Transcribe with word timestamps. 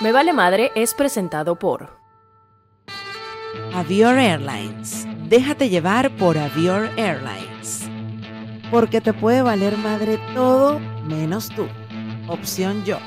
Me 0.00 0.12
Vale 0.12 0.32
Madre 0.32 0.70
es 0.76 0.94
presentado 0.94 1.56
por 1.56 1.90
Avior 3.74 4.16
Airlines. 4.16 5.08
Déjate 5.28 5.70
llevar 5.70 6.16
por 6.16 6.38
Avior 6.38 6.88
Airlines. 6.96 7.88
Porque 8.70 9.00
te 9.00 9.12
puede 9.12 9.42
valer 9.42 9.76
madre 9.76 10.20
todo 10.34 10.78
menos 10.78 11.48
tú. 11.48 11.66
Opción 12.28 12.84
yo. 12.84 12.98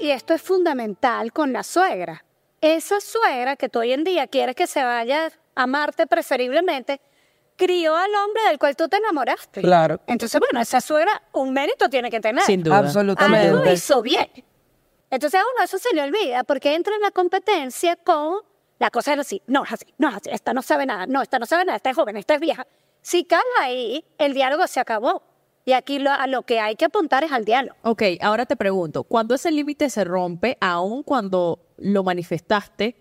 Y 0.00 0.08
esto 0.08 0.32
es 0.32 0.40
fundamental 0.40 1.30
con 1.30 1.52
la 1.52 1.62
suegra. 1.62 2.24
Esa 2.62 3.00
suegra 3.02 3.56
que 3.56 3.68
tú 3.68 3.80
hoy 3.80 3.92
en 3.92 4.02
día 4.02 4.28
quieres 4.28 4.56
que 4.56 4.66
se 4.66 4.82
vaya 4.82 5.26
a 5.26 5.62
amarte 5.62 6.06
preferiblemente, 6.06 7.02
crió 7.56 7.94
al 7.94 8.14
hombre 8.14 8.44
del 8.48 8.58
cual 8.58 8.76
tú 8.76 8.88
te 8.88 8.96
enamoraste. 8.96 9.60
Claro. 9.60 10.00
Entonces, 10.06 10.40
bueno, 10.40 10.58
esa 10.58 10.80
suegra 10.80 11.22
un 11.34 11.52
mérito 11.52 11.90
tiene 11.90 12.10
que 12.10 12.20
tener. 12.20 12.44
Sin 12.44 12.62
duda. 12.62 12.78
Absolutamente. 12.78 13.48
Algo 13.48 13.70
hizo 13.70 14.00
bien. 14.00 14.28
Entonces 15.10 15.40
a 15.40 15.44
uno 15.44 15.64
eso 15.64 15.78
se 15.78 15.94
le 15.94 16.02
olvida 16.02 16.44
porque 16.44 16.74
entra 16.74 16.94
en 16.94 17.02
la 17.02 17.10
competencia 17.10 17.96
con 17.96 18.42
la 18.78 18.90
cosa 18.90 19.14
es 19.14 19.18
así, 19.18 19.42
no 19.46 19.64
es 19.64 19.72
así, 19.72 19.86
no 19.98 20.08
es 20.08 20.16
así, 20.16 20.30
esta 20.30 20.54
no 20.54 20.62
sabe 20.62 20.86
nada, 20.86 21.06
no, 21.06 21.20
esta 21.20 21.38
no 21.38 21.46
sabe 21.46 21.64
nada, 21.64 21.76
esta 21.76 21.90
es 21.90 21.96
joven, 21.96 22.16
esta 22.16 22.34
es 22.34 22.40
vieja. 22.40 22.66
Si 23.02 23.24
cae 23.24 23.40
ahí, 23.60 24.04
el 24.18 24.34
diálogo 24.34 24.66
se 24.66 24.80
acabó. 24.80 25.22
Y 25.64 25.72
aquí 25.72 25.98
lo, 25.98 26.10
a 26.10 26.26
lo 26.26 26.42
que 26.42 26.60
hay 26.60 26.76
que 26.76 26.86
apuntar 26.86 27.24
es 27.24 27.32
al 27.32 27.44
diálogo. 27.44 27.76
Ok, 27.82 28.02
ahora 28.22 28.46
te 28.46 28.56
pregunto, 28.56 29.04
¿cuándo 29.04 29.34
ese 29.34 29.50
límite 29.50 29.90
se 29.90 30.04
rompe, 30.04 30.56
aun 30.60 31.02
cuando 31.02 31.60
lo 31.76 32.02
manifestaste, 32.02 32.96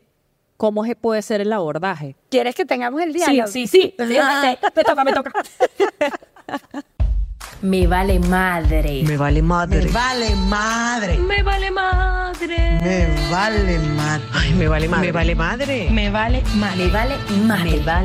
cómo 0.58 0.84
se 0.84 0.96
puede 0.96 1.22
ser 1.22 1.40
el 1.40 1.54
abordaje? 1.54 2.18
¿Quieres 2.30 2.56
que 2.56 2.66
tengamos 2.66 3.02
el 3.02 3.14
diálogo? 3.14 3.48
sí, 3.48 3.68
sí. 3.68 3.96
me 3.98 4.84
toca, 4.84 5.04
me 5.04 5.14
toca. 5.14 5.32
Me 7.62 7.88
Vale 7.88 8.20
Madre. 8.20 9.04
Me 9.04 9.18
vale 9.18 9.42
madre. 9.42 9.82
Me 9.82 9.92
vale 9.92 10.36
madre. 10.36 11.18
Me 11.18 11.42
Vale 11.42 11.72
Madre. 11.72 12.58
Me 12.84 13.08
vale 13.32 13.80
madre. 13.80 14.24
Ay, 14.34 14.54
me 14.54 14.68
vale 14.68 14.88
madre. 14.88 15.08
Me 15.08 15.12
vale 15.12 15.36
madre. 15.36 15.90
Me 15.90 16.10
Vale 16.12 16.44
Madre. 16.56 16.78
Me 16.78 16.90
Vale 16.92 17.24
Madre. 17.26 17.96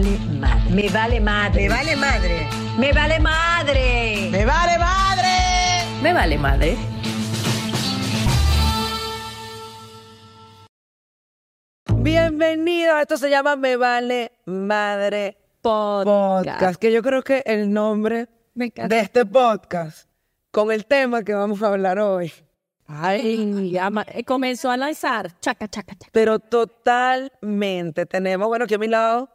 Me 0.72 0.88
vale 0.88 1.20
madre. 1.20 1.60
Me 1.60 1.68
vale 1.68 1.96
madre. 2.00 2.48
Me 2.78 2.92
vale 2.92 3.20
madre. 3.20 3.20
Me 3.20 3.20
vale 3.20 3.20
madre. 3.20 4.30
Me 4.32 4.44
vale 4.46 4.78
madre. 4.78 5.28
Me 6.02 6.12
Vale 6.14 6.38
Madre. 6.38 6.76
Bienvenidos. 11.98 13.00
Esto 13.02 13.16
se 13.18 13.28
llama 13.28 13.56
Me 13.56 13.76
Vale 13.76 14.32
Madre 14.46 15.36
Podcast. 15.60 16.80
Que 16.80 16.90
yo 16.90 17.02
creo 17.02 17.22
que 17.22 17.42
el 17.44 17.70
nombre. 17.70 18.28
De 18.54 19.00
este 19.00 19.24
podcast 19.24 20.08
con 20.50 20.70
el 20.70 20.84
tema 20.84 21.22
que 21.22 21.32
vamos 21.32 21.62
a 21.62 21.68
hablar 21.68 21.98
hoy. 21.98 22.30
Ay, 22.86 23.70
ya 23.70 23.90
eh, 24.08 24.24
comenzó 24.24 24.70
a 24.70 24.76
lanzar. 24.76 25.30
Chaca, 25.40 25.68
chaca, 25.68 25.94
chaca. 25.94 26.10
Pero 26.12 26.38
totalmente 26.38 28.04
tenemos, 28.04 28.48
bueno, 28.48 28.66
aquí 28.66 28.74
a 28.74 28.78
mi 28.78 28.88
lado 28.88 29.30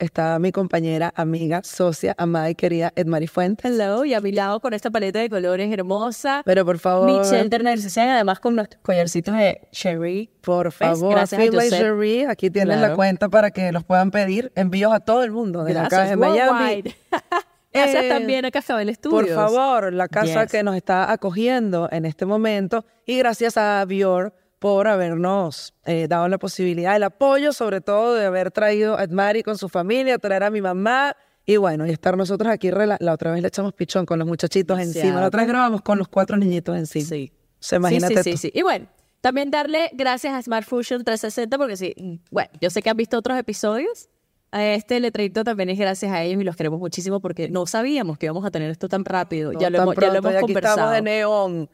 está 0.00 0.38
mi 0.40 0.50
compañera, 0.50 1.12
amiga, 1.14 1.60
socia, 1.62 2.14
amada 2.18 2.50
y 2.50 2.56
querida 2.56 2.92
Edmari 2.96 3.28
Fuentes. 3.28 3.64
Hello, 3.70 4.04
y 4.04 4.14
a 4.14 4.20
mi 4.20 4.32
lado 4.32 4.58
con 4.58 4.74
esta 4.74 4.90
paleta 4.90 5.20
de 5.20 5.30
colores 5.30 5.72
hermosa. 5.72 6.42
Pero 6.44 6.64
por 6.64 6.80
favor, 6.80 7.06
Michelle 7.06 7.48
Turner 7.50 7.78
Cecilia, 7.80 8.14
además 8.16 8.40
con 8.40 8.56
nuestros 8.56 8.82
collarcitos 8.82 9.36
de 9.36 9.68
Cherry. 9.70 10.30
por 10.40 10.72
favor, 10.72 11.14
Gracias 11.14 11.40
a. 11.40 11.68
Cherie, 11.70 12.26
aquí 12.26 12.50
tienen 12.50 12.78
Claro. 12.78 12.88
la 12.90 12.96
cuenta 12.96 13.28
para 13.28 13.52
que 13.52 13.70
los 13.70 13.84
puedan 13.84 14.10
pedir 14.10 14.50
envíos 14.56 14.92
a 14.92 14.98
todo 14.98 15.22
el 15.22 15.30
mundo, 15.30 15.62
desde 15.62 15.78
acá 15.78 15.88
Gracias, 16.06 16.18
desde 16.18 16.30
Miami. 16.32 16.94
Gracias 17.82 18.04
Eh, 18.04 18.08
también 18.08 18.44
a 18.44 18.50
Café 18.50 18.74
del 18.74 18.88
Estudio. 18.88 19.16
Por 19.16 19.28
favor, 19.28 19.92
la 19.92 20.08
casa 20.08 20.42
Yes. 20.42 20.52
que 20.52 20.62
nos 20.62 20.76
está 20.76 21.10
acogiendo 21.12 21.88
en 21.90 22.04
este 22.04 22.26
momento 22.26 22.84
y 23.06 23.18
gracias 23.18 23.56
a 23.56 23.84
Bior 23.84 24.34
por 24.58 24.88
habernos 24.88 25.74
eh, 25.84 26.06
dado 26.08 26.28
la 26.28 26.38
posibilidad, 26.38 26.96
el 26.96 27.04
apoyo 27.04 27.52
sobre 27.52 27.80
todo 27.80 28.14
de 28.14 28.26
haber 28.26 28.50
traído 28.50 28.98
a 28.98 29.04
Edmari 29.04 29.42
con 29.42 29.56
su 29.56 29.68
familia, 29.68 30.18
traer 30.18 30.42
a 30.44 30.50
mi 30.50 30.60
mamá 30.60 31.16
y 31.46 31.56
bueno, 31.56 31.86
y 31.86 31.90
estar 31.90 32.16
nosotros 32.16 32.52
aquí, 32.52 32.70
rela- 32.70 32.96
la 33.00 33.12
otra 33.14 33.30
vez 33.30 33.40
le 33.40 33.48
echamos 33.48 33.72
pichón 33.72 34.04
con 34.04 34.18
los 34.18 34.26
muchachitos 34.28 34.78
encima, 34.80 35.20
la 35.20 35.28
otra 35.28 35.40
vez 35.42 35.48
grabamos 35.48 35.80
con 35.82 35.96
los 35.96 36.08
cuatro 36.08 36.36
niñitos 36.36 36.76
encima. 36.76 37.06
Sí. 37.06 37.32
O 37.54 37.56
sea, 37.60 37.78
imagínate 37.78 38.16
sí, 38.16 38.22
sí, 38.22 38.24
sí, 38.24 38.30
tú. 38.32 38.38
sí. 38.38 38.50
Y 38.54 38.62
bueno, 38.62 38.86
también 39.20 39.50
darle 39.50 39.90
gracias 39.94 40.34
a 40.34 40.42
Smart 40.42 40.66
Fusion 40.66 41.04
360 41.04 41.56
porque 41.56 41.76
sí, 41.76 41.94
mm, 41.96 42.14
bueno, 42.30 42.50
yo 42.60 42.68
sé 42.70 42.82
que 42.82 42.90
han 42.90 42.96
visto 42.96 43.16
otros 43.16 43.38
episodios. 43.38 44.08
Este 44.52 44.98
letrerito 45.00 45.44
también 45.44 45.68
es 45.68 45.78
gracias 45.78 46.10
a 46.10 46.22
ellos 46.22 46.40
y 46.40 46.44
los 46.44 46.56
queremos 46.56 46.80
muchísimo 46.80 47.20
porque 47.20 47.48
no 47.48 47.66
sabíamos 47.66 48.18
que 48.18 48.26
íbamos 48.26 48.44
a 48.46 48.50
tener 48.50 48.70
esto 48.70 48.88
tan 48.88 49.04
rápido. 49.04 49.52
No 49.52 49.60
ya, 49.60 49.70
lo 49.70 49.78
tan 49.78 49.82
hemos, 49.84 49.96
ya 49.96 50.06
lo 50.06 50.12
pronto, 50.12 50.28
hemos 50.28 50.32
y 50.32 50.36
aquí 50.36 50.46
conversado. 50.46 50.76
estamos 50.76 50.94
de 50.94 51.02
neón. 51.02 51.70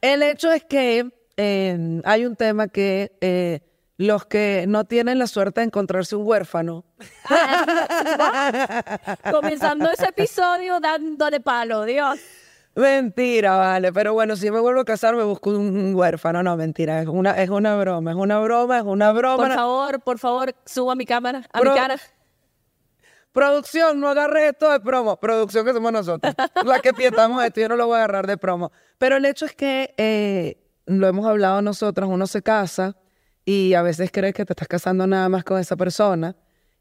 El 0.00 0.22
hecho 0.22 0.52
es 0.52 0.64
que 0.64 1.10
eh, 1.36 2.00
hay 2.04 2.26
un 2.26 2.36
tema 2.36 2.68
que 2.68 3.12
eh, 3.20 3.60
los 3.96 4.26
que 4.26 4.64
no 4.68 4.84
tienen 4.84 5.18
la 5.18 5.26
suerte 5.26 5.60
de 5.60 5.66
encontrarse 5.66 6.16
un 6.16 6.26
huérfano, 6.26 6.84
Comenzando 9.30 9.90
ese 9.90 10.06
episodio 10.06 10.80
dándole 10.80 11.40
palo, 11.40 11.84
Dios. 11.84 12.18
Mentira, 12.74 13.56
vale, 13.56 13.92
pero 13.92 14.12
bueno, 14.14 14.36
si 14.36 14.50
me 14.50 14.58
vuelvo 14.60 14.80
a 14.80 14.84
casar 14.84 15.14
me 15.16 15.22
busco 15.24 15.50
un 15.50 15.94
huérfano, 15.94 16.42
no, 16.42 16.56
mentira, 16.56 17.00
es 17.02 17.08
una, 17.08 17.32
es 17.42 17.50
una 17.50 17.76
broma, 17.76 18.10
es 18.12 18.16
una 18.16 18.38
broma, 18.40 18.78
es 18.78 18.84
una 18.84 19.12
broma. 19.12 19.36
Por 19.46 19.54
favor, 19.54 20.00
por 20.00 20.18
favor, 20.18 20.54
suba 20.64 20.94
mi 20.94 21.04
cámara, 21.06 21.42
a 21.52 21.60
Pro- 21.60 21.72
mi 21.72 21.78
cara. 21.78 21.96
Producción, 23.32 23.98
no 23.98 24.08
agarre 24.08 24.48
esto 24.48 24.70
de 24.70 24.80
promo. 24.80 25.18
Producción 25.18 25.64
que 25.64 25.72
somos 25.72 25.90
nosotros. 25.90 26.34
La 26.66 26.80
que 26.80 26.92
pietamos 26.92 27.42
esto, 27.42 27.60
yo 27.62 27.68
no 27.70 27.76
lo 27.76 27.86
voy 27.86 27.94
a 27.94 27.98
agarrar 28.04 28.26
de 28.26 28.36
promo. 28.36 28.72
Pero 28.98 29.16
el 29.16 29.24
hecho 29.24 29.46
es 29.46 29.54
que 29.54 29.94
eh, 29.96 30.58
lo 30.84 31.06
hemos 31.08 31.24
hablado 31.26 31.62
nosotros, 31.62 32.10
uno 32.10 32.26
se 32.26 32.42
casa 32.42 32.94
y 33.46 33.72
a 33.72 33.80
veces 33.80 34.10
crees 34.12 34.34
que 34.34 34.44
te 34.44 34.52
estás 34.52 34.68
casando 34.68 35.06
nada 35.06 35.30
más 35.30 35.44
con 35.44 35.58
esa 35.58 35.76
persona. 35.76 36.36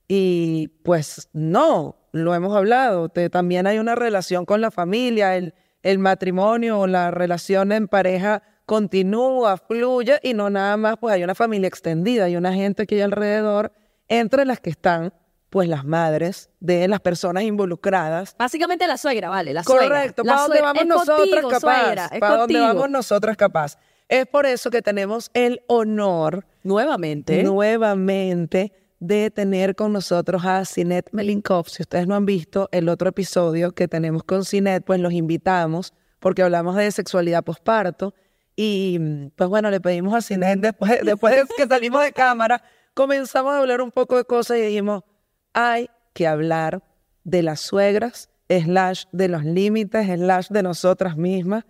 Y 0.10 0.68
pues 0.84 1.30
no, 1.32 1.96
lo 2.12 2.36
hemos 2.36 2.54
hablado. 2.54 3.08
Te- 3.08 3.30
también 3.30 3.66
hay 3.66 3.80
una 3.80 3.96
relación 3.96 4.44
con 4.46 4.60
la 4.60 4.72
familia, 4.72 5.38
el, 5.38 5.54
el 5.84 6.00
matrimonio 6.00 6.80
o 6.80 6.88
la 6.88 7.12
relación 7.12 7.72
en 7.72 7.88
pareja 7.88 8.44
continúa, 8.66 9.58
fluye 9.58 10.20
y 10.24 10.34
no 10.34 10.50
nada 10.50 10.78
más, 10.78 10.98
pues 10.98 11.14
hay 11.14 11.24
una 11.24 11.36
familia 11.36 11.68
extendida, 11.68 12.26
hay 12.26 12.36
una 12.36 12.54
gente 12.54 12.86
que 12.88 12.96
hay 12.96 13.02
alrededor, 13.02 13.74
entre 14.08 14.46
las 14.46 14.60
que 14.60 14.70
están 14.70 15.14
pues 15.50 15.68
las 15.68 15.84
madres 15.84 16.50
de 16.62 16.88
las 16.88 17.02
personas 17.02 17.44
involucradas. 17.44 18.36
Básicamente 18.40 18.88
la 18.88 18.98
suegra, 18.98 19.28
vale, 19.28 19.54
la 19.54 19.64
suegra. 19.64 19.88
Correcto, 19.88 20.24
para 20.24 20.42
dónde 20.44 20.62
vamos 20.62 20.86
nosotras 20.86 21.46
capaz. 21.50 22.20
para 22.20 22.38
dónde 22.38 22.60
vamos 22.60 22.90
nosotras 22.90 23.36
capaz. 23.36 23.78
Es 24.08 24.26
por 24.28 24.46
eso 24.46 24.70
que 24.72 24.82
tenemos 24.82 25.30
el 25.34 25.62
honor 25.68 26.46
Nuevamente. 26.64 27.44
nuevamente 27.44 28.72
de 29.02 29.32
tener 29.32 29.76
con 29.76 29.92
nosotros 29.92 30.46
a 30.46 30.64
Sinet 30.64 31.10
Melinkov. 31.12 31.68
Si 31.68 31.82
ustedes 31.82 32.06
no 32.06 32.16
han 32.16 32.26
visto 32.26 32.70
el 32.72 32.88
otro 32.88 33.10
episodio 33.10 33.72
que 33.72 33.88
tenemos 33.88 34.24
con 34.24 34.46
Sinet, 34.46 34.86
pues 34.86 35.00
los 35.00 35.12
invitamos 35.12 35.94
porque 36.20 36.44
hablamos 36.44 36.76
de 36.76 36.92
sexualidad 36.92 37.44
posparto. 37.44 38.14
Y 38.56 38.98
mm, 39.00 39.32
pues 39.36 39.50
bueno, 39.50 39.72
le 39.72 39.82
pedimos 39.82 40.14
a 40.14 40.22
Sinet 40.22 40.60
después, 40.62 41.00
después 41.04 41.36
de 41.36 41.44
que 41.58 41.68
salimos 41.68 42.04
de 42.04 42.14
cámara, 42.14 42.64
comenzamos 42.94 43.54
a 43.54 43.58
hablar 43.58 43.82
un 43.82 43.92
poco 43.92 44.18
de 44.18 44.24
cosas 44.24 44.58
y 44.58 44.62
dijimos, 44.62 45.04
hay 45.52 45.90
que 46.14 46.28
hablar 46.28 46.84
de 47.24 47.42
las 47.42 47.60
suegras, 47.60 48.30
slash 48.50 49.06
de 49.12 49.30
los 49.30 49.44
límites, 49.44 50.06
slash 50.06 50.50
de 50.50 50.62
nosotras 50.62 51.18
mismas 51.18 51.66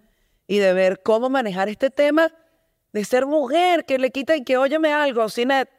y 0.48 0.58
de 0.58 0.74
ver 0.74 1.02
cómo 1.02 1.30
manejar 1.30 1.70
este 1.70 1.90
tema 1.90 2.30
de 2.92 3.06
ser 3.06 3.26
mujer, 3.26 3.86
que 3.86 3.98
le 3.98 4.12
quita 4.12 4.36
y 4.36 4.44
que 4.44 4.58
óyeme 4.58 4.92
algo, 4.92 5.30
Sinet. 5.30 5.70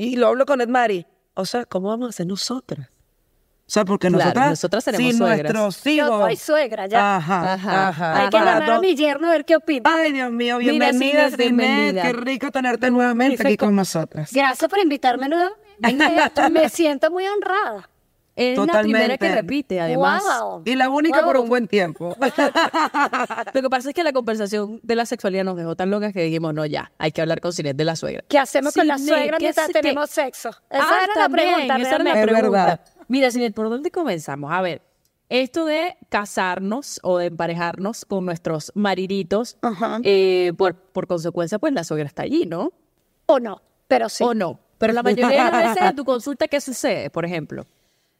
Y 0.00 0.14
lo 0.14 0.28
hablo 0.28 0.46
con 0.46 0.60
Edmari. 0.60 1.06
O 1.34 1.44
sea, 1.44 1.64
¿cómo 1.64 1.88
vamos 1.88 2.06
a 2.06 2.10
hacer 2.10 2.26
nosotras? 2.26 2.86
O 2.88 3.70
sea, 3.70 3.84
porque 3.84 4.08
Claro, 4.08 4.22
nosotras, 4.24 4.50
nosotras 4.50 4.84
tenemos 4.84 5.12
si 5.12 5.18
suegras. 5.18 5.52
nuestros 5.52 5.84
Yo 5.84 5.90
hijos... 5.90 6.20
soy 6.22 6.36
suegra 6.36 6.86
ya. 6.86 7.16
Ajá, 7.16 7.54
Ajá. 7.54 7.88
ajá. 7.88 8.20
Hay 8.22 8.28
que 8.30 8.38
llamar 8.38 8.70
a 8.70 8.80
mi 8.80 8.94
yerno 8.94 9.26
a 9.28 9.32
ver 9.32 9.44
qué 9.44 9.56
opina. 9.56 9.82
Ay, 9.92 10.12
Dios 10.12 10.30
mío, 10.30 10.58
bienvenida, 10.58 11.28
bienvenida. 11.36 12.02
Qué 12.02 12.12
rico 12.12 12.50
tenerte 12.52 12.90
nuevamente 12.92 13.44
aquí 13.44 13.56
con 13.56 13.74
nosotras. 13.74 14.32
Gracias 14.32 14.70
por 14.70 14.78
invitarme 14.78 15.28
nuevamente. 15.28 15.60
Me 16.50 16.68
siento 16.68 17.10
muy 17.10 17.26
honrada. 17.26 17.90
Es 18.40 18.56
la 18.56 18.66
Totalmente. 18.66 18.98
primera 19.00 19.18
que 19.18 19.34
repite, 19.34 19.80
además. 19.80 20.22
Wow. 20.22 20.62
Y 20.64 20.76
la 20.76 20.88
única 20.90 21.24
por 21.24 21.34
Wow. 21.34 21.42
un 21.42 21.48
buen 21.48 21.66
tiempo. 21.66 22.14
Lo 23.54 23.62
que 23.62 23.70
pasa 23.70 23.88
es 23.88 23.94
que 23.94 24.04
la 24.04 24.12
conversación 24.12 24.80
de 24.82 24.94
la 24.94 25.06
sexualidad 25.06 25.44
nos 25.44 25.56
dejó 25.56 25.74
tan 25.76 25.90
locas 25.90 26.12
que 26.12 26.22
dijimos, 26.22 26.54
no, 26.54 26.64
ya, 26.66 26.92
hay 26.98 27.10
que 27.12 27.20
hablar 27.20 27.40
con 27.40 27.52
Sinet 27.52 27.76
de 27.76 27.84
la 27.84 27.96
suegra. 27.96 28.22
¿Qué 28.28 28.38
hacemos 28.38 28.74
con 28.74 28.86
la 28.86 28.98
suegra 28.98 29.38
¿qué 29.38 29.44
mientras 29.46 29.66
qué- 29.66 29.72
tenemos 29.72 30.10
sexo? 30.10 30.50
Esa 30.70 30.84
Ah, 30.88 31.00
era 31.04 31.14
la 31.22 31.28
pregunta. 31.28 31.76
esa 31.78 31.94
era 31.96 32.04
la 32.04 32.12
pregunta. 32.22 32.42
verdad. 32.42 32.80
Mira, 33.08 33.30
Sinet, 33.30 33.54
¿por 33.54 33.68
dónde 33.70 33.90
comenzamos? 33.90 34.52
A 34.52 34.60
ver, 34.60 34.82
esto 35.28 35.64
de 35.66 35.96
casarnos 36.08 37.00
o 37.02 37.18
de 37.18 37.26
emparejarnos 37.26 38.04
con 38.04 38.24
nuestros 38.24 38.70
mariditos, 38.74 39.56
Ajá. 39.62 39.98
eh, 40.04 40.52
por, 40.56 40.74
por 40.76 41.06
consecuencia, 41.06 41.58
pues 41.58 41.72
la 41.72 41.84
suegra 41.84 42.06
está 42.06 42.22
allí, 42.22 42.46
¿no? 42.46 42.72
O 43.26 43.40
no, 43.40 43.62
pero 43.88 44.08
sí. 44.08 44.22
¿O 44.24 44.32
no? 44.32 44.60
Pero 44.78 44.92
la 44.92 45.02
mayoría 45.02 45.28
de 45.44 45.50
las 45.50 45.74
veces 45.74 45.90
en 45.90 45.96
tu 45.96 46.04
consulta, 46.04 46.46
¿qué 46.46 46.60
sucede, 46.60 47.10
por 47.10 47.24
ejemplo? 47.24 47.64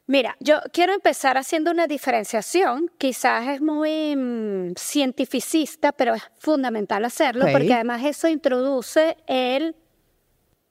Mira, 0.08 0.38
yo 0.40 0.60
quiero 0.72 0.94
empezar 0.94 1.36
haciendo 1.36 1.70
una 1.70 1.86
diferenciación, 1.86 2.90
quizás 2.96 3.46
es 3.48 3.60
muy 3.60 4.16
mm, 4.16 4.72
cientificista, 4.74 5.92
pero 5.92 6.14
es 6.14 6.22
fundamental 6.38 7.04
hacerlo 7.04 7.44
porque 7.52 7.74
además 7.74 8.02
eso 8.02 8.26
introduce 8.26 9.18
el 9.26 9.76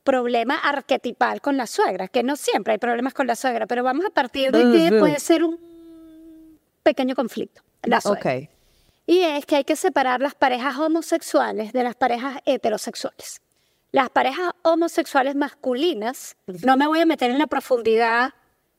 problema 0.04 0.56
arquetipal 0.56 1.40
con 1.40 1.56
la 1.56 1.68
suegra, 1.68 2.08
que 2.08 2.24
no 2.24 2.36
siempre 2.36 2.74
hay 2.74 2.80
problemas 2.80 3.14
con 3.14 3.28
la 3.28 3.36
suegra, 3.36 3.68
pero 3.68 3.84
vamos 3.84 4.06
a 4.08 4.10
partir 4.10 4.52
de 4.52 4.72
que 4.72 4.98
puede 4.98 5.20
ser 5.20 5.44
un 5.44 5.60
pequeño 6.82 7.14
conflicto. 7.14 7.62
La 7.84 8.02
suegra. 8.02 8.50
Y 9.06 9.20
es 9.20 9.46
que 9.46 9.58
hay 9.58 9.64
que 9.64 9.76
separar 9.76 10.20
las 10.20 10.34
parejas 10.34 10.78
homosexuales 10.78 11.74
de 11.74 11.84
las 11.84 11.94
parejas 11.94 12.40
heterosexuales. 12.46 13.40
Las 13.92 14.10
parejas 14.10 14.52
homosexuales 14.64 15.36
masculinas, 15.36 16.36
no 16.48 16.76
me 16.76 16.88
voy 16.88 17.02
a 17.02 17.06
meter 17.06 17.30
en 17.30 17.38
la 17.38 17.46
profundidad 17.46 18.34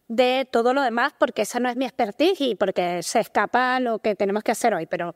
de 0.08 0.48
todo 0.50 0.74
lo 0.74 0.82
demás 0.82 1.12
porque 1.16 1.42
esa 1.42 1.60
no 1.60 1.68
es 1.68 1.76
mi 1.76 1.84
expertise 1.84 2.40
y 2.40 2.54
porque 2.54 3.02
se 3.02 3.20
escapa 3.20 3.78
lo 3.78 3.98
que 4.00 4.14
tenemos 4.14 4.42
que 4.42 4.52
hacer 4.52 4.74
hoy, 4.74 4.86
pero 4.86 5.14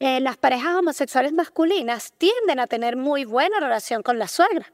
eh, 0.00 0.20
las 0.20 0.36
parejas 0.36 0.74
homosexuales 0.74 1.32
masculinas 1.32 2.12
tienden 2.18 2.58
a 2.58 2.66
tener 2.66 2.96
muy 2.96 3.24
buena 3.24 3.60
relación 3.60 4.02
con 4.02 4.18
la 4.18 4.26
suegra. 4.26 4.72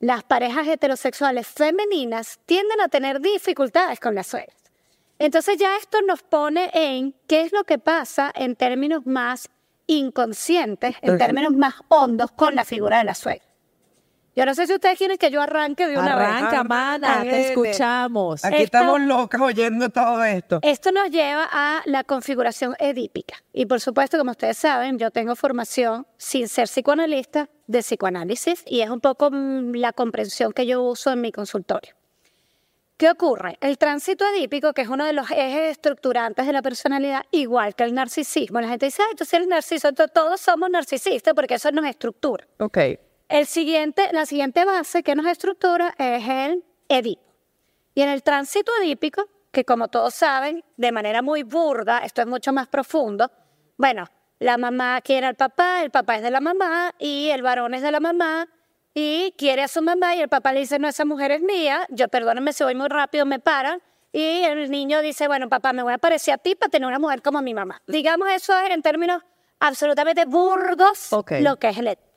Las 0.00 0.24
parejas 0.24 0.66
heterosexuales 0.66 1.46
femeninas 1.46 2.40
tienden 2.44 2.80
a 2.80 2.88
tener 2.88 3.20
dificultades 3.20 4.00
con 4.00 4.16
las 4.16 4.26
suegras. 4.26 4.56
Entonces 5.18 5.56
ya 5.56 5.76
esto 5.76 6.02
nos 6.02 6.22
pone 6.22 6.70
en 6.74 7.14
qué 7.28 7.42
es 7.42 7.52
lo 7.52 7.62
que 7.62 7.78
pasa 7.78 8.32
en 8.34 8.56
términos 8.56 9.06
más 9.06 9.48
inconscientes, 9.86 10.96
en 11.00 11.18
términos 11.18 11.52
más 11.52 11.74
hondos 11.88 12.32
con 12.32 12.56
la 12.56 12.64
figura 12.64 12.98
de 12.98 13.04
la 13.04 13.14
suegra. 13.14 13.51
Yo 14.34 14.46
no 14.46 14.54
sé 14.54 14.66
si 14.66 14.72
ustedes 14.74 14.96
quieren 14.96 15.18
que 15.18 15.30
yo 15.30 15.42
arranque 15.42 15.86
de 15.86 15.98
una 15.98 16.16
vez. 16.16 16.26
Arranca, 16.26 16.64
mana, 16.64 17.22
te 17.22 17.48
escuchamos. 17.50 18.42
Aquí 18.44 18.54
Esto- 18.62 18.64
estamos 18.78 19.00
locas 19.02 19.40
oyendo 19.40 19.90
todo 19.90 20.24
esto. 20.24 20.58
Esto 20.62 20.90
nos 20.90 21.10
lleva 21.10 21.46
a 21.52 21.82
la 21.84 22.02
configuración 22.04 22.74
edípica. 22.78 23.42
Y 23.52 23.66
por 23.66 23.80
supuesto, 23.80 24.16
como 24.16 24.30
ustedes 24.30 24.56
saben, 24.56 24.98
yo 24.98 25.10
tengo 25.10 25.36
formación 25.36 26.06
sin 26.16 26.48
ser 26.48 26.66
psicoanalista 26.66 27.50
de 27.66 27.80
psicoanálisis 27.80 28.62
y 28.66 28.80
es 28.80 28.88
un 28.88 29.00
poco 29.00 29.30
mm, 29.30 29.74
la 29.74 29.92
comprensión 29.92 30.52
que 30.52 30.66
yo 30.66 30.82
uso 30.82 31.12
en 31.12 31.20
mi 31.20 31.30
consultorio. 31.30 31.94
¿Qué 32.96 33.10
ocurre? 33.10 33.58
El 33.60 33.78
tránsito 33.78 34.24
edípico, 34.34 34.72
que 34.72 34.82
es 34.82 34.88
uno 34.88 35.04
de 35.04 35.12
los 35.12 35.30
ejes 35.30 35.72
estructurantes 35.72 36.46
de 36.46 36.52
la 36.52 36.62
personalidad, 36.62 37.22
igual 37.32 37.74
que 37.74 37.84
el 37.84 37.94
narcisismo. 37.94 38.60
La 38.60 38.68
gente 38.68 38.86
dice, 38.86 39.02
ay, 39.06 39.16
tú 39.16 39.24
sí 39.24 39.36
eres 39.36 39.48
narciso, 39.48 39.88
entonces 39.88 40.12
todos 40.14 40.40
somos 40.40 40.70
narcisistas 40.70 41.34
porque 41.34 41.54
eso 41.54 41.70
nos 41.72 41.84
estructura. 41.84 42.46
Ok. 42.58 42.78
El 43.32 43.46
siguiente, 43.46 44.10
la 44.12 44.26
siguiente 44.26 44.66
base 44.66 45.02
que 45.02 45.14
nos 45.14 45.24
estructura 45.24 45.94
es 45.96 46.28
el 46.28 46.64
Edipo. 46.90 47.22
Y 47.94 48.02
en 48.02 48.10
el 48.10 48.22
tránsito 48.22 48.70
edípico, 48.82 49.26
que 49.50 49.64
como 49.64 49.88
todos 49.88 50.12
saben, 50.12 50.62
de 50.76 50.92
manera 50.92 51.22
muy 51.22 51.42
burda, 51.42 52.00
esto 52.00 52.20
es 52.20 52.26
mucho 52.26 52.52
más 52.52 52.68
profundo, 52.68 53.30
bueno, 53.78 54.04
la 54.38 54.58
mamá 54.58 55.00
quiere 55.00 55.26
al 55.26 55.34
papá, 55.34 55.82
el 55.82 55.90
papá 55.90 56.16
es 56.16 56.22
de 56.22 56.30
la 56.30 56.42
mamá 56.42 56.94
y 56.98 57.30
el 57.30 57.40
varón 57.40 57.72
es 57.72 57.80
de 57.80 57.90
la 57.90 58.00
mamá 58.00 58.48
y 58.92 59.32
quiere 59.38 59.62
a 59.62 59.68
su 59.68 59.80
mamá 59.80 60.14
y 60.14 60.20
el 60.20 60.28
papá 60.28 60.52
le 60.52 60.60
dice, 60.60 60.78
no, 60.78 60.86
esa 60.86 61.06
mujer 61.06 61.30
es 61.30 61.40
mía, 61.40 61.86
yo 61.88 62.08
perdónenme 62.08 62.52
si 62.52 62.64
voy 62.64 62.74
muy 62.74 62.88
rápido, 62.88 63.24
me 63.24 63.38
paran. 63.38 63.80
Y 64.12 64.42
el 64.42 64.70
niño 64.70 65.00
dice, 65.00 65.26
bueno, 65.26 65.48
papá, 65.48 65.72
me 65.72 65.82
voy 65.82 65.94
a 65.94 65.98
parecer 65.98 66.34
a 66.34 66.38
ti 66.38 66.54
para 66.54 66.68
tener 66.68 66.86
una 66.86 66.98
mujer 66.98 67.22
como 67.22 67.40
mi 67.40 67.54
mamá. 67.54 67.80
Digamos, 67.86 68.28
eso 68.30 68.60
es 68.60 68.68
en 68.68 68.82
términos 68.82 69.22
absolutamente 69.58 70.26
burdos 70.26 71.08
lo 71.40 71.56
que 71.58 71.70
es 71.70 71.78
el 71.78 71.86
Edipo. 71.86 72.11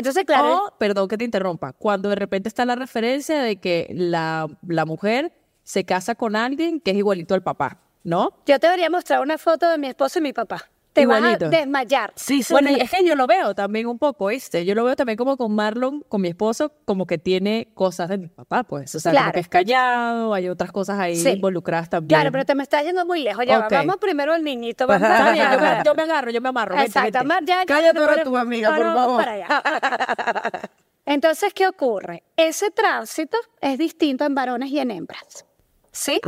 Entonces, 0.00 0.24
claro, 0.24 0.66
O, 0.66 0.78
perdón 0.78 1.08
que 1.08 1.16
te 1.16 1.24
interrumpa, 1.24 1.72
cuando 1.72 2.08
de 2.08 2.16
repente 2.16 2.48
está 2.48 2.64
la 2.64 2.74
referencia 2.74 3.40
de 3.42 3.56
que 3.56 3.88
la, 3.94 4.46
la 4.66 4.84
mujer 4.84 5.32
se 5.62 5.84
casa 5.84 6.14
con 6.14 6.36
alguien 6.36 6.80
que 6.80 6.90
es 6.90 6.96
igualito 6.96 7.34
al 7.34 7.42
papá, 7.42 7.78
¿no? 8.02 8.30
Yo 8.46 8.58
te 8.58 8.66
debería 8.66 8.90
mostrar 8.90 9.20
una 9.20 9.38
foto 9.38 9.68
de 9.68 9.78
mi 9.78 9.86
esposo 9.86 10.18
y 10.18 10.22
mi 10.22 10.32
papá. 10.32 10.70
Te 10.92 11.02
Igualito. 11.02 11.44
vas 11.46 11.54
a 11.54 11.58
desmayar. 11.58 12.12
Sí, 12.16 12.42
sí. 12.42 12.52
Bueno, 12.52 12.70
es 12.70 12.90
que 12.90 13.04
yo 13.06 13.14
lo 13.14 13.28
veo 13.28 13.54
también 13.54 13.86
un 13.86 13.96
poco, 13.98 14.26
¿viste? 14.26 14.64
Yo 14.64 14.74
lo 14.74 14.82
veo 14.82 14.96
también 14.96 15.16
como 15.16 15.36
con 15.36 15.54
Marlon, 15.54 16.00
con 16.08 16.20
mi 16.20 16.26
esposo, 16.28 16.72
como 16.84 17.06
que 17.06 17.16
tiene 17.16 17.68
cosas 17.74 18.08
de 18.08 18.18
mi 18.18 18.26
papá, 18.26 18.64
pues. 18.64 18.92
O 18.96 18.98
sea, 19.00 19.12
como 19.12 19.20
Claro. 19.22 19.32
que 19.34 19.40
es 19.40 19.48
callado, 19.48 20.34
hay 20.34 20.48
otras 20.48 20.72
cosas 20.72 20.98
ahí 20.98 21.14
Sí. 21.14 21.28
involucradas 21.30 21.88
también. 21.90 22.18
Claro, 22.18 22.32
pero 22.32 22.44
te 22.44 22.56
me 22.56 22.64
estás 22.64 22.82
yendo 22.84 23.06
muy 23.06 23.22
lejos. 23.22 23.44
Ya 23.46 23.68
vamos 23.70 23.98
primero 23.98 24.32
al 24.32 24.42
niñito. 24.42 24.88
Vamos 24.88 25.08
yo 25.08 25.60
me, 25.60 25.82
yo 25.84 25.94
me 25.94 26.02
agarro, 26.02 26.30
yo 26.32 26.40
me 26.40 26.48
amarro. 26.48 26.74
Exacto. 26.80 27.02
vente. 27.20 27.24
Mar, 27.24 27.44
ya- 27.44 27.60
ya- 27.60 27.66
Cállate 27.66 27.98
ahora 27.98 28.12
pero- 28.14 28.24
tú, 28.30 28.36
amiga, 28.36 28.74
por 28.74 28.84
favor. 28.92 29.16
para 29.24 29.32
allá. 29.32 29.46
Entonces, 31.06 31.52
¿qué 31.54 31.66
ocurre? 31.66 32.22
Ese 32.36 32.70
tránsito 32.70 33.38
es 33.60 33.78
distinto 33.78 34.24
en 34.24 34.34
varones 34.34 34.70
y 34.70 34.78
en 34.80 34.90
hembras. 34.90 35.44
¿Sí? 35.92 36.20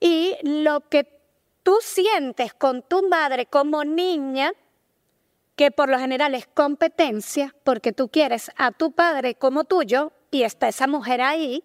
Y 0.00 0.36
lo 0.42 0.80
que 0.88 1.21
tú 1.62 1.78
sientes 1.80 2.54
con 2.54 2.82
tu 2.82 3.08
madre 3.08 3.46
como 3.46 3.84
niña, 3.84 4.52
que 5.56 5.70
por 5.70 5.88
lo 5.88 5.98
general 5.98 6.34
es 6.34 6.46
competencia, 6.46 7.54
porque 7.64 7.92
tú 7.92 8.08
quieres 8.08 8.50
a 8.56 8.72
tu 8.72 8.92
padre 8.92 9.34
como 9.34 9.64
tuyo 9.64 10.12
y 10.30 10.42
está 10.42 10.68
esa 10.68 10.86
mujer 10.86 11.20
ahí. 11.20 11.64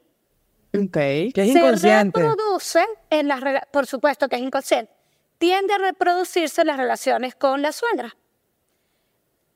Que 0.72 1.32
es 1.36 1.54
se 1.54 1.60
inconsciente. 1.60 2.20
reproduce 2.20 2.86
en 3.10 3.28
las 3.28 3.42
por 3.72 3.88
supuesto 3.88 4.28
que 4.28 4.36
es 4.36 4.42
inconsciente, 4.42 4.92
tiende 5.38 5.74
a 5.74 5.78
reproducirse 5.78 6.62
en 6.62 6.68
las 6.68 6.78
relaciones 6.78 7.36
con 7.36 7.62
la 7.62 7.72
suegra. 7.72 8.16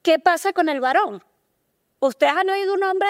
¿Qué 0.02 0.18
pasa 0.18 0.54
con 0.54 0.70
el 0.70 0.80
varón? 0.80 1.24
Ustedes 2.00 2.34
han 2.34 2.50
oído 2.50 2.74
un 2.74 2.84
hombre 2.84 3.08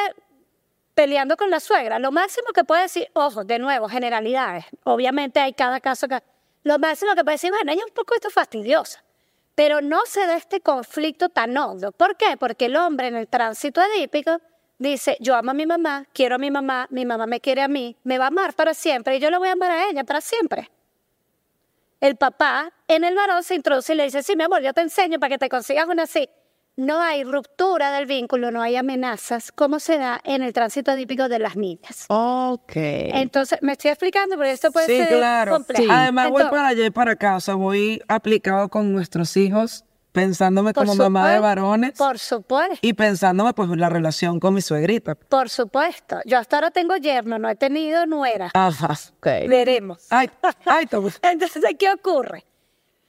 peleando 0.94 1.38
con 1.38 1.50
la 1.50 1.62
suegra. 1.62 2.00
Lo 2.00 2.12
máximo 2.12 2.48
que 2.54 2.66
puede 2.66 2.84
decir, 2.84 3.08
ojo, 3.14 3.46
de 3.46 3.60
nuevo, 3.60 3.88
generalidades. 3.88 4.66
Obviamente 4.84 5.40
hay 5.40 5.54
cada 5.54 5.80
caso 5.80 6.08
que... 6.08 6.22
Lo 6.64 6.78
máximo 6.80 7.16
que 7.16 7.24
puede 7.24 7.36
decir, 7.36 7.52
bueno, 7.52 7.72
ella 7.72 7.82
es 7.82 7.88
un 7.88 7.94
poco 7.94 8.16
esto 8.16 8.30
fastidiosa. 8.30 9.04
Pero 9.56 9.82
no 9.82 10.02
se 10.06 10.26
da 10.26 10.38
este 10.38 10.62
conflicto 10.62 11.30
tan 11.30 11.58
hondo. 11.58 11.92
¿Por 11.92 12.16
qué? 12.16 12.38
Porque 12.40 12.66
el 12.66 12.76
hombre 12.76 13.08
en 13.08 13.16
el 13.16 13.28
tránsito 13.28 13.82
edípico 13.82 14.40
dice, 14.78 15.18
yo 15.20 15.36
amo 15.36 15.52
a 15.52 15.54
mi 15.54 15.66
mamá, 15.66 16.06
quiero 16.14 16.36
a 16.36 16.38
mi 16.38 16.50
mamá, 16.50 16.88
mi 16.90 17.06
mamá 17.06 17.28
me 17.28 17.40
quiere 17.40 17.62
a 17.62 17.68
mí, 17.68 17.96
me 18.04 18.18
va 18.18 18.26
a 18.26 18.28
amar 18.30 18.54
para 18.54 18.74
siempre 18.74 19.18
y 19.18 19.20
yo 19.20 19.30
la 19.30 19.38
voy 19.38 19.50
a 19.50 19.54
amar 19.54 19.72
a 19.72 19.90
ella 19.90 20.04
para 20.04 20.22
siempre. 20.22 20.72
El 22.00 22.16
papá 22.16 22.74
en 22.88 23.04
el 23.04 23.16
varón 23.16 23.44
se 23.44 23.54
introduce 23.54 23.94
y 23.94 23.96
le 23.96 24.06
dice, 24.06 24.24
sí, 24.24 24.36
mi 24.36 24.44
amor, 24.44 24.64
yo 24.64 24.74
te 24.74 24.82
enseño 24.82 25.20
para 25.20 25.30
que 25.30 25.38
te 25.38 25.50
consigas 25.50 25.88
una 25.88 26.04
así. 26.04 26.28
No 26.82 27.00
hay 27.00 27.24
ruptura 27.24 27.92
del 27.92 28.08
vínculo, 28.08 28.50
no 28.50 28.60
hay 28.60 28.76
amenazas, 28.76 29.52
como 29.52 29.80
se 29.80 30.00
da 30.00 30.20
en 30.24 30.42
el 30.42 30.52
tránsito 30.52 30.92
edípico 30.92 31.30
de 31.30 31.38
las 31.38 31.56
niñas. 31.56 32.06
Ok. 32.08 32.72
Entonces, 32.76 33.60
me 33.62 33.74
estoy 33.74 33.92
explicando, 33.92 34.36
pero 34.36 34.50
esto 34.50 34.72
puede 34.72 34.88
Sí, 34.88 34.98
ser 34.98 35.10
claro. 35.10 35.52
complejo. 35.54 35.92
Además, 35.94 36.32
voy 36.32 36.44
para 36.46 36.70
allá 36.70 36.84
y 36.84 36.90
para 36.90 37.12
acá. 37.12 37.36
O 37.36 37.40
sea, 37.40 37.54
voy 37.54 38.02
aplicado 38.08 38.68
con 38.70 38.92
nuestros 38.92 39.38
hijos, 39.38 39.86
pensándome 40.12 40.74
como 40.74 40.96
mamá 40.96 41.30
de 41.32 41.38
varones 41.40 41.92
Por 42.00 42.18
supuesto. 42.18 42.80
y 42.82 42.94
pensándome, 42.94 43.54
pues, 43.54 43.70
la 43.70 43.90
relación 43.90 44.40
con 44.40 44.56
mi 44.56 44.62
suegrita. 44.62 45.14
Por 45.14 45.50
supuesto. 45.50 46.18
Yo 46.26 46.40
hasta 46.40 46.56
ahora 46.58 46.72
tengo 46.72 46.96
yerno, 46.98 47.38
no 47.38 47.48
he 47.48 47.56
tenido 47.56 48.08
nuera. 48.08 48.50
Ajá. 48.56 48.94
Ok. 49.18 49.28
Veremos. 49.48 50.08
Ay, 50.10 50.32
ay. 50.66 50.88
Entonces, 51.22 51.64
¿qué 51.78 51.92
ocurre? 51.92 52.44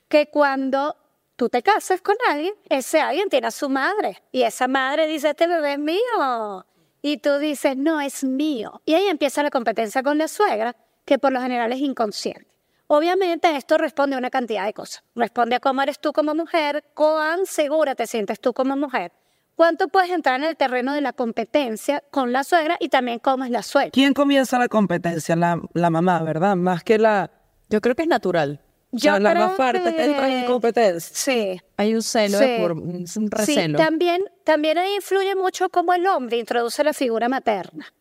Que 0.09 0.27
cuando 0.29 0.95
tú 1.37 1.49
te 1.49 1.63
casas 1.63 2.01
con 2.01 2.17
alguien, 2.29 2.55
ese 2.69 3.01
alguien 3.01 3.29
tiene 3.29 3.47
a 3.47 3.51
su 3.51 3.69
madre. 3.69 4.23
Y 4.33 4.43
esa 4.43 4.69
madre 4.69 5.07
dice, 5.07 5.31
este 5.31 5.47
bebé 5.47 5.75
es 5.75 5.79
mío. 5.79 6.67
Y 7.03 7.19
tú 7.19 7.39
dices, 7.39 7.77
no, 7.77 8.01
es 8.01 8.23
mío. 8.23 8.81
Y 8.85 8.95
ahí 8.95 9.07
empieza 9.07 9.43
la 9.43 9.51
competencia 9.51 10.03
con 10.03 10.19
la 10.19 10.29
suegra, 10.29 10.77
que 11.05 11.19
por 11.19 11.33
lo 11.33 11.41
general 11.41 11.73
es 11.73 11.81
inconsciente. 11.81 12.47
Obviamente 12.87 13.57
esto 13.57 13.79
responde 13.79 14.17
a 14.17 14.19
una 14.19 14.31
cantidad 14.31 14.67
de 14.67 14.75
cosas. 14.75 15.03
Responde 15.15 15.57
a 15.57 15.61
cómo 15.61 15.83
eres 15.83 15.99
tú 15.99 16.13
como 16.13 16.35
mujer, 16.35 16.85
cuán 16.95 17.47
segura 17.47 17.95
te 17.95 18.07
sientes 18.07 18.39
tú 18.39 18.53
como 18.53 18.77
mujer, 18.77 19.13
cuánto 19.57 19.89
puedes 19.89 20.11
entrar 20.11 20.39
en 20.41 20.47
el 20.47 20.57
terreno 20.57 20.93
de 20.93 21.01
la 21.01 21.13
competencia 21.13 22.05
con 22.11 22.33
la 22.33 22.45
suegra 22.45 22.77
y 22.81 22.91
también 22.91 23.19
cómo 23.19 23.45
es 23.45 23.51
la 23.51 23.63
suegra. 23.63 23.91
¿Quién 23.93 24.13
comienza 24.13 24.59
la 24.59 24.69
competencia? 24.69 25.35
La, 25.37 25.61
la 25.73 25.91
mamá, 25.91 26.23
¿verdad? 26.23 26.55
Más 26.55 26.85
que 26.85 26.99
la... 26.99 27.31
Yo 27.71 27.81
creo 27.81 27.95
que 27.95 28.03
es 28.03 28.09
natural. 28.09 28.61
O 28.95 28.99
sea, 28.99 29.15
Yo 29.15 29.19
la 29.21 29.35
más 29.35 29.57
fuerte 29.57 29.95
que- 29.95 30.05
entra 30.05 30.29
en 30.29 30.45
competencia. 30.45 31.17
Sí. 31.17 31.61
Hay 31.79 31.95
un 31.95 32.03
celo, 32.03 32.39
Sí. 32.39 32.57
por, 32.61 32.73
un 32.73 32.83
un 32.97 33.07
Sí, 33.07 33.27
recelo. 33.31 33.79
también, 33.79 34.23
también 34.45 34.77
ahí 34.77 34.97
influye 34.97 35.35
mucho 35.35 35.71
cómo 35.71 35.95
el 35.95 36.07
hombre 36.07 36.37
introduce 36.37 36.85
la 36.85 36.93
figura 36.93 37.29
materna. 37.29 37.93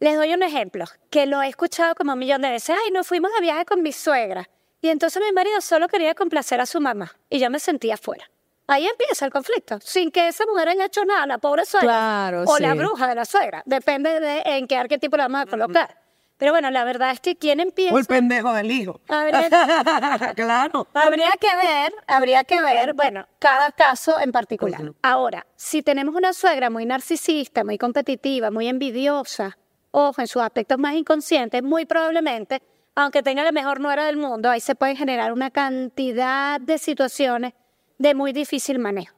Les 0.00 0.16
doy 0.16 0.34
un 0.34 0.42
ejemplo, 0.42 0.84
que 1.10 1.26
lo 1.26 1.40
he 1.42 1.48
escuchado 1.48 1.94
como 1.94 2.12
un 2.14 2.18
millón 2.18 2.42
de 2.42 2.50
veces. 2.50 2.76
Ay, 2.84 2.90
nos 2.90 3.06
fuimos 3.06 3.30
de 3.34 3.40
viaje 3.40 3.64
con 3.64 3.82
mi 3.82 3.92
suegra. 3.92 4.48
Y 4.80 4.88
entonces 4.88 5.22
mi 5.24 5.32
marido 5.32 5.60
solo 5.60 5.86
quería 5.88 6.14
complacer 6.14 6.60
a 6.60 6.66
su 6.66 6.80
mamá. 6.80 7.12
Y 7.30 7.38
yo 7.38 7.48
me 7.50 7.60
sentía 7.60 7.96
fuera. 7.96 8.28
Ahí 8.66 8.86
empieza 8.86 9.24
el 9.26 9.32
conflicto, 9.32 9.78
sin 9.80 10.10
que 10.10 10.28
esa 10.28 10.44
mujer 10.46 10.68
haya 10.70 10.86
hecho 10.86 11.04
nada, 11.04 11.26
la 11.26 11.38
pobre 11.38 11.64
suegra. 11.64 11.86
Claro, 11.88 12.44
o 12.46 12.58
la 12.58 12.74
bruja 12.74 13.06
de 13.06 13.14
la 13.14 13.24
suegra. 13.24 13.62
Depende 13.64 14.18
de 14.18 14.42
en 14.44 14.66
qué 14.66 14.76
arquetipo 14.76 15.16
la 15.16 15.24
vamos 15.28 15.42
a 15.42 15.46
colocar. 15.46 16.01
Pero 16.42 16.50
bueno, 16.54 16.72
la 16.72 16.82
verdad 16.82 17.12
es 17.12 17.20
que 17.20 17.36
quien 17.36 17.60
empieza... 17.60 17.94
O 17.94 18.00
el 18.00 18.04
pendejo 18.04 18.52
del 18.52 18.68
hijo. 18.72 19.00
Habría- 19.06 19.48
claro. 20.34 20.88
Habría 20.92 21.30
que 21.40 21.46
ver, 21.56 21.94
habría 22.08 22.42
que 22.42 22.60
ver, 22.60 22.94
bueno, 22.94 23.28
cada 23.38 23.70
caso 23.70 24.18
en 24.18 24.32
particular. 24.32 24.92
Ahora, 25.02 25.46
si 25.54 25.84
tenemos 25.84 26.16
una 26.16 26.32
suegra 26.32 26.68
muy 26.68 26.84
narcisista, 26.84 27.62
muy 27.62 27.78
competitiva, 27.78 28.50
muy 28.50 28.66
envidiosa, 28.66 29.56
ojo, 29.92 30.20
en 30.20 30.26
sus 30.26 30.42
aspectos 30.42 30.78
más 30.80 30.96
inconscientes, 30.96 31.62
muy 31.62 31.86
probablemente, 31.86 32.60
aunque 32.96 33.22
tenga 33.22 33.44
la 33.44 33.52
mejor 33.52 33.78
nuera 33.78 34.04
del 34.06 34.16
mundo, 34.16 34.50
ahí 34.50 34.58
se 34.60 34.74
pueden 34.74 34.96
generar 34.96 35.32
una 35.32 35.52
cantidad 35.52 36.60
de 36.60 36.78
situaciones 36.78 37.52
de 37.98 38.16
muy 38.16 38.32
difícil 38.32 38.80
manejo. 38.80 39.14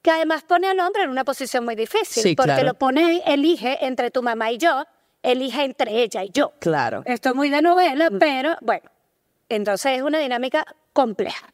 Que 0.00 0.10
además 0.10 0.42
pone 0.44 0.68
al 0.68 0.80
hombre 0.80 1.02
en 1.02 1.10
una 1.10 1.24
posición 1.24 1.66
muy 1.66 1.74
difícil, 1.74 2.22
Sí, 2.22 2.34
porque 2.34 2.52
claro. 2.52 2.68
lo 2.68 2.74
pone, 2.78 3.22
elige 3.26 3.84
entre 3.84 4.10
tu 4.10 4.22
mamá 4.22 4.50
y 4.52 4.56
yo, 4.56 4.86
elige 5.22 5.64
entre 5.64 6.02
ella 6.02 6.24
y 6.24 6.30
yo. 6.32 6.52
Claro. 6.58 7.02
Esto 7.06 7.30
es 7.30 7.34
muy 7.34 7.48
de 7.50 7.62
novela, 7.62 8.10
pero 8.18 8.56
bueno, 8.60 8.90
entonces 9.48 9.96
es 9.98 10.02
una 10.02 10.18
dinámica 10.18 10.64
compleja. 10.92 11.52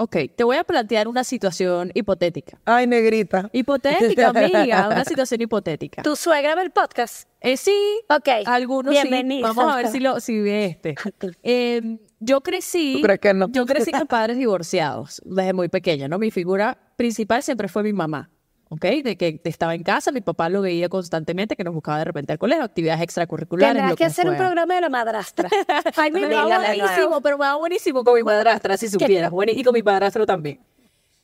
Ok, 0.00 0.16
te 0.36 0.44
voy 0.44 0.56
a 0.56 0.62
plantear 0.62 1.08
una 1.08 1.24
situación 1.24 1.90
hipotética. 1.92 2.60
Ay, 2.64 2.86
negrita. 2.86 3.50
Hipotética, 3.52 4.28
amiga, 4.34 4.86
una 4.86 5.04
situación 5.04 5.40
hipotética. 5.40 6.02
¿Tu 6.02 6.14
suegra 6.14 6.54
ve 6.54 6.62
el 6.62 6.70
podcast? 6.70 7.28
Eh, 7.40 7.56
sí, 7.56 7.74
Ok. 8.08 8.28
algunos 8.46 8.92
Bienvenida. 8.92 9.48
sí. 9.48 9.54
Vamos 9.56 9.72
a 9.72 9.76
ver 9.76 9.88
si, 9.88 9.98
lo, 9.98 10.20
si 10.20 10.40
ve 10.40 10.66
este. 10.66 10.94
Eh, 11.42 11.98
yo 12.20 12.40
crecí, 12.42 12.94
¿Tú 12.96 13.02
crees 13.02 13.18
que 13.20 13.34
no? 13.34 13.48
yo 13.50 13.66
crecí 13.66 13.90
con 13.90 14.06
padres 14.06 14.36
divorciados 14.38 15.20
desde 15.24 15.52
muy 15.52 15.68
pequeña, 15.68 16.06
¿no? 16.06 16.18
Mi 16.18 16.30
figura 16.30 16.78
principal 16.96 17.42
siempre 17.42 17.66
fue 17.68 17.82
mi 17.82 17.92
mamá, 17.92 18.30
¿ok? 18.68 18.84
De 19.02 19.16
que 19.16 19.40
estaba 19.44 19.74
en 19.74 19.82
casa, 19.82 20.12
mi 20.12 20.20
papá 20.20 20.48
lo 20.48 20.62
veía 20.62 20.88
constantemente, 20.88 21.56
que 21.56 21.64
nos 21.64 21.74
buscaba 21.74 21.98
de 21.98 22.04
repente 22.04 22.32
al 22.32 22.38
colegio, 22.38 22.64
actividades 22.64 23.02
extracurriculares, 23.02 23.74
Tendrás 23.74 23.90
lo 23.90 23.96
que 23.96 24.04
hacer 24.04 24.26
un 24.26 24.32
fuera. 24.36 24.46
programa 24.46 24.74
de 24.74 24.80
la 24.80 24.88
madrastra. 24.88 25.48
Ay, 25.96 26.10
mi 26.10 26.20
Me 26.20 26.34
va 26.34 26.44
buenísimo, 26.58 27.20
pero 27.20 27.38
me 27.38 27.46
va 27.46 27.56
buenísimo 27.56 28.04
con 28.04 28.14
mi 28.14 28.22
madrastra, 28.22 28.76
si 28.76 28.88
supieras. 28.88 29.30
Bueno, 29.30 29.52
y 29.54 29.62
con 29.62 29.74
mi 29.74 29.82
padrastro 29.82 30.26
también. 30.26 30.60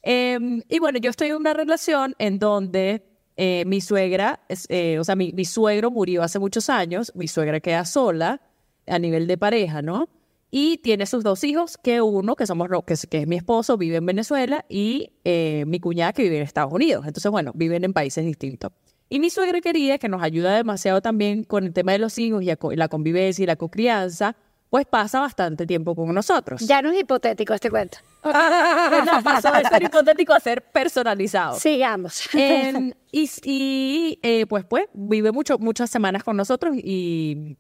Eh, 0.03 0.39
y 0.69 0.79
bueno, 0.79 0.99
yo 0.99 1.11
estoy 1.11 1.29
en 1.29 1.37
una 1.37 1.55
relación 1.55 2.15
en 2.19 2.39
donde 2.39 3.03
eh, 3.37 3.65
mi 3.67 3.81
suegra, 3.81 4.41
eh, 4.69 4.99
o 4.99 5.05
sea, 5.05 5.17
mi, 5.17 5.33
mi 5.33 5.45
suegro 5.45 5.91
murió 5.91 6.23
hace 6.23 6.39
muchos 6.39 6.71
años, 6.71 7.13
mi 7.15 7.27
suegra 7.27 7.61
queda 7.61 7.85
sola 7.85 8.41
a 8.87 8.99
nivel 8.99 9.27
de 9.27 9.39
pareja, 9.39 9.83
¿no? 9.83 10.09
Y 10.56 10.78
tiene 10.78 11.04
sus 11.06 11.25
dos 11.25 11.42
hijos, 11.42 11.76
que 11.82 12.00
uno, 12.00 12.37
que 12.37 12.46
somos, 12.46 12.68
que 12.87 12.94
es, 12.94 13.08
que 13.11 13.18
es 13.23 13.26
mi 13.26 13.34
esposo, 13.34 13.76
vive 13.76 13.96
en 13.96 14.06
Venezuela, 14.06 14.64
y 14.68 15.11
eh, 15.25 15.64
mi 15.66 15.80
cuñada 15.80 16.12
que 16.12 16.23
vive 16.23 16.37
en 16.37 16.42
Estados 16.44 16.73
Unidos. 16.73 17.04
Entonces, 17.08 17.28
bueno, 17.32 17.50
viven 17.56 17.82
en 17.82 17.92
países 17.92 18.25
distintos. 18.25 18.70
Y 19.11 19.18
mi 19.18 19.30
suegra 19.30 19.61
quería, 19.61 19.99
que 19.99 20.08
nos 20.08 20.23
ayuda 20.23 20.54
demasiado 20.54 21.02
también 21.02 21.42
con 21.42 21.64
el 21.64 21.73
tema 21.73 21.90
de 21.90 21.99
los 21.99 22.16
hijos 22.20 22.40
y 22.40 22.46
la 22.46 22.54
co- 22.54 22.70
la 22.73 22.87
convivencia 22.87 23.42
y 23.42 23.46
la 23.46 23.56
cocrianza, 23.56 24.37
pues 24.70 24.87
pasa 24.87 25.18
bastante 25.18 25.66
tiempo 25.66 25.96
con 25.96 26.14
nosotros. 26.14 26.61
Ya 26.61 26.82
no 26.82 26.92
es 26.92 27.00
hipotético 27.00 27.52
este 27.52 27.68
cuento. 27.68 27.99
No, 28.25 29.23
pasó 29.25 29.50
de 29.50 29.64
ser 29.64 29.82
hipotético 29.82 30.34
a 30.34 30.38
ser 30.40 30.62
personalizado. 30.70 31.58
Sigamos. 31.58 32.28
Eh, 32.32 32.92
y 33.12 33.28
y, 33.44 34.18
eh, 34.23 34.46
pues, 34.46 34.64
pues, 34.64 34.87
vive 34.92 35.32
mucho, 35.32 35.58
muchas 35.58 35.90
semanas 35.90 36.23
con 36.23 36.37
nosotros 36.37 36.76
y 36.76 37.56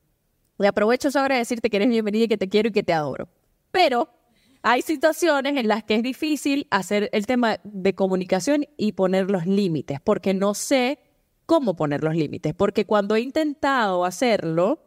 le 0.58 0.68
aprovecho 0.68 1.08
eso 1.08 1.22
de 1.22 1.34
decirte 1.34 1.70
que 1.70 1.76
eres 1.76 1.88
bienvenida 1.88 2.24
y 2.24 2.28
que 2.28 2.38
te 2.38 2.48
quiero 2.48 2.68
y 2.68 2.72
que 2.72 2.82
te 2.82 2.92
adoro. 2.92 3.28
Pero 3.70 4.08
hay 4.62 4.82
situaciones 4.82 5.56
en 5.56 5.68
las 5.68 5.84
que 5.84 5.96
es 5.96 6.02
difícil 6.02 6.66
hacer 6.70 7.10
el 7.12 7.26
tema 7.26 7.58
de 7.64 7.94
comunicación 7.94 8.66
y 8.76 8.92
poner 8.92 9.30
los 9.30 9.46
límites, 9.46 10.00
porque 10.02 10.32
no 10.32 10.54
sé 10.54 10.98
cómo 11.46 11.76
poner 11.76 12.02
los 12.02 12.14
límites, 12.14 12.54
porque 12.54 12.86
cuando 12.86 13.16
he 13.16 13.20
intentado 13.20 14.04
hacerlo, 14.04 14.80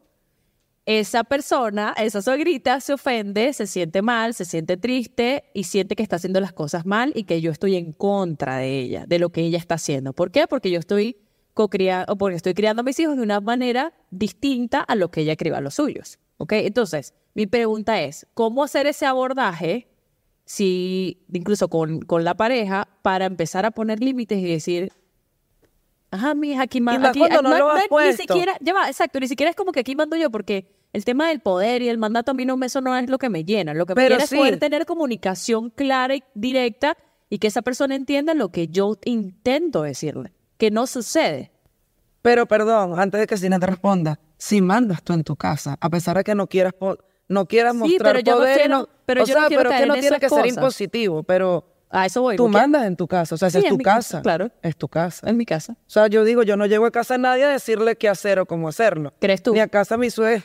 esa 0.88 1.26
persona, 1.26 1.94
esa 1.98 2.22
suegrita, 2.22 2.80
se 2.80 2.94
ofende, 2.94 3.52
se 3.52 3.68
siente 3.68 4.02
mal, 4.02 4.34
se 4.34 4.46
siente 4.46 4.78
triste 4.78 5.44
y 5.54 5.66
siente 5.66 5.98
que 5.98 6.02
está 6.02 6.16
haciendo 6.16 6.40
las 6.40 6.54
cosas 6.54 6.86
mal 6.86 7.12
y 7.14 7.26
que 7.26 7.42
yo 7.42 7.52
estoy 7.52 7.76
en 7.76 7.92
contra 7.92 8.58
de 8.58 8.80
ella, 8.80 9.06
de 9.06 9.20
lo 9.20 9.30
que 9.30 9.42
ella 9.42 9.58
está 9.58 9.76
haciendo. 9.76 10.14
¿Por 10.14 10.32
qué? 10.32 10.48
Porque 10.48 10.72
yo 10.72 10.80
estoy 10.80 11.18
o 11.60 12.16
porque 12.18 12.36
estoy 12.36 12.54
criando 12.54 12.82
a 12.82 12.84
mis 12.84 13.00
hijos 13.00 13.16
de 13.18 13.24
una 13.24 13.40
manera 13.42 13.94
distinta 14.12 14.80
a 14.82 14.96
lo 14.96 15.10
que 15.12 15.22
ella 15.22 15.36
crió 15.36 15.56
a 15.56 15.62
los 15.62 15.76
suyos. 15.76 16.20
¿Ok? 16.38 16.54
Entonces, 16.54 17.14
mi 17.34 17.48
pregunta 17.48 18.02
es, 18.02 18.28
¿cómo 18.34 18.64
hacer 18.64 18.86
ese 18.88 19.06
abordaje, 19.06 19.88
si 20.46 21.26
incluso 21.34 21.68
con, 21.70 22.02
con 22.02 22.24
la 22.24 22.36
pareja, 22.36 22.88
para 23.02 23.26
empezar 23.26 23.66
a 23.66 23.72
poner 23.72 24.00
límites 24.02 24.40
y 24.40 24.46
decir, 24.46 24.92
Ajá, 26.10 26.34
mija, 26.36 26.62
aquí, 26.64 26.80
ma- 26.80 26.96
Y 26.96 27.00
más 27.00 27.10
aquí 27.10 27.20
no 27.20 27.42
lo 27.42 27.70
has 27.70 27.84
Ni 27.92 28.14
siquiera, 28.14 28.56
ya 28.62 28.74
va, 28.74 28.88
exacto, 28.88 29.20
ni 29.20 29.28
siquiera 29.28 29.50
es 29.50 29.56
como 29.58 29.72
que 29.74 29.82
aquí 29.82 29.94
mando 29.96 30.16
yo, 30.16 30.30
porque 30.32 30.74
el 30.94 31.04
tema 31.04 31.28
del 31.28 31.42
poder 31.42 31.82
y 31.82 31.90
el 31.90 31.98
mandato 31.98 32.32
a 32.32 32.34
mí 32.34 32.46
no, 32.46 32.56
me- 32.56 32.68
eso 32.68 32.80
no 32.82 32.96
es 32.96 33.10
lo 33.10 33.18
que 33.18 33.30
me 33.30 33.44
llena. 33.44 33.74
Lo 33.74 33.86
que 33.86 33.92
me 33.94 33.96
Pero 34.04 34.16
llena 34.16 34.26
sí. 34.26 34.36
es 34.36 34.40
poder 34.40 34.58
tener 34.60 34.86
comunicación 34.86 35.70
clara 35.70 36.16
y 36.16 36.24
directa 36.34 36.96
y 37.30 37.40
que 37.40 37.48
esa 37.48 37.62
persona 37.62 37.96
entienda 37.96 38.34
lo 38.36 38.50
que 38.50 38.70
yo 38.70 38.96
intento 39.04 39.82
decirle, 39.82 40.32
que 40.58 40.72
no 40.72 40.88
sucede. 40.88 41.52
Pero 42.22 42.46
perdón, 42.46 43.00
antes 43.00 43.20
de 43.22 43.28
que 43.28 43.38
Sina 43.38 43.60
te 43.60 43.68
responda, 43.68 44.20
si 44.38 44.62
mandas 44.62 45.02
tú 45.04 45.14
en 45.14 45.24
tu 45.24 45.36
casa, 45.36 45.78
a 45.80 45.90
pesar 45.90 46.18
de 46.18 46.24
que 46.24 46.36
no 46.36 46.48
quieras 46.48 46.74
no 47.30 47.46
quieras 47.46 47.74
Sí, 47.74 47.78
mostrar 47.80 48.14
pero 48.14 48.20
yo 48.22 48.32
no 48.34 48.38
poder, 48.40 48.58
y 48.58 48.60
quiero- 48.62 48.90
pero 49.06 49.24
o 49.24 49.26
yo 49.26 49.34
no 49.36 49.40
sea, 49.42 49.48
quiero 49.50 49.64
pero 49.64 49.72
es 49.76 49.82
que 49.82 49.86
no 49.88 49.96
en 49.96 50.02
tiene 50.02 50.20
que 50.20 50.30
ser 50.30 50.46
impositivo, 50.46 51.24
pero 51.24 51.66
A 51.90 52.06
eso 52.06 52.22
voy. 52.22 52.38
tú 52.38 52.44
porque- 52.44 52.58
mandas 52.58 52.86
en 52.86 52.96
tu 52.96 53.06
casa, 53.08 53.36
o 53.36 53.38
sea, 53.38 53.50
si 53.50 53.58
es 53.60 53.66
tu 53.68 53.78
casa, 53.78 54.22
claro. 54.22 54.50
es 54.62 54.76
tu 54.78 54.88
casa. 54.88 55.30
En 55.30 55.36
mi 55.38 55.46
casa. 55.46 55.74
O 55.74 55.90
sea, 55.90 56.08
yo 56.08 56.24
digo, 56.24 56.44
yo 56.44 56.56
no 56.58 56.66
llego 56.66 56.86
a 56.86 56.92
casa 56.92 57.16
a 57.16 57.18
nadie 57.18 57.44
a 57.44 57.50
decirle 57.50 57.96
qué 57.98 58.08
hacer 58.10 58.40
o 58.40 58.46
cómo 58.46 58.68
hacerlo. 58.70 59.14
¿Crees 59.20 59.44
tú? 59.44 59.54
Ni 59.54 59.60
a 59.60 59.68
casa 59.68 59.96
a 59.96 59.98
mi 59.98 60.10
suegra. 60.10 60.44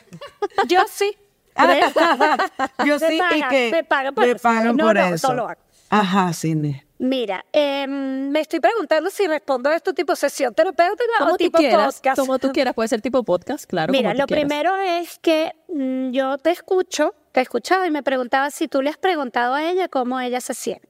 Yo 0.67 0.79
sí. 0.91 1.15
yo 2.85 2.99
sí, 2.99 3.19
y 3.35 3.41
que 3.49 3.69
me 3.71 3.83
pagan 3.83 4.13
por 4.15 4.25
me 4.25 4.31
eso. 4.31 4.41
pagan 4.41 4.75
No, 4.75 4.85
por 4.85 4.95
no, 4.95 5.05
eso. 5.15 5.27
no 5.29 5.33
lo 5.35 5.49
hago. 5.49 5.61
Ajá, 5.89 6.33
Cine. 6.33 6.85
Mira, 7.03 7.45
em, 7.51 8.29
me 8.29 8.39
estoy 8.39 8.61
preguntando 8.61 9.09
si 9.09 9.27
respondo 9.27 9.69
a 9.69 9.75
esto 9.75 9.93
tipo 9.93 10.15
sesión 10.15 10.53
terapéutica 10.53 11.03
Como 11.19 11.33
o 11.33 11.35
tipo 11.35 11.57
quieras, 11.57 11.95
podcast. 11.95 12.17
como 12.17 12.39
tú 12.39 12.53
quieras, 12.53 12.73
puede 12.73 12.87
ser 12.87 13.01
tipo 13.01 13.21
podcast, 13.23 13.65
claro. 13.65 13.91
Mira, 13.91 14.11
como 14.11 14.15
tú 14.15 14.21
lo 14.21 14.27
quieras. 14.27 14.45
primero 14.45 14.77
es 14.77 15.19
que 15.19 15.51
mm, 15.67 16.11
yo 16.11 16.37
te 16.37 16.51
escucho, 16.51 17.13
te 17.33 17.41
escuchaba 17.41 17.85
y 17.85 17.91
me 17.91 18.03
preguntaba 18.03 18.51
si 18.51 18.69
tú 18.69 18.81
le 18.81 18.89
has 18.89 18.95
preguntado 18.97 19.53
a 19.53 19.69
ella 19.69 19.89
cómo 19.89 20.17
ella 20.21 20.39
se 20.39 20.53
siente. 20.53 20.87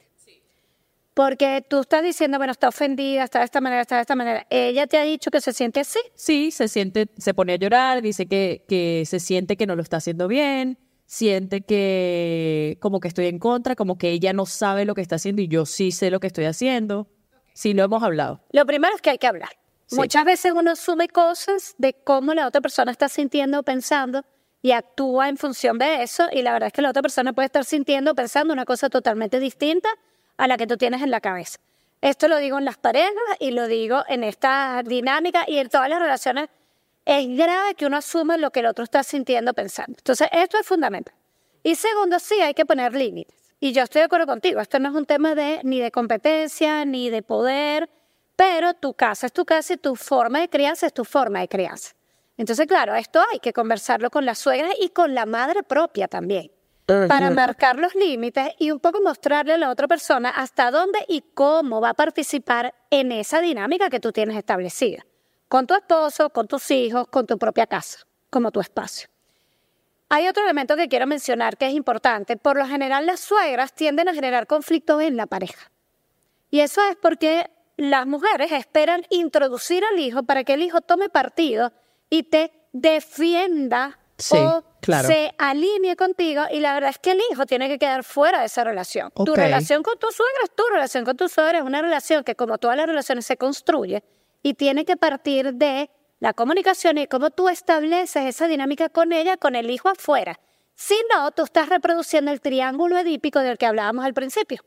Porque 1.16 1.66
tú 1.68 1.82
estás 1.82 2.04
diciendo, 2.04 2.38
bueno, 2.38 2.52
está 2.52 2.68
ofendida, 2.68 3.24
está 3.24 3.40
de 3.40 3.46
esta 3.46 3.60
manera, 3.60 3.82
está 3.82 3.96
de 3.96 4.02
esta 4.02 4.16
manera. 4.16 4.46
Ella 4.52 4.86
te 4.86 4.98
ha 4.98 5.04
dicho 5.04 5.32
que 5.32 5.42
se 5.42 5.52
siente 5.52 5.80
así. 5.80 6.00
Sí, 6.14 6.52
se 6.52 6.68
siente, 6.68 7.08
se 7.18 7.34
pone 7.34 7.54
a 7.54 7.56
llorar, 7.56 8.04
dice 8.04 8.28
que, 8.28 8.66
que 8.68 9.04
se 9.08 9.20
siente 9.20 9.58
que 9.58 9.66
no 9.66 9.76
lo 9.76 9.82
está 9.82 9.98
haciendo 9.98 10.28
bien, 10.28 10.78
siente 11.14 11.62
que 11.62 12.78
como 12.80 13.00
que 13.00 13.08
estoy 13.08 13.28
en 13.28 13.38
contra, 13.38 13.76
como 13.76 14.00
que 14.00 14.10
ella 14.10 14.34
no 14.34 14.48
sabe 14.48 14.84
lo 14.84 14.96
que 14.96 15.02
está 15.02 15.18
haciendo 15.18 15.44
y 15.44 15.48
yo 15.48 15.68
sí 15.68 15.92
sé 15.92 16.10
lo 16.10 16.20
que 16.20 16.26
estoy 16.26 16.46
haciendo. 16.46 17.08
Sí, 17.54 17.76
lo 17.76 17.84
hemos 17.84 18.02
hablado. 18.02 18.42
Lo 18.52 18.66
primero 18.66 18.96
es 18.96 19.02
que 19.02 19.12
hay 19.12 19.20
que 19.20 19.28
hablar. 19.28 19.52
Sí. 19.86 19.96
Muchas 19.96 20.26
veces 20.26 20.54
uno 20.56 20.72
asume 20.72 21.08
cosas 21.10 21.76
de 21.78 21.94
cómo 21.94 22.34
la 22.34 22.48
otra 22.48 22.62
persona 22.62 22.92
está 22.92 23.10
sintiendo 23.10 23.60
o 23.60 23.64
pensando 23.64 24.26
y 24.64 24.72
actúa 24.72 25.30
en 25.30 25.38
función 25.38 25.78
de 25.78 26.02
eso 26.02 26.30
y 26.32 26.42
la 26.42 26.52
verdad 26.52 26.68
es 26.68 26.74
que 26.74 26.82
la 26.82 26.90
otra 26.90 27.04
persona 27.04 27.32
puede 27.32 27.46
estar 27.46 27.64
sintiendo 27.64 28.12
o 28.12 28.16
pensando 28.16 28.52
una 28.52 28.66
cosa 28.66 28.90
totalmente 28.90 29.40
distinta 29.40 29.90
a 30.38 30.48
la 30.48 30.58
que 30.58 30.66
tú 30.66 30.78
tienes 30.78 31.04
en 31.04 31.12
la 31.12 31.22
cabeza. 31.22 31.60
Esto 32.02 32.28
lo 32.28 32.38
digo 32.38 32.58
en 32.58 32.66
las 32.66 32.78
parejas 32.80 33.14
y 33.40 33.52
lo 33.52 33.68
digo 33.68 34.04
en 34.08 34.24
esta 34.24 34.82
dinámica 34.84 35.46
y 35.48 35.58
en 35.58 35.70
todas 35.70 35.90
las 35.90 36.02
relaciones. 36.02 36.50
Es 37.06 37.28
grave 37.38 37.76
que 37.76 37.86
uno 37.86 37.98
asuma 37.98 38.38
lo 38.38 38.52
que 38.52 38.62
el 38.62 38.66
otro 38.66 38.84
está 38.84 39.04
sintiendo 39.04 39.52
o 39.52 39.54
pensando. 39.54 39.96
Entonces, 39.98 40.30
esto 40.32 40.58
es 40.58 40.66
fundamental. 40.66 41.16
Y 41.64 41.76
segundo, 41.76 42.20
sí, 42.20 42.36
hay 42.42 42.54
que 42.54 42.66
poner 42.66 42.94
límites. 42.94 43.36
Y 43.60 43.72
yo 43.72 43.84
estoy 43.84 44.02
de 44.02 44.06
acuerdo 44.06 44.26
contigo, 44.26 44.60
esto 44.60 44.78
no 44.80 44.90
es 44.90 44.96
un 44.96 45.06
tema 45.06 45.36
de, 45.36 45.62
ni 45.64 45.80
de 45.80 45.90
competencia, 45.90 46.84
ni 46.84 47.10
de 47.10 47.22
poder, 47.22 47.90
pero 48.36 48.74
tu 48.74 48.94
casa 48.94 49.28
es 49.28 49.32
tu 49.32 49.46
casa 49.46 49.76
y 49.76 49.78
tu 49.78 49.96
forma 49.96 50.42
de 50.42 50.50
crianza 50.50 50.86
es 50.86 50.94
tu 50.94 51.06
forma 51.06 51.40
de 51.40 51.48
crianza. 51.48 51.94
Entonces, 52.36 52.68
claro, 52.68 52.94
esto 52.96 53.22
hay 53.32 53.40
que 53.40 53.54
conversarlo 53.54 54.10
con 54.10 54.26
la 54.26 54.36
suegra 54.36 54.70
y 54.80 54.90
con 54.90 55.14
la 55.14 55.26
madre 55.26 55.64
propia 55.64 56.10
también, 56.10 56.52
para 56.86 57.30
marcar 57.30 57.78
los 57.78 57.96
límites 57.96 58.50
y 58.60 58.72
un 58.72 58.82
poco 58.82 59.00
mostrarle 59.02 59.54
a 59.54 59.58
la 59.58 59.70
otra 59.70 59.88
persona 59.88 60.30
hasta 60.30 60.70
dónde 60.72 61.00
y 61.08 61.24
cómo 61.34 61.80
va 61.80 61.92
a 61.92 61.94
participar 61.94 62.74
en 62.90 63.14
esa 63.14 63.40
dinámica 63.40 63.90
que 63.90 64.02
tú 64.02 64.12
tienes 64.12 64.36
establecida, 64.36 65.06
con 65.54 65.68
tu 65.68 65.76
esposo, 65.76 66.32
con 66.32 66.48
tus 66.48 66.72
hijos, 66.72 67.08
con 67.10 67.28
tu 67.28 67.38
propia 67.38 67.68
casa, 67.68 68.00
como 68.32 68.50
tu 68.50 68.60
espacio. 68.60 69.08
Hay 70.10 70.28
otro 70.28 70.42
elemento 70.44 70.76
que 70.76 70.88
quiero 70.88 71.06
mencionar 71.06 71.58
que 71.58 71.68
es 71.68 71.74
importante. 71.76 72.38
Por 72.38 72.58
lo 72.58 72.66
general, 72.66 73.06
las 73.06 73.20
suegras 73.20 73.72
tienden 73.72 74.10
a 74.10 74.16
generar 74.16 74.48
conflictos 74.48 75.04
en 75.04 75.16
la 75.16 75.28
pareja. 75.28 75.70
Y 76.50 76.62
eso 76.62 76.82
es 76.90 76.96
porque 76.96 77.52
las 77.78 78.08
mujeres 78.08 78.52
esperan 78.52 79.04
introducir 79.12 79.84
al 79.86 80.00
hijo 80.00 80.24
para 80.24 80.44
que 80.44 80.54
el 80.54 80.64
hijo 80.64 80.82
tome 80.82 81.10
partido 81.10 81.72
y 82.10 82.24
te 82.24 82.52
defienda 82.72 84.00
Sí, 84.18 84.36
o 84.36 84.64
claro. 84.82 85.08
se 85.08 85.36
alinee 85.38 85.96
contigo. 85.96 86.46
Y 86.52 86.62
la 86.62 86.74
verdad 86.74 86.90
es 86.90 86.98
que 86.98 87.12
el 87.12 87.22
hijo 87.32 87.46
tiene 87.46 87.68
que 87.68 87.78
quedar 87.78 88.04
fuera 88.04 88.40
de 88.40 88.48
esa 88.48 88.64
relación. 88.64 89.12
Tu 89.24 89.36
relación 89.36 89.84
con 89.84 90.00
tu 90.00 90.08
suegra 90.10 90.46
es 90.46 90.56
tu 90.56 90.64
relación 90.72 91.06
con 91.06 91.16
tu 91.16 91.30
suegra. 91.30 91.60
Es 91.60 91.64
una 91.64 91.84
relación 91.84 92.24
que, 92.24 92.34
como 92.34 92.58
todas 92.58 92.76
las 92.76 92.88
relaciones, 92.88 93.28
se 93.28 93.38
construye 93.38 94.04
y 94.44 94.54
tiene 94.54 94.86
que 94.86 94.98
partir 94.98 95.54
de 95.54 95.90
la 96.20 96.34
comunicación 96.34 96.98
y 96.98 97.08
cómo 97.08 97.32
tú 97.32 97.50
estableces 97.50 98.26
esa 98.26 98.48
dinámica 98.48 98.90
con 98.90 99.12
ella, 99.12 99.38
con 99.38 99.56
el 99.56 99.72
hijo 99.72 99.90
afuera. 99.90 100.40
Si 100.76 100.96
no, 101.14 101.32
tú 101.32 101.44
estás 101.44 101.70
reproduciendo 101.70 102.32
el 102.32 102.42
triángulo 102.42 102.98
edípico 102.98 103.40
del 103.40 103.58
que 103.58 103.66
hablábamos 103.66 104.06
al 104.06 104.14
principio. 104.14 104.64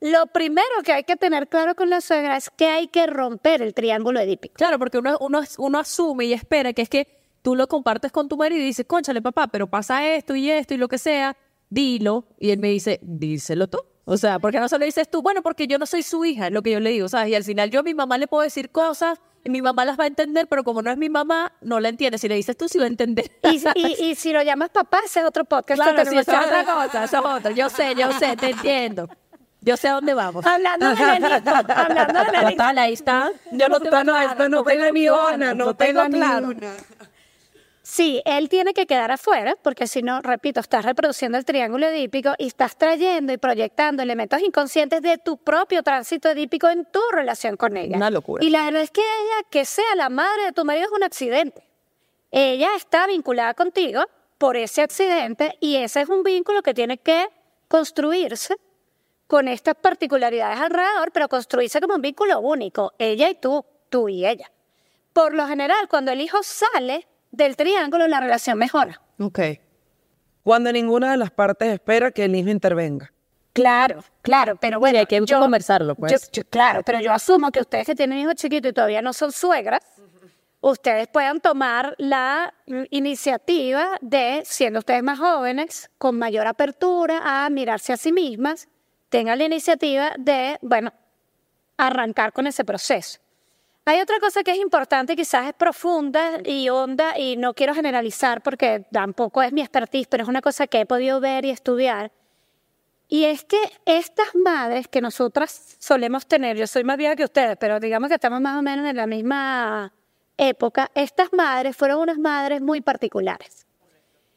Lo 0.00 0.26
primero 0.26 0.82
que 0.84 0.92
hay 0.92 1.02
que 1.02 1.16
tener 1.16 1.48
claro 1.48 1.74
con 1.74 1.90
la 1.90 2.00
suegra 2.00 2.36
es 2.36 2.50
que 2.50 2.66
hay 2.66 2.86
que 2.86 3.06
romper 3.06 3.62
el 3.62 3.74
triángulo 3.74 4.20
edípico. 4.20 4.54
Claro, 4.54 4.78
porque 4.78 4.98
uno, 4.98 5.78
asume 5.78 6.26
y 6.26 6.32
espera 6.32 6.72
que 6.72 6.82
es 6.82 6.88
que 6.88 7.08
tú 7.42 7.56
lo 7.56 7.66
compartes 7.66 8.12
con 8.12 8.28
tu 8.28 8.36
marido 8.36 8.60
y 8.60 8.66
dices, 8.66 8.86
conchale 8.86 9.20
papá, 9.20 9.48
pero 9.48 9.66
pasa 9.66 10.06
esto 10.06 10.36
y 10.36 10.50
esto 10.50 10.74
y 10.74 10.76
lo 10.76 10.86
que 10.86 10.98
sea, 10.98 11.36
dilo. 11.68 12.26
Y 12.38 12.50
él 12.50 12.60
me 12.60 12.68
dice, 12.68 13.00
díselo 13.02 13.66
tú. 13.66 13.78
O 14.10 14.16
sea, 14.16 14.38
¿por 14.38 14.52
qué 14.52 14.58
no 14.58 14.68
se 14.68 14.78
lo 14.78 14.86
dices 14.86 15.10
tú? 15.10 15.20
Bueno, 15.20 15.42
porque 15.42 15.66
yo 15.66 15.76
no 15.78 15.84
soy 15.84 16.02
su 16.02 16.24
hija, 16.24 16.46
es 16.46 16.52
lo 16.52 16.62
que 16.62 16.70
yo 16.70 16.80
le 16.80 16.88
digo, 16.90 17.08
¿sabes? 17.10 17.28
Y 17.30 17.34
al 17.34 17.44
final 17.44 17.70
yo 17.70 17.80
a 17.80 17.82
mi 17.82 17.92
mamá 17.92 18.16
le 18.16 18.26
puedo 18.26 18.42
decir 18.42 18.70
cosas 18.70 19.18
y 19.44 19.50
mi 19.50 19.60
mamá 19.60 19.84
las 19.84 19.98
va 20.00 20.04
a 20.04 20.06
entender, 20.06 20.46
pero 20.48 20.64
como 20.64 20.80
no 20.80 20.90
es 20.90 20.96
mi 20.96 21.10
mamá, 21.10 21.52
no 21.60 21.78
la 21.78 21.90
entiende. 21.90 22.16
Si 22.16 22.26
le 22.26 22.34
dices 22.34 22.56
tú, 22.56 22.68
sí 22.68 22.78
va 22.78 22.84
a 22.84 22.88
entender. 22.88 23.30
Y, 23.42 23.62
y- 23.74 24.04
y 24.10 24.14
si 24.14 24.32
lo 24.32 24.42
llamas 24.42 24.70
papá, 24.70 25.00
ese 25.04 25.20
es 25.20 25.26
otro 25.26 25.44
podcast. 25.44 25.78
Claro, 25.80 26.04
sí, 26.10 26.16
eso 26.16 26.32
es 26.32 26.38
otra 26.46 26.64
cosa, 26.64 27.04
eso 27.04 27.16
es 27.18 27.24
otra. 27.24 27.50
Yo 27.50 27.68
sé, 27.68 27.94
yo 27.96 28.10
sé, 28.12 28.34
te 28.36 28.50
entiendo. 28.50 29.08
Yo 29.60 29.76
sé 29.76 29.88
a 29.88 29.92
dónde 29.92 30.14
vamos. 30.14 30.46
Hablando 30.46 30.88
de 30.88 30.94
nenito, 31.20 31.50
hablando 31.50 32.24
de 32.24 32.32
nenito. 32.32 32.50
Total, 32.52 32.78
ahí 32.78 32.92
está. 32.94 33.30
Yo 33.52 33.68
no 33.68 33.78
tengo 33.80 34.04
nada, 34.04 34.24
esta 34.24 34.48
no 34.48 34.62
tengo 34.64 34.90
ni 34.92 35.08
una, 35.10 35.52
no 35.54 35.74
tengo 35.74 36.08
ni 36.08 36.18
claro. 36.18 36.46
una. 36.48 36.72
Sí, 37.90 38.20
él 38.26 38.50
tiene 38.50 38.74
que 38.74 38.86
quedar 38.86 39.10
afuera, 39.10 39.56
porque 39.62 39.86
si 39.86 40.02
no, 40.02 40.20
repito, 40.20 40.60
estás 40.60 40.84
reproduciendo 40.84 41.38
el 41.38 41.46
triángulo 41.46 41.86
edípico 41.86 42.34
y 42.36 42.48
estás 42.48 42.76
trayendo 42.76 43.32
y 43.32 43.38
proyectando 43.38 44.02
elementos 44.02 44.42
inconscientes 44.42 45.00
de 45.00 45.16
tu 45.16 45.38
propio 45.38 45.82
tránsito 45.82 46.28
edípico 46.28 46.68
en 46.68 46.84
tu 46.84 47.00
relación 47.12 47.56
con 47.56 47.78
ella. 47.78 47.96
Una 47.96 48.10
locura. 48.10 48.44
Y 48.44 48.50
la 48.50 48.66
verdad 48.66 48.82
es 48.82 48.90
que 48.90 49.00
ella, 49.00 49.48
que 49.48 49.64
sea 49.64 49.94
la 49.96 50.10
madre 50.10 50.44
de 50.44 50.52
tu 50.52 50.66
marido, 50.66 50.84
es 50.84 50.92
un 50.92 51.02
accidente. 51.02 51.66
Ella 52.30 52.68
está 52.76 53.06
vinculada 53.06 53.54
contigo 53.54 54.02
por 54.36 54.58
ese 54.58 54.82
accidente 54.82 55.56
y 55.58 55.76
ese 55.76 56.02
es 56.02 56.10
un 56.10 56.22
vínculo 56.22 56.62
que 56.62 56.74
tiene 56.74 56.98
que 56.98 57.26
construirse 57.68 58.54
con 59.26 59.48
estas 59.48 59.76
particularidades 59.76 60.60
alrededor, 60.60 61.10
pero 61.10 61.26
construirse 61.30 61.80
como 61.80 61.94
un 61.94 62.02
vínculo 62.02 62.38
único, 62.40 62.92
ella 62.98 63.30
y 63.30 63.34
tú, 63.36 63.64
tú 63.88 64.10
y 64.10 64.26
ella. 64.26 64.52
Por 65.14 65.32
lo 65.32 65.46
general, 65.46 65.88
cuando 65.88 66.12
el 66.12 66.20
hijo 66.20 66.42
sale 66.42 67.06
del 67.30 67.56
triángulo, 67.56 68.06
la 68.08 68.20
relación 68.20 68.58
mejora. 68.58 69.00
Ok. 69.18 69.40
Cuando 70.42 70.72
ninguna 70.72 71.10
de 71.10 71.16
las 71.18 71.30
partes 71.30 71.68
espera 71.68 72.10
que 72.10 72.24
el 72.24 72.34
hijo 72.34 72.48
intervenga. 72.48 73.12
Claro, 73.52 74.04
claro, 74.22 74.56
pero 74.56 74.78
bueno, 74.78 74.98
hay 75.00 75.06
que 75.06 75.20
conversarlo, 75.26 75.94
pues. 75.96 76.12
yo- 76.12 76.42
yo- 76.42 76.48
claro, 76.48 76.82
pero 76.84 77.00
yo 77.00 77.12
asumo 77.12 77.50
que 77.50 77.60
ustedes 77.60 77.86
que 77.86 77.94
tienen 77.94 78.18
hijos 78.18 78.34
chiquitos 78.36 78.70
y 78.70 78.72
todavía 78.72 79.02
no 79.02 79.12
son 79.12 79.32
suegras, 79.32 79.80
ustedes 80.60 81.08
puedan 81.08 81.40
tomar 81.40 81.94
la 81.98 82.54
iniciativa 82.90 83.98
de, 84.00 84.42
siendo 84.44 84.78
ustedes 84.78 85.02
más 85.02 85.18
jóvenes, 85.18 85.90
con 85.98 86.18
mayor 86.18 86.46
apertura 86.46 87.44
a 87.44 87.50
mirarse 87.50 87.92
a 87.92 87.96
sí 87.96 88.12
mismas, 88.12 88.68
tengan 89.08 89.38
la 89.38 89.44
iniciativa 89.44 90.12
de, 90.18 90.58
bueno, 90.62 90.92
arrancar 91.76 92.32
con 92.32 92.46
ese 92.46 92.64
proceso. 92.64 93.18
Hay 93.88 94.02
otra 94.02 94.20
cosa 94.20 94.42
que 94.42 94.50
es 94.50 94.58
importante, 94.58 95.16
quizás 95.16 95.46
es 95.46 95.54
profunda 95.54 96.40
y 96.44 96.68
honda, 96.68 97.18
y 97.18 97.38
no 97.38 97.54
quiero 97.54 97.72
generalizar 97.72 98.42
porque 98.42 98.84
tampoco 98.92 99.42
es 99.42 99.50
mi 99.50 99.62
expertise, 99.62 100.06
pero 100.06 100.24
es 100.24 100.28
una 100.28 100.42
cosa 100.42 100.66
que 100.66 100.80
he 100.80 100.84
podido 100.84 101.20
ver 101.20 101.46
y 101.46 101.50
estudiar. 101.50 102.12
Y 103.08 103.24
es 103.24 103.46
que 103.46 103.56
estas 103.86 104.34
madres 104.34 104.88
que 104.88 105.00
nosotras 105.00 105.78
solemos 105.78 106.26
tener, 106.26 106.58
yo 106.58 106.66
soy 106.66 106.84
más 106.84 106.98
vieja 106.98 107.16
que 107.16 107.24
ustedes, 107.24 107.56
pero 107.58 107.80
digamos 107.80 108.08
que 108.10 108.16
estamos 108.16 108.42
más 108.42 108.58
o 108.58 108.62
menos 108.62 108.86
en 108.86 108.94
la 108.94 109.06
misma 109.06 109.94
época, 110.36 110.90
estas 110.94 111.32
madres 111.32 111.74
fueron 111.74 112.00
unas 112.00 112.18
madres 112.18 112.60
muy 112.60 112.82
particulares. 112.82 113.66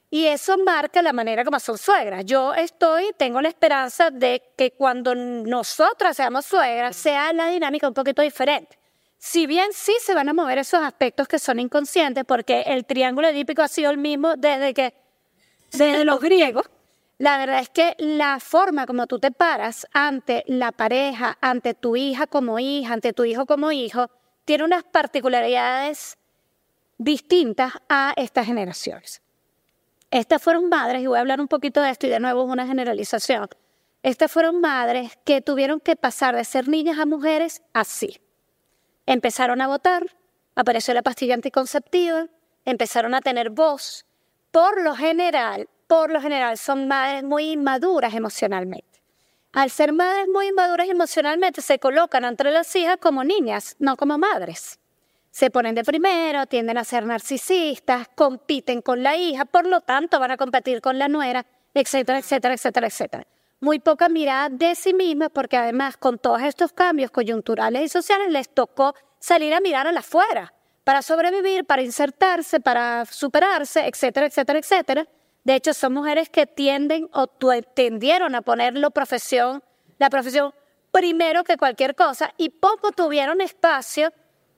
Y 0.09 0.27
eso 0.27 0.57
marca 0.59 1.01
la 1.01 1.11
manera 1.11 1.43
como 1.43 1.59
son 1.59 1.77
suegras. 1.77 2.23
Yo 2.23 2.53
estoy, 2.53 3.11
tengo 3.17 3.41
la 3.41 3.49
esperanza 3.49 4.11
de 4.11 4.53
que 4.55 4.71
cuando 4.71 5.13
nosotras 5.13 6.15
seamos 6.15 6.45
suegras, 6.45 6.95
sea 6.95 7.33
la 7.33 7.47
dinámica 7.47 7.89
un 7.89 7.93
poquito 7.93 8.21
diferente. 8.21 8.79
Si 9.23 9.45
bien 9.45 9.67
sí 9.71 9.93
se 10.01 10.15
van 10.15 10.29
a 10.29 10.33
mover 10.33 10.57
esos 10.57 10.81
aspectos 10.81 11.27
que 11.27 11.37
son 11.37 11.59
inconscientes, 11.59 12.25
porque 12.25 12.61
el 12.61 12.85
triángulo 12.85 13.27
edípico 13.27 13.61
ha 13.61 13.67
sido 13.67 13.91
el 13.91 13.99
mismo 13.99 14.35
desde 14.35 14.73
que, 14.73 14.95
desde 15.73 16.03
los 16.05 16.19
griegos, 16.19 16.67
la 17.19 17.37
verdad 17.37 17.59
es 17.59 17.69
que 17.69 17.93
la 17.99 18.39
forma 18.39 18.87
como 18.87 19.05
tú 19.05 19.19
te 19.19 19.29
paras 19.29 19.85
ante 19.93 20.43
la 20.47 20.71
pareja, 20.71 21.37
ante 21.39 21.75
tu 21.75 21.95
hija 21.95 22.25
como 22.25 22.57
hija, 22.57 22.93
ante 22.93 23.13
tu 23.13 23.23
hijo 23.23 23.45
como 23.45 23.71
hijo, 23.71 24.09
tiene 24.43 24.63
unas 24.63 24.83
particularidades 24.85 26.17
distintas 26.97 27.73
a 27.89 28.13
estas 28.17 28.47
generaciones. 28.47 29.21
Estas 30.09 30.41
fueron 30.41 30.67
madres, 30.67 31.03
y 31.03 31.05
voy 31.05 31.17
a 31.17 31.21
hablar 31.21 31.39
un 31.39 31.47
poquito 31.47 31.79
de 31.79 31.91
esto, 31.91 32.07
y 32.07 32.09
de 32.09 32.19
nuevo 32.19 32.43
es 32.43 32.49
una 32.49 32.65
generalización. 32.65 33.47
Estas 34.01 34.31
fueron 34.31 34.61
madres 34.61 35.11
que 35.23 35.41
tuvieron 35.41 35.79
que 35.79 35.95
pasar 35.95 36.35
de 36.35 36.43
ser 36.43 36.67
niñas 36.67 36.97
a 36.97 37.05
mujeres 37.05 37.61
así. 37.71 38.19
Empezaron 39.11 39.59
a 39.59 39.67
votar, 39.67 40.05
apareció 40.55 40.93
la 40.93 41.01
pastilla 41.01 41.33
anticonceptiva, 41.33 42.27
empezaron 42.63 43.13
a 43.13 43.19
tener 43.19 43.49
voz. 43.49 44.05
Por 44.51 44.81
lo 44.81 44.95
general, 44.95 45.67
por 45.87 46.11
lo 46.11 46.21
general 46.21 46.57
son 46.57 46.87
madres 46.87 47.21
muy 47.21 47.51
inmaduras 47.51 48.13
emocionalmente. 48.13 49.03
Al 49.51 49.69
ser 49.69 49.91
madres 49.91 50.29
muy 50.29 50.47
inmaduras 50.47 50.87
emocionalmente, 50.87 51.61
se 51.61 51.77
colocan 51.77 52.23
entre 52.23 52.51
las 52.51 52.73
hijas 52.73 52.99
como 53.01 53.25
niñas, 53.25 53.75
no 53.79 53.97
como 53.97 54.17
madres. 54.17 54.79
Se 55.29 55.49
ponen 55.49 55.75
de 55.75 55.83
primero, 55.83 56.45
tienden 56.45 56.77
a 56.77 56.85
ser 56.85 57.05
narcisistas, 57.05 58.07
compiten 58.15 58.81
con 58.81 59.03
la 59.03 59.17
hija, 59.17 59.43
por 59.43 59.67
lo 59.67 59.81
tanto 59.81 60.21
van 60.21 60.31
a 60.31 60.37
competir 60.37 60.79
con 60.79 60.97
la 60.97 61.09
nuera, 61.09 61.45
etcétera, 61.73 62.19
etcétera, 62.19 62.53
etcétera, 62.53 62.87
etcétera. 62.87 63.27
Muy 63.63 63.77
poca 63.77 64.09
mirada 64.09 64.49
de 64.49 64.73
sí 64.73 64.91
mismas 64.91 65.29
porque 65.31 65.55
además 65.55 65.95
con 65.95 66.17
todos 66.17 66.41
estos 66.41 66.73
cambios 66.73 67.11
coyunturales 67.11 67.83
y 67.83 67.89
sociales 67.89 68.31
les 68.31 68.49
tocó 68.49 68.95
salir 69.19 69.53
a 69.53 69.59
mirar 69.59 69.85
a 69.85 69.91
la 69.91 69.99
afuera 69.99 70.51
para 70.83 71.03
sobrevivir, 71.03 71.65
para 71.65 71.83
insertarse, 71.83 72.59
para 72.59 73.05
superarse, 73.05 73.87
etcétera, 73.87 74.25
etcétera, 74.25 74.57
etcétera. 74.57 75.07
De 75.43 75.53
hecho, 75.53 75.75
son 75.75 75.93
mujeres 75.93 76.27
que 76.29 76.47
tienden 76.47 77.07
o 77.13 77.27
tendieron 77.75 78.33
a 78.33 78.41
ponerlo 78.41 78.89
profesión, 78.89 79.63
la 79.99 80.09
profesión 80.09 80.55
primero 80.91 81.43
que 81.43 81.55
cualquier 81.55 81.93
cosa 81.93 82.33
y 82.37 82.49
poco 82.49 82.91
tuvieron 82.91 83.41
espacio 83.41 84.11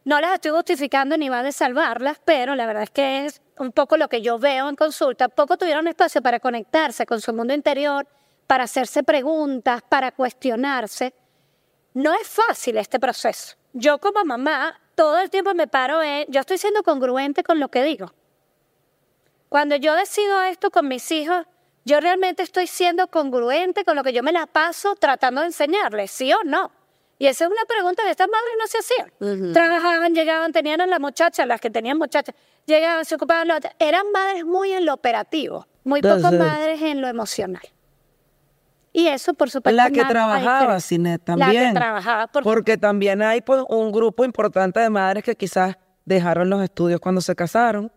no 0.06 0.22
las 0.22 0.36
estoy 0.36 0.52
justificando 0.52 1.18
ni 1.18 1.28
va 1.28 1.44
de 1.44 1.52
salvarlas, 1.52 2.22
pero 2.24 2.56
la 2.56 2.66
verdad 2.66 2.84
es 2.84 2.92
que 2.92 3.26
es 3.26 3.42
un 3.58 3.74
poco 3.74 3.98
lo 3.98 4.08
que 4.08 4.22
yo 4.22 4.40
veo 4.40 4.70
en 4.70 4.78
consulta. 4.78 5.28
Poco 5.28 5.58
tuvieron 5.58 5.90
espacio 5.90 6.22
para 6.22 6.40
conectarse 6.40 7.06
con 7.06 7.20
su 7.20 7.34
mundo 7.34 7.54
interior, 7.54 8.08
para 8.48 8.66
hacerse 8.66 9.04
preguntas, 9.04 9.82
para 9.88 10.12
cuestionarse. 10.12 11.14
No 11.94 12.14
es 12.14 12.28
fácil 12.28 12.78
este 12.78 13.00
proceso. 13.00 13.56
Yo 13.74 14.00
como 14.00 14.24
mamá 14.26 14.80
todo 14.96 15.20
el 15.20 15.30
tiempo 15.30 15.54
me 15.54 15.68
paro 15.68 16.02
en, 16.02 16.26
yo 16.28 16.42
estoy 16.42 16.58
siendo 16.58 16.84
congruente 16.84 17.44
con 17.44 17.60
lo 17.60 17.70
que 17.70 17.84
digo. 17.84 18.14
Cuando 19.50 19.76
yo 19.76 19.96
decido 19.96 20.42
esto 20.44 20.72
con 20.72 20.88
mis 20.88 21.12
hijos, 21.12 21.46
yo 21.86 22.00
realmente 22.00 22.44
estoy 22.44 22.68
siendo 22.68 23.08
congruente 23.08 23.84
con 23.84 23.96
lo 23.96 24.04
que 24.04 24.14
yo 24.14 24.24
me 24.24 24.32
la 24.32 24.48
paso 24.48 24.96
tratando 24.96 25.42
de 25.42 25.48
enseñarles, 25.48 26.12
¿sí 26.12 26.32
o 26.34 26.44
no? 26.44 26.72
Y 27.20 27.28
esa 27.28 27.46
es 27.46 27.52
una 27.52 27.64
pregunta 27.66 28.04
que 28.04 28.10
estas 28.10 28.28
madres 28.28 28.54
no 28.60 28.68
se 28.68 28.78
hacían. 28.80 29.54
Trabajaban, 29.54 30.14
llegaban, 30.16 30.52
tenían 30.52 30.82
a 30.82 30.88
las 30.88 31.00
muchachas, 31.00 31.48
las 31.48 31.62
que 31.62 31.70
tenían 31.70 31.98
muchachas, 31.98 32.36
llegaban, 32.66 33.06
se 33.06 33.16
ocupaban, 33.16 33.48
lo 33.48 33.58
otro. 33.58 33.70
eran 33.80 34.12
madres 34.12 34.46
muy 34.46 34.72
en 34.74 34.86
lo 34.86 34.94
operativo, 34.94 35.68
muy 35.84 36.02
pocas 36.02 36.34
madres 36.34 36.82
en 36.82 37.02
lo 37.02 37.08
emocional. 37.08 37.64
Y 38.94 39.08
eso, 39.08 39.34
por 39.34 39.50
supuesto, 39.50 39.76
La 39.76 39.90
que 39.90 40.06
trabajaba, 40.06 40.60
diferencia. 40.60 40.88
Cinet, 40.88 41.22
La 41.28 41.36
también. 41.36 41.74
que 41.74 41.80
trabajaba, 41.80 42.28
por 42.28 42.44
Porque 42.44 42.78
también 42.78 43.24
hay 43.24 43.42
pues, 43.42 43.64
un 43.68 43.92
grupo 43.92 44.24
importante 44.24 44.80
de 44.80 44.90
madres 44.92 45.24
que 45.24 45.36
quizás 45.36 45.78
dejaron 46.06 46.50
los 46.50 46.62
estudios 46.64 47.00
cuando 47.00 47.20
se 47.20 47.36
casaron 47.36 47.92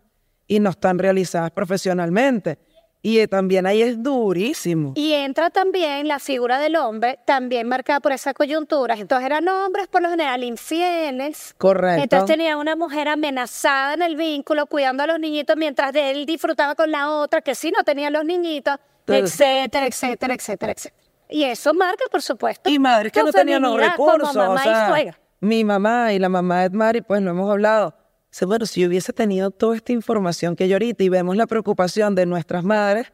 y 0.46 0.58
no 0.58 0.70
están 0.70 0.98
realizadas 0.98 1.50
profesionalmente. 1.50 2.58
Y 3.02 3.20
eh, 3.20 3.28
también 3.28 3.66
ahí 3.66 3.82
es 3.82 4.02
durísimo. 4.02 4.92
Y 4.96 5.12
entra 5.12 5.50
también 5.50 6.08
la 6.08 6.18
figura 6.18 6.58
del 6.58 6.74
hombre, 6.76 7.20
también 7.24 7.68
marcada 7.68 8.00
por 8.00 8.10
esa 8.12 8.34
coyuntura. 8.34 8.96
Entonces 8.96 9.26
eran 9.26 9.46
hombres 9.46 9.86
por 9.86 10.02
lo 10.02 10.08
general 10.10 10.42
infieles. 10.42 11.54
Correcto. 11.58 12.02
Entonces 12.02 12.36
tenía 12.36 12.56
una 12.56 12.74
mujer 12.74 13.06
amenazada 13.06 13.94
en 13.94 14.02
el 14.02 14.16
vínculo, 14.16 14.66
cuidando 14.66 15.04
a 15.04 15.06
los 15.06 15.20
niñitos 15.20 15.56
mientras 15.56 15.92
de 15.92 16.10
él 16.10 16.26
disfrutaba 16.26 16.74
con 16.74 16.90
la 16.90 17.10
otra, 17.10 17.42
que 17.42 17.54
sí 17.54 17.70
no 17.70 17.84
tenía 17.84 18.10
los 18.10 18.24
niñitos, 18.24 18.76
etcétera, 19.06 19.86
etcétera, 19.86 20.34
etcétera, 20.34 20.72
etcétera. 20.72 21.02
Y 21.28 21.44
eso 21.44 21.74
marca, 21.74 22.04
por 22.10 22.22
supuesto. 22.22 22.70
Y 22.70 22.78
madres 22.78 23.12
que 23.12 23.22
no 23.22 23.32
tenían 23.32 23.62
los 23.62 23.78
recursos. 23.78 24.34
mamá 24.34 24.52
o 24.52 24.56
y 24.56 24.62
sea, 24.62 24.88
suegra. 24.88 25.20
mi 25.40 25.64
mamá 25.64 26.12
y 26.12 26.18
la 26.18 26.28
mamá 26.28 26.62
de 26.62 26.70
Mari, 26.70 27.00
pues 27.02 27.22
lo 27.22 27.30
hemos 27.30 27.50
hablado. 27.50 27.94
Bueno, 28.42 28.66
si 28.66 28.82
yo 28.82 28.88
hubiese 28.88 29.12
tenido 29.12 29.50
toda 29.50 29.76
esta 29.76 29.92
información 29.92 30.56
que 30.56 30.68
yo 30.68 30.74
ahorita 30.74 31.02
y 31.02 31.08
vemos 31.08 31.36
la 31.36 31.46
preocupación 31.46 32.14
de 32.14 32.26
nuestras 32.26 32.64
madres 32.64 33.12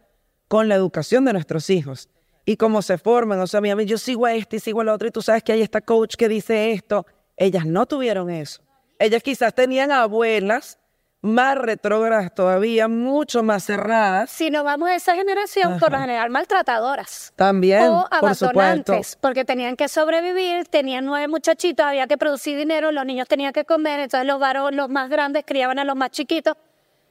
con 0.49 0.69
la 0.69 0.75
educación 0.75 1.25
de 1.25 1.33
nuestros 1.33 1.71
hijos 1.71 2.09
y 2.45 2.57
cómo 2.57 2.83
se 2.83 2.99
forman. 2.99 3.39
O 3.39 3.47
sea, 3.47 3.61
mi 3.61 3.71
amiga, 3.71 3.89
yo 3.89 3.99
sigo 3.99 4.27
a 4.27 4.35
este 4.35 4.57
y 4.57 4.61
sigo 4.61 4.81
al 4.81 4.89
otro 4.89 5.07
y 5.07 5.11
tú 5.13 5.23
sabes 5.23 5.45
que 5.45 5.53
hay 5.53 5.63
esta 5.63 5.81
coach 5.81 6.17
que 6.17 6.29
dice 6.29 6.73
esto. 6.73 7.07
Ellas 7.37 7.65
no 7.67 7.87
tuvieron 7.87 8.31
eso. 8.31 8.63
Ellas 8.99 9.23
quizás 9.23 9.55
tenían 9.55 9.93
abuelas 9.93 10.79
más 11.23 11.57
retrógradas 11.57 12.35
todavía, 12.35 12.89
mucho 12.89 13.45
más 13.45 13.65
cerradas. 13.65 14.29
Si 14.31 14.51
nos 14.51 14.65
vamos 14.65 14.91
a 14.91 14.97
esa 14.97 15.15
generación, 15.15 15.79
por 15.79 15.93
lo 15.93 15.99
general 15.99 16.31
maltratadoras. 16.31 17.33
También, 17.37 17.85
o 17.85 18.09
por 18.21 18.35
supuesto. 18.35 18.61
abandonantes, 18.61 19.17
porque 19.21 19.45
tenían 19.45 19.77
que 19.77 19.89
sobrevivir, 19.89 20.67
tenían 20.67 21.07
nueve 21.07 21.29
muchachitos, 21.29 21.87
había 21.87 22.09
que 22.09 22.19
producir 22.19 22.59
dinero, 22.59 22.91
los 22.91 23.07
niños 23.07 23.29
tenían 23.29 23.53
que 23.53 23.65
comer, 23.65 24.01
entonces 24.01 24.27
los 24.27 24.41
varones, 24.41 24.77
los 24.77 24.89
más 24.89 25.09
grandes 25.09 25.45
criaban 25.47 25.79
a 25.79 25.85
los 25.85 25.95
más 25.95 26.11
chiquitos. 26.11 26.57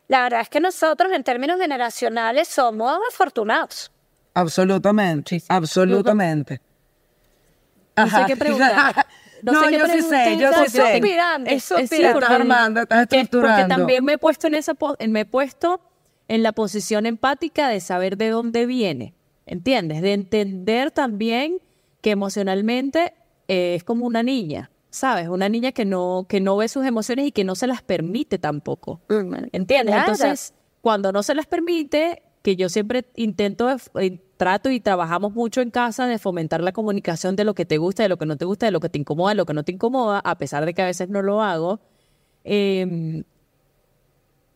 La 0.09 0.23
verdad 0.23 0.41
es 0.41 0.49
que 0.49 0.59
nosotros 0.59 1.09
en 1.13 1.23
términos 1.23 1.57
generacionales 1.57 2.49
somos 2.49 2.99
afortunados. 3.09 3.93
Absolutamente, 4.33 5.41
absolutamente. 5.47 6.61
No 7.95 8.09
sé 8.09 8.23
qué 8.27 8.35
preguntar. 8.35 9.05
No, 9.43 9.53
sé 9.63 9.69
qué 9.69 9.77
yo 9.79 9.85
sí 9.85 10.01
sé, 10.01 10.37
yo 10.39 10.49
sí 10.65 10.71
sé. 10.71 10.93
Es- 11.53 11.63
sí. 11.63 11.73
Estás 12.19 12.29
armando, 12.41 12.81
estás 12.81 13.01
estructurando. 13.03 13.57
Porque 13.57 13.75
también 13.75 14.05
me 14.05 14.13
he 14.13 14.17
puesto 14.17 14.47
en 14.47 14.55
esa 14.55 14.73
me 15.07 15.19
he 15.21 15.25
puesto 15.25 15.81
en 16.27 16.43
la 16.43 16.51
posición 16.53 17.05
empática 17.05 17.67
de 17.69 17.79
saber 17.81 18.17
de 18.17 18.29
dónde 18.29 18.65
viene, 18.65 19.13
¿entiendes? 19.45 20.01
De 20.01 20.13
entender 20.13 20.91
también 20.91 21.59
que 22.01 22.11
emocionalmente 22.11 23.13
eh, 23.47 23.75
es 23.75 23.83
como 23.83 24.05
una 24.05 24.23
niña, 24.23 24.71
¿sabes? 24.89 25.27
Una 25.27 25.49
niña 25.49 25.71
que 25.71 25.85
no 25.85 26.25
que 26.29 26.39
no 26.39 26.57
ve 26.57 26.67
sus 26.67 26.85
emociones 26.85 27.27
y 27.27 27.31
que 27.31 27.43
no 27.43 27.55
se 27.55 27.67
las 27.67 27.81
permite 27.81 28.39
tampoco. 28.39 29.01
¿Entiendes? 29.51 29.93
Claro. 29.95 30.11
Entonces, 30.13 30.53
cuando 30.81 31.11
no 31.11 31.21
se 31.23 31.35
las 31.35 31.45
permite, 31.47 32.23
que 32.41 32.55
yo 32.55 32.69
siempre 32.69 33.05
intento, 33.15 33.69
eh, 33.99 34.19
trato 34.37 34.69
y 34.71 34.79
trabajamos 34.79 35.33
mucho 35.33 35.61
en 35.61 35.69
casa 35.69 36.07
de 36.07 36.17
fomentar 36.17 36.61
la 36.61 36.71
comunicación 36.71 37.35
de 37.35 37.43
lo 37.43 37.53
que 37.53 37.65
te 37.65 37.77
gusta, 37.77 38.03
de 38.03 38.09
lo 38.09 38.17
que 38.17 38.25
no 38.25 38.37
te 38.37 38.45
gusta, 38.45 38.65
de 38.65 38.71
lo 38.71 38.79
que 38.79 38.89
te 38.89 38.97
incomoda, 38.97 39.29
de 39.29 39.35
lo 39.35 39.45
que 39.45 39.53
no 39.53 39.63
te 39.63 39.71
incomoda, 39.71 40.19
a 40.23 40.37
pesar 40.37 40.65
de 40.65 40.73
que 40.73 40.81
a 40.81 40.85
veces 40.85 41.09
no 41.09 41.21
lo 41.21 41.41
hago. 41.41 41.79
eh, 42.43 43.23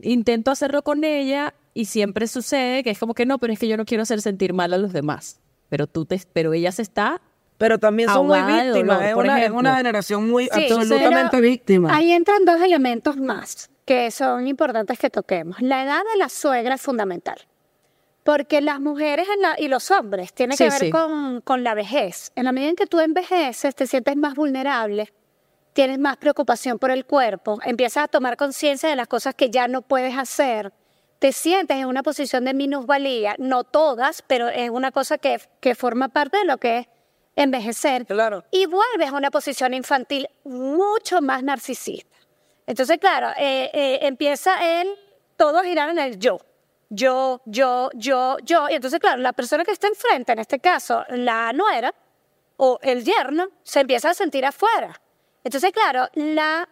intento 0.02 0.52
hacerlo 0.52 0.84
con 0.84 1.04
ella 1.04 1.54
y 1.74 1.86
siempre 1.86 2.28
sucede 2.28 2.84
que 2.84 2.89
es 2.89 3.00
como 3.00 3.13
que 3.13 3.26
no, 3.26 3.38
pero 3.38 3.54
es 3.54 3.60
que 3.60 3.67
yo 3.67 3.78
no 3.78 3.86
quiero 3.86 4.04
hacer 4.04 4.21
sentir 4.21 4.54
mal 4.54 4.74
a 4.74 4.78
los 4.78 4.93
demás. 4.93 5.39
Pero 5.69 5.88
tú 5.88 6.06
te, 6.06 6.21
pero 6.34 6.54
ella 6.54 6.71
se 6.71 6.82
está 6.82 7.21
Pero 7.58 7.80
también 7.80 8.10
son 8.10 8.28
muy 8.28 8.38
ahogada 8.38 8.63
víctimas. 8.63 8.98
dolor, 8.98 9.04
es, 9.04 9.13
por 9.13 9.24
una, 9.26 9.43
es 9.43 9.52
una 9.52 9.78
generación 9.78 10.30
muy 10.30 10.45
Sí, 10.45 10.65
absolutamente 10.71 11.41
víctima. 11.41 11.95
Ahí 11.95 12.12
entran 12.12 12.45
dos 12.45 12.62
elementos 12.62 13.17
más 13.17 13.69
que 13.86 14.10
son 14.12 14.48
importantes 14.48 14.98
que 15.00 15.10
toquemos. 15.10 15.62
La 15.62 15.84
edad 15.84 16.02
de 16.13 16.17
la 16.17 16.30
suegra 16.30 16.76
es 16.76 16.82
fundamental. 16.82 17.38
Porque 18.26 18.60
las 18.60 18.80
mujeres 18.80 19.28
en 19.36 19.42
la- 19.44 19.56
y 19.60 19.68
los 19.68 19.92
hombres 19.92 20.34
tienen 20.34 20.58
que 20.58 20.64
ver 20.64 20.80
sí. 20.80 20.90
con, 20.90 21.42
con 21.42 21.64
la 21.64 21.76
vejez. 21.76 22.32
En 22.36 22.46
la 22.46 22.52
medida 22.52 22.72
en 22.72 22.76
que 22.76 22.88
tú 22.88 23.00
envejeces, 23.00 23.76
te 23.76 23.86
sientes 23.86 24.16
más 24.18 24.34
vulnerable, 24.34 25.14
tienes 25.74 26.00
más 26.00 26.18
preocupación 26.18 26.80
por 26.80 26.90
el 26.90 27.06
cuerpo, 27.06 27.60
empiezas 27.64 28.06
a 28.06 28.08
tomar 28.08 28.36
conciencia 28.36 28.90
de 28.90 28.96
las 28.96 29.08
cosas 29.08 29.36
que 29.36 29.52
ya 29.52 29.68
no 29.68 29.84
puedes 29.84 30.18
hacer, 30.18 30.74
te 31.20 31.32
sientes 31.34 31.78
en 31.78 31.86
una 31.86 32.02
posición 32.02 32.46
de 32.46 32.56
minusvalía, 32.56 33.36
no 33.38 33.64
todas, 33.64 34.24
pero 34.24 34.50
es 34.50 34.72
una 34.72 34.92
cosa 34.92 35.20
que, 35.20 35.40
que 35.60 35.76
forma 35.76 36.10
parte 36.10 36.40
de 36.40 36.46
lo 36.46 36.58
que 36.58 36.80
es 36.80 36.88
envejecer. 37.36 38.08
Claro. 38.08 38.44
Y 38.50 38.66
vuelves 38.66 39.10
a 39.10 39.18
una 39.18 39.30
posición 39.30 39.76
infantil 39.76 40.28
mucho 40.44 41.22
más 41.22 41.44
narcisista. 41.44 42.16
Entonces, 42.66 42.98
claro, 42.98 43.28
eh, 43.38 43.70
eh, 43.72 44.00
empieza 44.02 44.82
el 44.82 44.90
todo 45.38 45.60
a 45.60 45.64
girar 45.64 45.90
en 45.90 46.00
el 46.00 46.18
yo. 46.18 46.40
Yo, 46.89 47.41
yo, 47.45 47.89
yo, 47.93 48.38
yo. 48.43 48.69
Y 48.69 48.76
entonces, 48.76 49.00
claro, 49.00 49.21
la 49.21 49.34
persona 49.34 49.63
que 49.63 49.71
está 49.71 49.88
enfrente, 49.88 50.32
en 50.32 50.39
este 50.39 50.60
caso, 50.60 51.04
la 51.10 51.52
nuera 51.54 51.93
o 52.58 52.80
el 52.82 53.04
yerno, 53.04 53.50
se 53.63 53.82
empieza 53.82 54.12
a 54.12 54.13
sentir 54.13 54.45
afuera. 54.45 55.02
Entonces, 55.43 55.71
claro, 55.71 56.08
la 56.13 56.69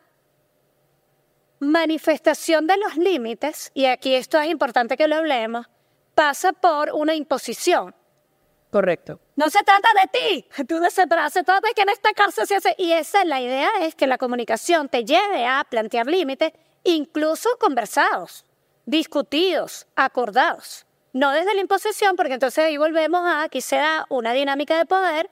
manifestación 1.59 2.67
de 2.67 2.77
los 2.77 2.97
límites, 2.97 3.71
y 3.73 3.85
aquí 3.85 4.15
esto 4.15 4.39
es 4.39 4.49
importante 4.49 4.97
que 4.97 5.07
lo 5.07 5.15
hablemos, 5.17 5.67
pasa 6.15 6.53
por 6.53 6.91
una 6.93 7.15
imposición. 7.15 7.95
correcto. 8.69 9.19
No 9.35 9.49
se 9.49 9.63
trata 9.63 9.87
de 10.01 10.19
ti, 10.19 10.47
tú 10.67 10.79
de 10.79 10.89
se 10.89 11.05
trata, 11.07 11.29
se 11.29 11.43
trata 11.43 11.67
de 11.67 11.73
que 11.73 11.83
en 11.83 11.89
esta 11.89 12.11
casa 12.13 12.45
se 12.45 12.55
hace. 12.55 12.75
Y 12.77 12.91
esa 12.91 13.21
es 13.21 13.27
la 13.27 13.39
idea, 13.41 13.69
es 13.81 13.95
que 13.95 14.07
la 14.07 14.17
comunicación 14.17 14.89
te 14.89 15.05
lleve 15.05 15.45
a 15.45 15.63
plantear 15.69 16.07
límites, 16.07 16.53
incluso 16.83 17.49
conversados, 17.59 18.45
discutidos, 18.85 19.87
acordados. 19.95 20.85
No 21.13 21.31
desde 21.31 21.53
la 21.53 21.61
imposición, 21.61 22.15
porque 22.15 22.33
entonces 22.33 22.63
ahí 22.63 22.77
volvemos 22.77 23.21
a 23.23 23.47
que 23.49 23.61
se 23.61 23.75
da 23.75 24.05
una 24.09 24.33
dinámica 24.33 24.77
de 24.77 24.85
poder 24.85 25.29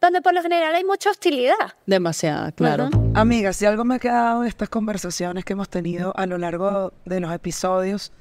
donde 0.00 0.20
por 0.20 0.34
lo 0.34 0.42
general 0.42 0.74
hay 0.74 0.84
mucha 0.84 1.10
hostilidad. 1.10 1.74
Demasiada, 1.86 2.52
claro. 2.52 2.90
Amiga, 3.14 3.52
si 3.52 3.66
algo 3.66 3.84
me 3.84 3.96
ha 3.96 3.98
quedado 3.98 4.42
de 4.42 4.48
estas 4.48 4.68
conversaciones 4.68 5.44
que 5.44 5.54
hemos 5.54 5.68
tenido 5.68 6.12
a 6.16 6.26
lo 6.26 6.38
largo 6.38 6.92
de 7.04 7.20
los 7.20 7.32
episodios, 7.32 8.12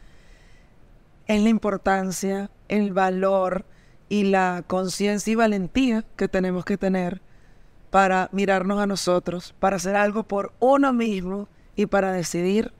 es 1.27 1.41
la 1.41 1.49
importancia, 1.49 2.49
el 2.69 2.93
valor 2.93 3.65
y 4.09 4.23
la 4.23 4.63
conciencia 4.67 5.31
y 5.31 5.35
valentía 5.35 6.03
que 6.15 6.27
tenemos 6.27 6.65
que 6.65 6.77
tener 6.77 7.21
para 7.89 8.29
mirarnos 8.31 8.79
a 8.79 8.87
nosotros, 8.87 9.53
para 9.59 9.77
hacer 9.77 9.95
algo 9.95 10.23
por 10.23 10.53
uno 10.59 10.93
mismo 10.93 11.47
y 11.75 11.85
para 11.87 12.11
decidir 12.11 12.73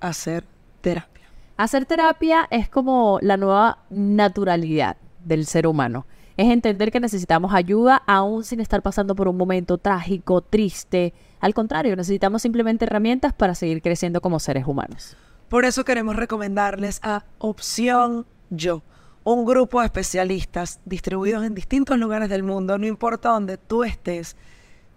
hacer 0.00 0.44
terapia. 0.80 1.17
Hacer 1.58 1.86
terapia 1.86 2.46
es 2.52 2.68
como 2.68 3.18
la 3.20 3.36
nueva 3.36 3.78
naturalidad 3.90 4.96
del 5.24 5.44
ser 5.44 5.66
humano. 5.66 6.06
Es 6.36 6.46
entender 6.52 6.92
que 6.92 7.00
necesitamos 7.00 7.52
ayuda 7.52 8.00
aún 8.06 8.44
sin 8.44 8.60
estar 8.60 8.80
pasando 8.80 9.16
por 9.16 9.26
un 9.26 9.36
momento 9.36 9.76
trágico, 9.76 10.40
triste. 10.40 11.14
Al 11.40 11.54
contrario, 11.54 11.96
necesitamos 11.96 12.42
simplemente 12.42 12.84
herramientas 12.84 13.32
para 13.32 13.56
seguir 13.56 13.82
creciendo 13.82 14.20
como 14.20 14.38
seres 14.38 14.68
humanos. 14.68 15.16
Por 15.48 15.64
eso 15.64 15.84
queremos 15.84 16.14
recomendarles 16.14 17.00
a 17.02 17.24
Opción 17.38 18.24
Yo, 18.50 18.84
un 19.24 19.44
grupo 19.44 19.80
de 19.80 19.86
especialistas 19.86 20.78
distribuidos 20.84 21.44
en 21.44 21.56
distintos 21.56 21.98
lugares 21.98 22.28
del 22.28 22.44
mundo, 22.44 22.78
no 22.78 22.86
importa 22.86 23.30
donde 23.30 23.58
tú 23.58 23.82
estés, 23.82 24.36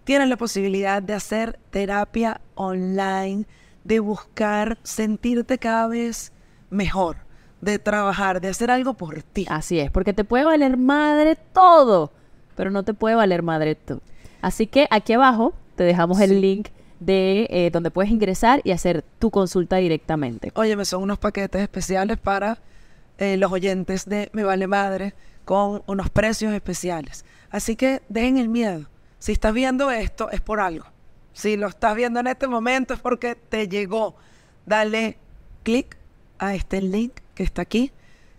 tienen 0.04 0.30
la 0.30 0.36
posibilidad 0.36 1.02
de 1.02 1.14
hacer 1.14 1.58
terapia 1.70 2.40
online, 2.54 3.46
de 3.82 3.98
buscar 3.98 4.78
sentirte 4.84 5.58
cada 5.58 5.88
vez 5.88 6.31
mejor, 6.72 7.18
de 7.60 7.78
trabajar, 7.78 8.40
de 8.40 8.48
hacer 8.48 8.70
algo 8.70 8.94
por 8.94 9.22
ti. 9.22 9.46
Así 9.48 9.78
es, 9.78 9.90
porque 9.90 10.12
te 10.12 10.24
puede 10.24 10.44
valer 10.44 10.76
madre 10.76 11.36
todo, 11.52 12.10
pero 12.56 12.70
no 12.70 12.82
te 12.82 12.94
puede 12.94 13.14
valer 13.14 13.42
madre 13.42 13.76
tú. 13.76 14.00
Así 14.40 14.66
que 14.66 14.88
aquí 14.90 15.12
abajo 15.12 15.54
te 15.76 15.84
dejamos 15.84 16.20
el 16.20 16.40
link 16.40 16.68
de 16.98 17.46
eh, 17.50 17.70
donde 17.72 17.90
puedes 17.90 18.10
ingresar 18.10 18.60
y 18.64 18.72
hacer 18.72 19.04
tu 19.18 19.30
consulta 19.30 19.76
directamente. 19.76 20.52
Óyeme, 20.54 20.84
son 20.84 21.02
unos 21.02 21.18
paquetes 21.18 21.62
especiales 21.62 22.18
para 22.18 22.58
eh, 23.18 23.36
los 23.36 23.52
oyentes 23.52 24.08
de 24.08 24.30
Me 24.32 24.44
Vale 24.44 24.66
Madre 24.66 25.14
con 25.44 25.82
unos 25.86 26.10
precios 26.10 26.52
especiales. 26.52 27.24
Así 27.50 27.76
que 27.76 28.02
dejen 28.08 28.38
el 28.38 28.48
miedo. 28.48 28.86
Si 29.18 29.32
estás 29.32 29.52
viendo 29.52 29.90
esto 29.90 30.30
es 30.30 30.40
por 30.40 30.60
algo. 30.60 30.86
Si 31.32 31.56
lo 31.56 31.68
estás 31.68 31.94
viendo 31.94 32.20
en 32.20 32.26
este 32.26 32.46
momento 32.46 32.94
es 32.94 33.00
porque 33.00 33.34
te 33.34 33.68
llegó. 33.68 34.16
Dale 34.66 35.18
clic 35.62 35.96
a 36.42 36.54
este 36.54 36.82
link 36.82 37.12
que 37.34 37.42
está 37.42 37.62
aquí. 37.62 37.92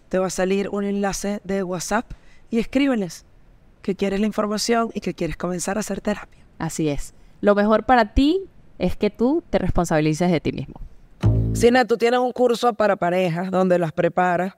Te 0.10 0.20
va 0.20 0.28
a 0.28 0.30
salir 0.30 0.70
un 0.70 0.84
enlace 0.84 1.40
de 1.44 1.64
WhatsApp 1.64 2.12
y 2.52 2.60
escríbeles 2.60 3.26
que 3.82 3.96
quieres 3.96 4.20
la 4.20 4.28
información 4.28 4.92
y 4.94 5.00
que 5.00 5.14
quieres 5.14 5.38
comenzar 5.38 5.78
a 5.78 5.80
hacer 5.80 6.02
terapia. 6.02 6.46
Así 6.60 6.90
es. 6.90 7.14
Lo 7.42 7.56
mejor 7.56 7.86
para 7.86 8.14
ti 8.14 8.42
es 8.78 8.96
que 8.96 9.10
tú 9.10 9.44
te 9.50 9.58
responsabilices 9.58 10.32
de 10.32 10.40
ti 10.40 10.52
mismo. 10.52 10.76
Sina, 11.54 11.86
tú 11.86 11.98
tienes 11.98 12.20
un 12.20 12.32
curso 12.32 12.74
para 12.74 12.96
parejas 12.96 13.50
donde 13.50 13.80
las 13.80 13.92
preparas 13.92 14.56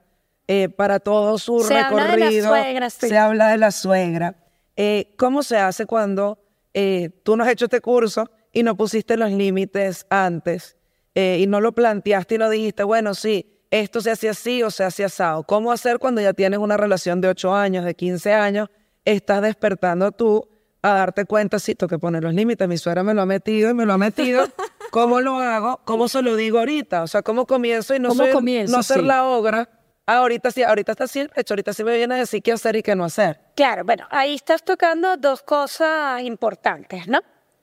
eh, 0.48 0.70
para 0.70 1.00
todo 1.00 1.38
su 1.38 1.62
Se 1.62 1.78
habla 1.78 2.08
recorrido. 2.08 2.30
de 2.30 2.42
la 2.42 2.64
suegra, 2.64 2.90
sí. 2.90 3.08
Se 3.10 3.18
habla 3.18 3.48
de 3.50 3.58
la 3.58 3.72
suegra. 3.72 4.36
Eh, 4.76 5.14
¿Cómo 5.18 5.44
se 5.44 5.58
hace 5.58 5.86
cuando 5.86 6.40
eh, 6.74 7.10
tú 7.24 7.38
no 7.38 7.44
has 7.44 7.50
hecho 7.50 7.66
este 7.66 7.82
curso 7.82 8.30
y 8.52 8.64
no 8.64 8.76
pusiste 8.76 9.18
los 9.18 9.32
límites 9.32 10.06
antes 10.10 10.78
eh, 11.16 11.40
y 11.42 11.48
no 11.48 11.62
lo 11.62 11.72
planteaste 11.74 12.36
y 12.36 12.38
no 12.38 12.50
dijiste, 12.50 12.84
bueno, 12.84 13.14
sí, 13.16 13.52
esto 13.72 14.02
se 14.02 14.12
hace 14.12 14.30
así 14.30 14.62
o 14.64 14.70
se 14.72 14.84
hace 14.84 15.04
asado? 15.04 15.44
¿Cómo 15.44 15.72
hacer 15.72 15.98
cuando 16.00 16.22
ya 16.22 16.34
tienes 16.34 16.60
una 16.60 16.78
relación 16.78 17.20
de 17.22 17.30
8 17.30 17.54
años, 17.56 17.84
de 17.86 17.96
15 17.96 18.34
años, 18.34 18.70
estás 19.06 19.42
despertando 19.42 20.12
tú 20.12 20.48
a 20.82 20.90
darte 20.94 21.26
cuenta, 21.26 21.58
sí, 21.58 21.74
tengo 21.74 21.90
que 21.90 21.98
poner 21.98 22.24
los 22.24 22.34
límites, 22.34 22.68
mi 22.68 22.78
suegra 22.78 23.02
me 23.02 23.14
lo 23.16 23.24
ha 23.24 23.26
metido 23.26 23.72
y 23.72 23.74
me 23.74 23.86
lo 23.86 23.94
ha 23.94 23.98
metido. 23.98 24.46
¿Cómo 24.92 25.20
lo 25.20 25.40
hago? 25.40 25.82
¿Cómo 25.84 26.08
se 26.08 26.22
lo 26.22 26.36
digo 26.36 26.60
ahorita? 26.60 27.02
O 27.04 27.08
sea, 27.08 27.22
¿cómo 27.24 27.48
comienzo 27.48 27.96
y 27.96 28.00
no, 28.00 28.10
¿Cómo 28.10 28.24
soy- 28.24 28.32
comienzo? 28.34 28.78
no 28.78 28.84
ser 28.84 29.00
Sí. 29.00 29.06
la 29.06 29.26
ogra? 29.26 29.68
Ah, 30.08 30.18
ahorita 30.18 30.52
sí, 30.52 30.62
ahorita 30.62 30.92
está 30.92 31.06
así 31.06 31.28
hecho, 31.36 31.54
ahorita 31.56 31.74
sí 31.74 31.84
me 31.84 31.98
viene 31.98 32.14
a 32.14 32.18
decir 32.20 32.44
qué 32.44 32.52
hacer 32.52 32.76
y 32.76 32.84
qué 32.84 32.96
no 32.96 33.04
hacer. 33.04 33.40
Claro, 33.56 33.84
bueno, 33.84 34.06
ahí 34.12 34.36
estás 34.36 34.64
tocando 34.64 35.18
dos 35.18 35.42
cosas 35.42 36.22
importantes, 36.22 37.08
¿no? 37.08 37.20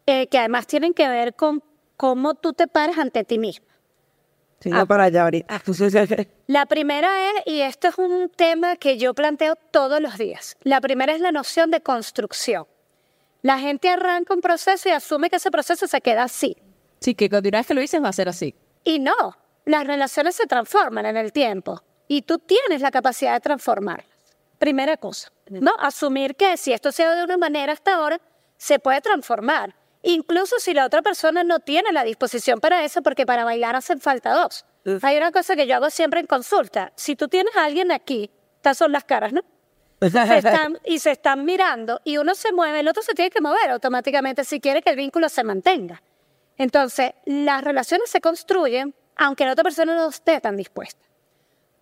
Eh, 0.07 0.27
que 0.27 0.39
además 0.39 0.67
tienen 0.67 0.93
que 0.93 1.07
ver 1.09 1.35
con 1.35 1.63
cómo 2.03 2.35
tú 2.35 2.53
te 2.53 2.67
pares 2.67 2.99
ante 2.99 3.23
ti 3.23 3.39
mismo. 3.39 3.65
Sí, 4.59 4.71
Ah. 4.75 4.85
para 4.87 5.05
allá 5.05 5.23
ahorita. 5.23 5.63
La 6.49 6.67
primera 6.67 7.09
es, 7.31 7.35
y 7.47 7.61
este 7.61 7.87
es 7.87 7.97
un 7.97 8.29
tema 8.29 8.75
que 8.75 8.99
yo 8.99 9.15
planteo 9.15 9.55
todos 9.71 10.01
los 10.01 10.19
días, 10.19 10.57
la 10.65 10.81
primera 10.81 11.13
es 11.13 11.21
la 11.21 11.31
noción 11.31 11.71
de 11.71 11.81
construcción. 11.81 12.67
La 13.43 13.61
gente 13.61 13.89
arranca 13.89 14.35
un 14.35 14.41
proceso 14.41 14.89
y 14.89 14.93
asume 14.93 15.31
que 15.31 15.37
ese 15.37 15.53
proceso 15.53 15.87
se 15.87 16.01
queda 16.01 16.25
así. 16.25 16.57
Sí, 16.99 17.15
que 17.15 17.31
cuando 17.31 17.49
que 17.49 17.75
lo 17.75 17.81
dices 17.81 18.03
va 18.03 18.09
a 18.09 18.13
ser 18.13 18.29
así. 18.29 18.57
Y 18.83 18.99
no, 18.99 19.37
las 19.65 19.87
relaciones 19.87 20.35
se 20.35 20.47
transforman 20.49 21.07
en 21.07 21.17
el 21.17 21.31
tiempo 21.33 21.83
y 22.09 22.23
tú 22.23 22.39
tienes 22.41 22.81
la 22.81 22.91
capacidad 22.91 23.35
de 23.35 23.41
transformarlas. 23.41 24.07
Primera 24.59 24.97
cosa, 24.97 25.31
¿no? 25.51 25.71
Asumir 25.79 26.35
que 26.35 26.57
si 26.57 26.73
esto 26.73 26.91
se 26.91 27.05
ha 27.05 27.15
de 27.15 27.23
una 27.23 27.37
manera 27.37 27.73
hasta 27.73 27.95
ahora, 27.95 28.21
se 28.57 28.81
puede 28.81 29.01
transformar 29.01 29.77
Incluso 30.03 30.59
si 30.59 30.75
la 30.75 30.85
otra 30.87 31.03
persona 31.03 31.45
no 31.45 31.61
tiene 31.61 31.93
la 31.93 32.03
disposición 32.05 32.61
para 32.61 32.85
eso, 32.85 33.03
porque 33.03 33.25
para 33.27 33.45
bailar 33.45 33.77
hacen 33.77 34.01
falta 34.01 34.33
dos. 34.35 34.65
Hay 35.03 35.17
una 35.17 35.31
cosa 35.31 35.55
que 35.55 35.67
yo 35.67 35.77
hago 35.77 35.91
siempre 35.91 36.19
en 36.21 36.27
consulta. 36.27 36.93
Si 36.97 37.15
tú 37.15 37.29
tienes 37.29 37.57
a 37.57 37.65
alguien 37.65 37.93
aquí, 37.93 38.31
estas 38.57 38.79
son 38.79 38.91
las 38.93 39.05
caras, 39.05 39.33
¿no? 39.33 39.43
Se 40.01 40.09
están- 40.39 40.79
y 40.85 40.99
se 40.99 41.13
están 41.13 41.45
mirando 41.45 42.01
y 42.05 42.17
uno 42.17 42.35
se 42.35 42.53
mueve, 42.53 42.81
el 42.81 42.89
otro 42.89 43.03
se 43.03 43.15
tiene 43.15 43.31
que 43.31 43.41
mover 43.41 43.71
automáticamente 43.71 44.43
si 44.45 44.59
quiere 44.61 44.83
que 44.83 44.91
el 44.91 44.97
vínculo 44.97 45.29
se 45.29 45.45
mantenga. 45.45 46.03
Entonces, 46.59 47.13
las 47.25 47.63
relaciones 47.63 48.11
se 48.11 48.21
construyen 48.21 48.95
aunque 49.15 49.45
la 49.45 49.53
otra 49.53 49.63
persona 49.63 49.95
no 49.95 50.09
esté 50.09 50.41
tan 50.41 50.57
dispuesta. 50.57 51.07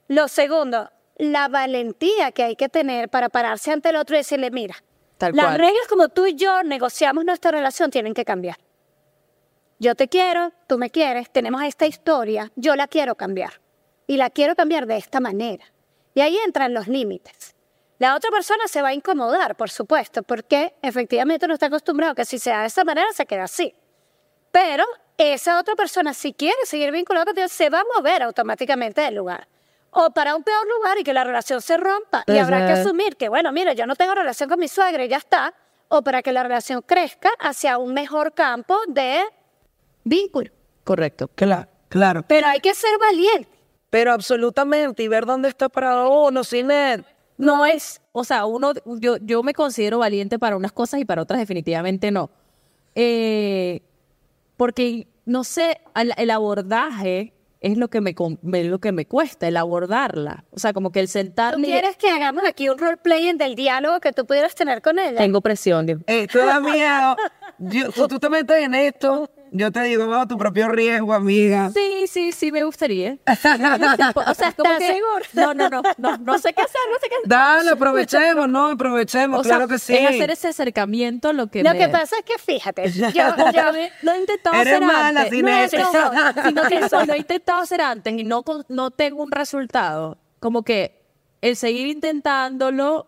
Lo 0.09 0.29
segundo, 0.29 0.91
la 1.17 1.49
valentía 1.49 2.33
que 2.33 2.43
hay 2.43 2.57
que 2.57 2.69
tener 2.69 3.09
para 3.09 3.29
pararse 3.31 3.73
ante 3.73 3.89
el 3.91 3.97
otro 3.97 4.17
y 4.17 4.19
decirle, 4.19 4.51
mira, 4.51 4.75
Tal 5.21 5.37
las 5.37 5.45
cual. 5.45 5.59
reglas 5.59 5.87
como 5.87 6.09
tú 6.09 6.25
y 6.25 6.35
yo 6.35 6.63
negociamos 6.63 7.27
nuestra 7.27 7.51
relación 7.51 7.91
tienen 7.91 8.15
que 8.15 8.25
cambiar. 8.25 8.57
Yo 9.79 9.95
te 9.95 10.09
quiero, 10.09 10.53
tú 10.67 10.79
me 10.79 10.89
quieres, 10.89 11.31
tenemos 11.31 11.63
esta 11.63 11.87
historia, 11.87 12.51
yo 12.57 12.75
la 12.75 12.89
quiero 12.89 13.17
cambiar. 13.17 13.61
Y 14.07 14.17
la 14.17 14.31
quiero 14.31 14.57
cambiar 14.57 14.87
de 14.87 14.97
esta 14.97 15.21
manera. 15.21 15.67
Y 16.15 16.23
ahí 16.23 16.39
entran 16.39 16.73
los 16.73 16.89
límites. 16.89 17.55
La 17.99 18.17
otra 18.17 18.31
persona 18.31 18.67
se 18.67 18.81
va 18.81 18.89
a 18.89 18.95
incomodar, 18.95 19.57
por 19.57 19.69
supuesto, 19.69 20.23
porque 20.23 20.75
efectivamente 20.81 21.47
no 21.47 21.53
está 21.53 21.67
acostumbrado 21.67 22.15
que 22.15 22.25
si 22.25 22.39
se 22.39 22.49
da 22.49 22.63
de 22.63 22.69
esa 22.69 22.83
manera 22.83 23.13
se 23.13 23.27
queda 23.27 23.45
así. 23.45 23.75
Pero 24.51 24.85
esa 25.19 25.61
otra 25.61 25.77
persona, 25.77 26.15
si 26.15 26.33
quiere 26.33 26.65
seguir 26.65 26.93
vinculada 26.93 27.27
contigo, 27.27 27.49
se 27.49 27.69
va 27.69 27.81
a 27.81 27.85
mover 27.95 28.23
automáticamente 28.23 29.03
del 29.03 29.17
lugar. 29.17 29.47
O 29.93 30.11
para 30.11 30.37
un 30.37 30.43
peor 30.45 30.67
lugar 30.79 30.99
y 30.99 31.05
que 31.05 31.13
la 31.13 31.25
relación 31.25 31.61
se 31.61 31.77
rompa. 31.77 32.25
Y 32.27 32.39
habrá 32.39 32.67
que 32.67 32.73
asumir 32.73 33.17
que, 33.17 33.29
bueno, 33.29 33.53
mira, 33.53 33.73
yo 33.73 33.87
no 33.87 33.97
tengo 33.97 34.15
relación 34.15 34.49
con 34.49 34.59
mi 34.59 34.69
suegra 34.69 35.05
y 35.05 35.09
ya 35.09 35.17
está. 35.17 35.55
O 35.89 36.03
para 36.03 36.23
que 36.23 36.33
la 36.33 36.43
relación 36.43 36.83
crezca 36.83 37.31
hacia 37.41 37.79
un 37.79 37.93
mejor 37.93 38.33
campo 38.33 38.77
de 38.87 39.21
vínculo. 40.05 40.51
Correcto. 40.85 41.29
Claro, 41.35 41.69
claro. 41.89 42.25
Pero 42.29 42.47
hay 42.47 42.61
que 42.61 42.75
ser 42.75 42.97
valiente. 42.99 43.49
Pero 43.91 44.13
absolutamente, 44.13 45.03
y 45.03 45.09
ver 45.09 45.27
dónde 45.27 45.49
está 45.49 45.69
parado 45.69 46.27
uno, 46.27 46.45
Sinet. 46.45 47.05
No 47.37 47.67
es, 47.67 48.01
o 48.13 48.23
sea, 48.23 48.45
uno, 48.45 48.73
yo, 48.85 49.17
yo 49.17 49.43
me 49.43 49.55
considero 49.55 49.99
valiente 49.99 50.39
para 50.39 50.57
unas 50.57 50.73
cosas 50.73 51.01
y 51.01 51.05
para 51.05 51.23
otras 51.23 51.41
definitivamente 51.41 52.11
no. 52.11 52.31
Eh, 52.95 53.81
porque, 54.57 55.09
no 55.25 55.43
sé, 55.43 55.81
el 55.95 56.31
abordaje 56.31 57.33
es 57.61 57.77
lo 57.77 57.89
que 57.89 58.01
me, 58.01 58.15
com- 58.15 58.39
me- 58.43 58.65
lo 58.65 58.79
que 58.79 58.91
me 58.93 59.07
cuesta, 59.07 59.47
el 59.49 59.57
abordarla. 59.57 60.45
O 60.51 60.59
sea, 60.59 60.73
como 60.73 60.93
que 60.93 61.01
el 61.01 61.07
¿Tú 61.07 61.13
sentarme... 61.13 61.67
quieres 61.67 61.97
que 61.97 62.09
hagamos 62.11 62.43
aquí 62.47 62.69
un 62.69 62.79
roleplaying 62.79 63.37
del 63.39 63.55
diálogo 63.55 64.01
que 64.01 64.13
tú 64.13 64.25
pudieras 64.27 64.55
tener 64.55 64.81
con 64.83 64.99
ella? 64.99 65.19
Tengo 65.19 65.41
presión, 65.41 65.87
Dios. 65.87 66.01
Esto 66.07 66.39
da 66.45 66.61
miedo. 66.61 67.17
Yo- 67.59 67.93
si 67.93 68.09
tú 68.09 68.19
te 68.19 68.31
metes 68.31 68.57
en 68.65 68.75
esto, 68.75 69.31
yo 69.53 69.73
te 69.73 69.83
digo, 69.83 70.07
bajo 70.07 70.27
tu 70.29 70.39
propio 70.39 70.69
riesgo, 70.69 71.13
amiga. 71.13 71.71
Sí, 71.71 72.07
sí, 72.07 72.33
sí, 72.33 72.53
me 72.53 72.65
gustaría. 72.65 73.19
o 73.27 73.35
sea, 73.37 73.55
es 73.55 74.55
como 74.55 74.71
¿Estás 74.71 74.79
que... 74.79 75.01
No, 75.35 75.55
no, 75.55 75.69
no, 75.69 75.83
no, 75.99 76.17
no 76.19 76.39
sé 76.39 76.53
qué 76.53 76.63
hacer, 76.63 76.81
no 76.91 76.99
sé 77.01 77.09
qué 77.09 77.15
hacer. 77.17 77.29
Dale, 77.29 77.71
aprovechemos, 77.71 78.49
¿no? 78.49 78.69
Aprovechemos, 78.69 79.41
O 79.41 79.45
sea, 79.45 79.57
claro 79.57 79.69
que 79.69 79.79
sí. 79.79 79.95
es 79.97 80.09
hacer 80.09 80.31
ese 80.31 80.49
acercamiento 80.49 81.33
lo 81.33 81.49
que 81.49 81.63
Lo 81.63 81.73
me... 81.73 81.79
que 81.79 81.89
pasa 81.89 82.17
es 82.19 82.25
que 82.25 82.39
fíjate, 82.39 82.91
yo, 82.93 83.09
yo, 83.11 83.25
Lo 84.03 84.13
he 84.13 84.19
intentado 84.21 84.57
Eres 84.57 84.75
hacer 84.75 84.87
mala, 84.87 85.21
antes. 85.23 85.39
Inés. 85.39 85.73
No, 85.75 85.93
no, 85.93 86.43
sino 86.47 86.63
que 86.65 86.79
eso 86.79 87.05
lo 87.05 87.13
he 87.15 87.19
intentado 87.19 87.61
hacer 87.63 87.81
antes 87.81 88.13
y 88.15 88.25
no, 88.25 88.43
con- 88.43 88.65
no 88.69 88.91
tengo 88.91 89.23
un 89.23 89.31
resultado. 89.31 90.19
Como 90.39 90.63
que 90.63 91.01
el 91.43 91.57
seguir 91.57 91.87
intentándolo 91.89 93.07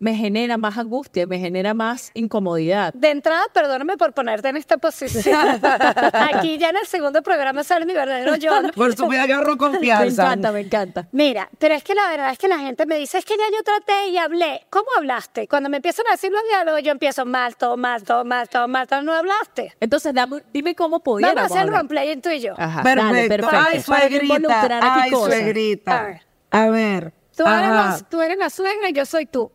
me 0.00 0.14
genera 0.16 0.56
más 0.56 0.78
angustia, 0.78 1.26
me 1.26 1.38
genera 1.38 1.74
más 1.74 2.10
incomodidad. 2.14 2.92
De 2.94 3.10
entrada, 3.10 3.42
perdóname 3.52 3.98
por 3.98 4.14
ponerte 4.14 4.48
en 4.48 4.56
esta 4.56 4.78
posición. 4.78 5.60
Aquí 6.14 6.56
ya 6.58 6.70
en 6.70 6.78
el 6.78 6.86
segundo 6.86 7.22
programa 7.22 7.62
sale 7.64 7.84
mi 7.84 7.92
verdadero 7.92 8.34
yo. 8.36 8.50
Por 8.74 8.96
su 8.96 9.06
vida 9.08 9.24
agarro 9.24 9.52
Me 9.52 9.58
confianza. 9.58 10.22
encanta, 10.24 10.52
me 10.52 10.60
encanta. 10.60 11.06
Mira, 11.12 11.50
pero 11.58 11.74
es 11.74 11.84
que 11.84 11.94
la 11.94 12.08
verdad 12.08 12.32
es 12.32 12.38
que 12.38 12.48
la 12.48 12.58
gente 12.58 12.86
me 12.86 12.96
dice, 12.96 13.18
es 13.18 13.26
que 13.26 13.36
ya 13.36 13.44
yo 13.52 13.62
traté 13.62 14.08
y 14.08 14.16
hablé. 14.16 14.66
¿Cómo 14.70 14.86
hablaste? 14.96 15.46
Cuando 15.46 15.68
me 15.68 15.76
empiezan 15.76 16.06
a 16.08 16.12
decir 16.12 16.32
los 16.32 16.42
diálogos, 16.48 16.82
yo 16.82 16.92
empiezo 16.92 17.26
mal, 17.26 17.56
todo 17.56 17.76
mal, 17.76 18.02
todo 18.02 18.24
mal, 18.24 18.48
todo 18.48 18.66
mal, 18.68 18.86
todo 18.88 19.02
no 19.02 19.12
hablaste. 19.12 19.74
Entonces, 19.80 20.14
dame- 20.14 20.42
dime 20.52 20.74
cómo 20.74 20.92
Vamos 20.92 21.04
pudiéramos 21.04 21.42
a 21.42 21.54
hacer 21.54 21.68
roleplay 21.70 22.16
tú 22.22 22.30
y 22.30 22.40
yo. 22.40 22.54
Ajá, 22.56 22.82
Perfecto. 22.82 23.04
dale, 23.14 23.28
perfecto. 23.28 23.56
Ay, 23.70 23.80
suegrita. 23.82 24.78
Ay, 25.02 25.10
cosas. 25.10 25.28
A 25.34 25.36
suegrita. 25.36 26.02
ver. 26.04 26.20
A 26.52 26.66
ver. 26.70 27.12
Tú 27.36 27.46
eres, 27.46 27.68
la, 27.70 28.00
tú 28.10 28.20
eres 28.22 28.38
la 28.38 28.48
suegra 28.50 28.88
y 28.88 28.92
yo 28.94 29.04
soy 29.04 29.26
tú. 29.26 29.52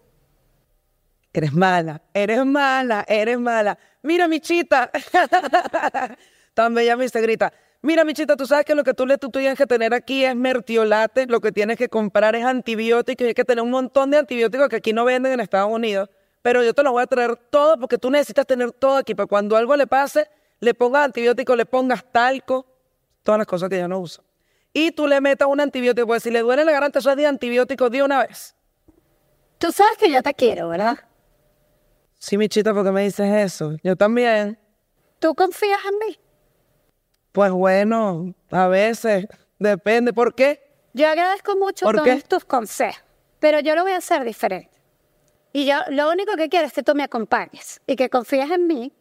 Eres 1.35 1.51
mala, 1.51 2.01
eres 2.13 2.45
mala, 2.45 3.03
eres 3.09 3.37
mala. 3.37 3.77
Mira, 4.03 4.25
Michita. 4.29 4.89
Tan 6.53 6.73
bella 6.73 6.95
mi 6.95 7.07
grita. 7.07 7.51
Mira, 7.81 8.05
Michita, 8.05 8.37
tú 8.37 8.47
sabes 8.47 8.63
que 8.63 8.73
lo 8.73 8.85
que 8.85 8.93
tú 8.93 9.05
le 9.05 9.17
tú 9.17 9.29
tienes 9.29 9.57
que 9.57 9.67
tener 9.67 9.93
aquí 9.93 10.23
es 10.23 10.33
mertiolate. 10.33 11.27
Lo 11.27 11.41
que 11.41 11.51
tienes 11.51 11.77
que 11.77 11.89
comprar 11.89 12.37
es 12.37 12.45
antibióticos. 12.45 13.25
Y 13.25 13.27
hay 13.27 13.33
que 13.33 13.43
tener 13.43 13.61
un 13.61 13.69
montón 13.69 14.11
de 14.11 14.17
antibióticos 14.19 14.69
que 14.69 14.77
aquí 14.77 14.93
no 14.93 15.03
venden 15.03 15.33
en 15.33 15.41
Estados 15.41 15.69
Unidos. 15.69 16.09
Pero 16.41 16.63
yo 16.63 16.73
te 16.73 16.83
lo 16.83 16.93
voy 16.93 17.03
a 17.03 17.07
traer 17.07 17.35
todo 17.35 17.77
porque 17.77 17.97
tú 17.97 18.09
necesitas 18.09 18.47
tener 18.47 18.71
todo 18.71 18.95
aquí. 18.95 19.13
Para 19.13 19.27
cuando 19.27 19.57
algo 19.57 19.75
le 19.75 19.87
pase, 19.87 20.29
le 20.61 20.73
pongas 20.73 21.03
antibiótico, 21.03 21.53
le 21.57 21.65
pongas 21.65 22.05
talco. 22.13 22.65
Todas 23.23 23.39
las 23.39 23.47
cosas 23.47 23.67
que 23.67 23.77
yo 23.77 23.89
no 23.89 23.99
uso. 23.99 24.23
Y 24.71 24.91
tú 24.91 25.05
le 25.05 25.19
metas 25.19 25.49
un 25.49 25.59
antibiótico. 25.59 26.07
Porque 26.07 26.21
si 26.21 26.31
le 26.31 26.39
duele 26.39 26.63
la 26.63 26.71
garganta, 26.71 26.99
eso 26.99 27.11
es 27.11 27.17
de 27.17 27.27
antibiótico 27.27 27.89
de 27.89 28.03
una 28.03 28.25
vez. 28.25 28.55
Tú 29.57 29.73
sabes 29.73 29.97
que 29.97 30.09
yo 30.09 30.23
te 30.23 30.33
quiero, 30.33 30.69
¿verdad? 30.69 30.97
Sí, 32.19 32.37
Michita, 32.37 32.73
¿por 32.73 32.83
qué 32.83 32.91
me 32.91 33.03
dices 33.03 33.27
eso? 33.33 33.75
Yo 33.83 33.95
también. 33.95 34.59
¿Tú 35.19 35.35
confías 35.35 35.79
en 35.85 36.07
mí? 36.07 36.19
Pues 37.31 37.51
bueno, 37.51 38.33
a 38.51 38.67
veces, 38.67 39.27
depende. 39.59 40.13
¿Por 40.13 40.33
qué? 40.33 40.61
Yo 40.93 41.07
agradezco 41.07 41.55
mucho 41.57 41.85
¿Por 41.85 41.95
todos 41.95 42.07
qué? 42.07 42.21
tus 42.21 42.45
consejos, 42.45 43.03
pero 43.39 43.59
yo 43.59 43.75
lo 43.75 43.83
voy 43.83 43.91
a 43.91 43.97
hacer 43.97 44.23
diferente. 44.23 44.71
Y 45.51 45.65
yo 45.65 45.75
lo 45.89 46.09
único 46.09 46.35
que 46.35 46.49
quiero 46.49 46.65
es 46.67 46.73
que 46.73 46.83
tú 46.83 46.95
me 46.95 47.03
acompañes 47.03 47.81
y 47.85 47.95
que 47.95 48.09
confíes 48.09 48.49
en 48.51 48.67
mí, 48.67 48.93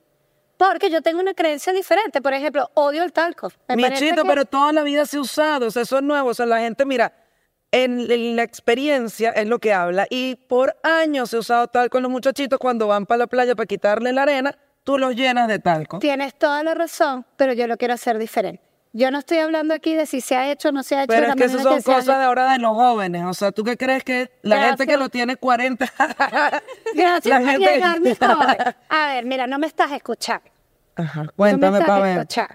porque 0.57 0.91
yo 0.91 1.03
tengo 1.03 1.21
una 1.21 1.35
creencia 1.35 1.73
diferente. 1.73 2.21
Por 2.21 2.33
ejemplo, 2.35 2.71
odio 2.75 3.03
el 3.05 3.13
talco. 3.13 3.51
Me 3.69 3.77
Michito, 3.77 4.23
que- 4.23 4.29
pero 4.29 4.45
toda 4.45 4.73
la 4.73 4.83
vida 4.83 5.07
se 5.07 5.17
ha 5.17 5.21
usado, 5.21 5.67
o 5.67 5.71
sea, 5.71 5.83
eso 5.83 5.97
es 5.99 6.03
nuevo. 6.03 6.29
O 6.31 6.35
sea, 6.35 6.47
la 6.47 6.59
gente, 6.61 6.85
mira, 6.85 7.13
en, 7.75 8.09
en 8.11 8.37
la 8.37 8.43
experiencia 8.45 9.31
es 9.31 9.49
lo 9.49 9.59
que 9.59 9.73
habla. 9.73 10.07
Y 10.09 10.37
por 10.37 10.77
años 10.85 11.31
se 11.31 11.37
ha 11.37 11.41
usado 11.41 11.67
talco 11.67 11.95
con 11.95 12.03
los 12.05 12.11
muchachitos 12.13 12.59
cuando 12.61 12.87
van 12.87 13.05
para 13.05 13.19
la 13.19 13.27
playa 13.27 13.57
para 13.57 13.67
quitarle 13.67 14.13
la 14.13 14.23
arena, 14.23 14.57
tú 14.85 14.97
los 14.97 15.17
llenas 15.17 15.49
de 15.49 15.59
talco. 15.59 15.99
Tienes 15.99 16.35
toda 16.35 16.63
la 16.63 16.75
razón, 16.75 17.27
pero 17.37 17.53
yo 17.53 17.67
lo 17.67 17.77
quiero 17.77 17.95
hacer 17.95 18.17
diferente. 18.19 18.63
Yo 18.93 19.11
no 19.11 19.19
estoy 19.19 19.39
hablando 19.39 19.75
aquí 19.75 19.95
de 19.95 20.07
si 20.07 20.21
se 20.21 20.37
ha 20.37 20.53
hecho 20.53 20.69
o 20.69 20.73
no 20.73 20.85
se 20.85 20.95
ha 20.95 21.03
hecho. 21.03 21.09
Pero 21.09 21.27
es 21.27 21.35
que 21.35 21.45
esas 21.47 21.65
manera 21.65 21.83
son 21.83 21.95
cosas 21.95 22.19
de 22.19 22.25
ahora 22.25 22.53
de 22.53 22.59
los 22.61 22.75
jóvenes. 22.77 23.25
O 23.25 23.35
sea, 23.35 23.51
¿tú 23.51 23.65
qué 23.65 23.77
crees 23.77 24.05
que 24.05 24.31
la 24.43 24.69
gente 24.69 24.87
que 24.87 24.97
lo 24.97 25.09
tiene 25.09 25.35
40... 25.35 25.85
Gracias 26.95 27.27
la 27.27 27.51
gente- 27.51 27.73
llegar, 27.75 28.01
mi 28.01 28.15
joven. 28.15 28.57
A 28.89 29.07
ver, 29.09 29.25
mira, 29.25 29.49
no 29.49 29.59
me 29.59 29.67
estás 29.67 29.91
escuchando. 29.91 30.49
Ajá, 30.95 31.25
no 31.25 31.33
cuéntame 31.35 31.73
me 31.73 31.79
estás 31.79 31.89
para 31.89 32.05
ver. 32.05 32.19
escuchando. 32.19 32.55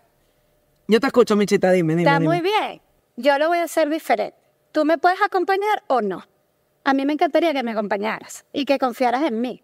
Yo 0.88 1.00
te 1.02 1.08
escucho, 1.08 1.36
Michita, 1.36 1.72
dime, 1.72 1.94
dime. 1.98 2.04
Está 2.04 2.20
dime. 2.20 2.26
muy 2.34 2.40
bien. 2.42 2.82
Yo 3.18 3.38
lo 3.38 3.50
voy 3.50 3.58
a 3.58 3.64
hacer 3.64 3.90
diferente. 3.90 4.39
¿Tú 4.72 4.86
me 4.86 4.98
puedes 4.98 5.22
acompañar 5.22 5.84
o 5.88 6.02
no? 6.02 6.24
A 6.84 6.94
mí 6.94 7.06
me 7.06 7.14
encantaría 7.14 7.54
que 7.54 7.64
me 7.64 7.72
acompañaras 7.72 8.46
y 8.54 8.66
que 8.66 8.78
confiaras 8.80 9.24
en 9.24 9.42
mí. 9.42 9.64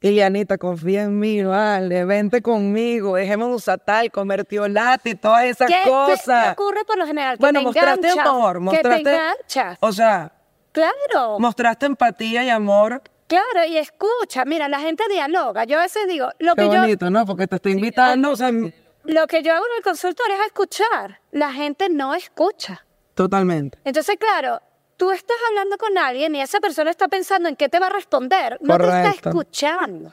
Ilianita, 0.00 0.58
confía 0.58 1.04
en 1.04 1.18
mí, 1.20 1.44
vale, 1.44 2.04
vente 2.04 2.42
conmigo, 2.42 3.14
dejemos 3.14 3.50
de 3.50 3.54
usar 3.54 3.78
talco, 3.78 4.24
mertiolate 4.24 5.10
y 5.10 5.14
todas 5.14 5.44
esas 5.44 5.68
¿Qué, 5.68 5.88
cosas. 5.88 6.44
¿Qué 6.56 6.60
ocurre 6.60 6.84
por 6.84 6.98
lo 6.98 7.06
general? 7.06 7.36
Que 7.36 7.40
bueno, 7.40 7.60
te 7.60 7.66
mostraste 7.66 8.10
amor, 8.20 8.54
Que 8.54 8.60
mostraste, 8.60 9.04
te 9.04 9.10
enganchas. 9.14 9.78
o 9.80 9.92
sea, 9.92 10.32
Claro, 10.72 11.38
mostraste 11.38 11.86
empatía 11.86 12.42
y 12.44 12.48
amor. 12.48 13.00
claro, 13.28 13.64
y 13.68 13.76
escucha. 13.76 14.44
Mira, 14.44 14.68
la 14.68 14.80
gente 14.80 15.04
dialoga. 15.08 15.64
Yo 15.64 15.78
a 15.78 15.82
veces 15.82 16.08
digo, 16.08 16.30
lo 16.40 16.56
Qué 16.56 16.62
que, 16.62 16.74
yo, 16.74 16.80
bonito, 16.80 17.08
¿no? 17.10 17.24
Porque 17.24 17.46
te 17.46 17.56
estoy 17.56 17.72
invitando, 17.72 18.32
o 18.32 18.36
sea, 18.36 18.50
lo 18.50 19.26
que 19.28 19.42
yo 19.44 19.54
hago 19.54 19.64
en 19.66 19.76
el 19.76 19.82
consultorio 19.84 20.34
es 20.34 20.46
escuchar. 20.46 21.20
La 21.30 21.52
gente 21.52 21.88
no 21.90 22.12
escucha. 22.14 22.84
Totalmente. 23.14 23.78
Entonces, 23.84 24.16
claro, 24.18 24.60
tú 24.96 25.10
estás 25.10 25.36
hablando 25.48 25.76
con 25.78 25.96
alguien 25.98 26.34
y 26.34 26.40
esa 26.40 26.60
persona 26.60 26.90
está 26.90 27.08
pensando 27.08 27.48
en 27.48 27.56
qué 27.56 27.68
te 27.68 27.78
va 27.78 27.86
a 27.86 27.90
responder. 27.90 28.58
No 28.60 28.78
te 28.78 28.84
está 28.84 29.10
escuchando. 29.10 30.12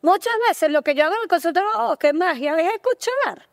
Muchas 0.00 0.34
veces 0.48 0.70
lo 0.70 0.82
que 0.82 0.94
yo 0.94 1.04
hago 1.04 1.14
en 1.14 1.22
el 1.22 1.28
consultorio, 1.28 1.68
oh, 1.78 1.96
qué 1.96 2.12
magia, 2.12 2.56
es 2.58 2.72
escuchar. 2.74 3.48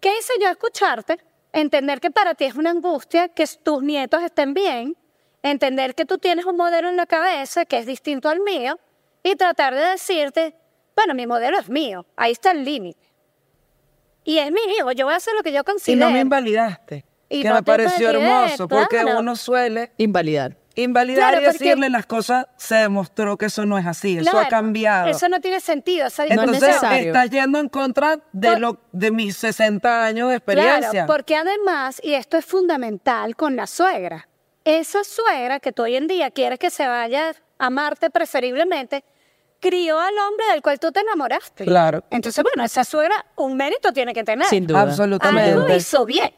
¿Qué 0.00 0.10
hice 0.18 0.32
yo? 0.40 0.48
Escucharte, 0.48 1.18
entender 1.52 2.00
que 2.00 2.10
para 2.10 2.34
ti 2.34 2.44
es 2.44 2.54
una 2.54 2.70
angustia 2.70 3.28
que 3.28 3.44
tus 3.62 3.82
nietos 3.82 4.22
estén 4.22 4.52
bien, 4.52 4.96
entender 5.42 5.94
que 5.94 6.04
tú 6.04 6.18
tienes 6.18 6.44
un 6.44 6.56
modelo 6.56 6.88
en 6.88 6.96
la 6.96 7.06
cabeza 7.06 7.64
que 7.64 7.78
es 7.78 7.86
distinto 7.86 8.28
al 8.28 8.40
mío 8.40 8.78
y 9.22 9.36
tratar 9.36 9.74
de 9.74 9.80
decirte, 9.80 10.56
bueno, 10.96 11.14
mi 11.14 11.26
modelo 11.26 11.58
es 11.58 11.68
mío, 11.68 12.04
ahí 12.16 12.32
está 12.32 12.50
el 12.50 12.64
límite. 12.64 13.06
Y 14.24 14.38
es 14.38 14.50
mi 14.50 14.60
hijo, 14.76 14.90
yo 14.90 15.06
voy 15.06 15.14
a 15.14 15.18
hacer 15.18 15.34
lo 15.34 15.42
que 15.44 15.52
yo 15.52 15.60
Y 15.60 15.64
considero. 15.64 16.06
no 16.06 16.12
me 16.12 16.20
invalidaste, 16.20 17.04
Y 17.28 17.42
que 17.42 17.48
no 17.48 17.54
me 17.56 17.62
pareció 17.62 18.10
hermoso, 18.10 18.68
porque 18.68 19.04
uno 19.04 19.34
suele, 19.36 19.92
Invalidar. 19.96 20.56
Invalidar 20.78 21.30
Claro, 21.30 21.42
y 21.42 21.46
porque- 21.46 21.58
decirle 21.64 21.88
las 21.90 22.04
cosas 22.04 22.46
se 22.58 22.74
demostró 22.74 23.38
que 23.38 23.46
eso 23.46 23.64
no 23.64 23.78
es 23.78 23.86
así, 23.86 24.18
eso 24.18 24.38
ha 24.38 24.46
cambiado. 24.46 25.08
Eso 25.08 25.26
no 25.30 25.40
tiene 25.40 25.58
sentido. 25.60 26.06
esa 26.06 26.24
No 26.24 26.28
es 26.28 26.38
Entonces 26.38 26.62
necesario. 26.68 27.06
estás 27.06 27.30
yendo 27.30 27.58
en 27.58 27.68
contra 27.70 28.18
de 28.32 28.48
Por- 28.50 28.60
lo 28.60 28.80
de 28.92 29.10
mis 29.10 29.36
60 29.38 30.04
años 30.04 30.28
de 30.28 30.36
experiencia. 30.36 30.90
Claro, 30.90 31.06
porque 31.06 31.34
además, 31.34 31.98
y 32.04 32.12
esto 32.12 32.36
es 32.36 32.44
fundamental 32.44 33.34
con 33.36 33.56
la 33.56 33.66
suegra, 33.66 34.28
esa 34.64 35.02
suegra 35.02 35.60
que 35.60 35.72
tú 35.72 35.82
hoy 35.84 35.96
en 35.96 36.08
día 36.08 36.30
quieres 36.30 36.58
que 36.58 36.68
se 36.68 36.86
vaya 36.86 37.30
a 37.30 37.66
amarte 37.66 38.10
preferiblemente, 38.10 39.02
crió 39.60 39.98
al 39.98 40.12
hombre 40.18 40.44
del 40.52 40.60
cual 40.60 40.78
tú 40.78 40.92
te 40.92 41.00
enamoraste. 41.00 41.64
Claro. 41.64 42.04
Entonces, 42.10 42.44
bueno, 42.44 42.62
esa 42.64 42.84
suegra 42.84 43.24
un 43.36 43.56
mérito 43.56 43.92
tiene 43.94 44.12
que 44.12 44.22
tener. 44.24 44.46
Sin 44.48 44.66
duda. 44.66 44.80
Algo 44.80 44.90
Absolutamente. 44.90 45.76
hizo 45.76 46.04
bien. 46.04 46.32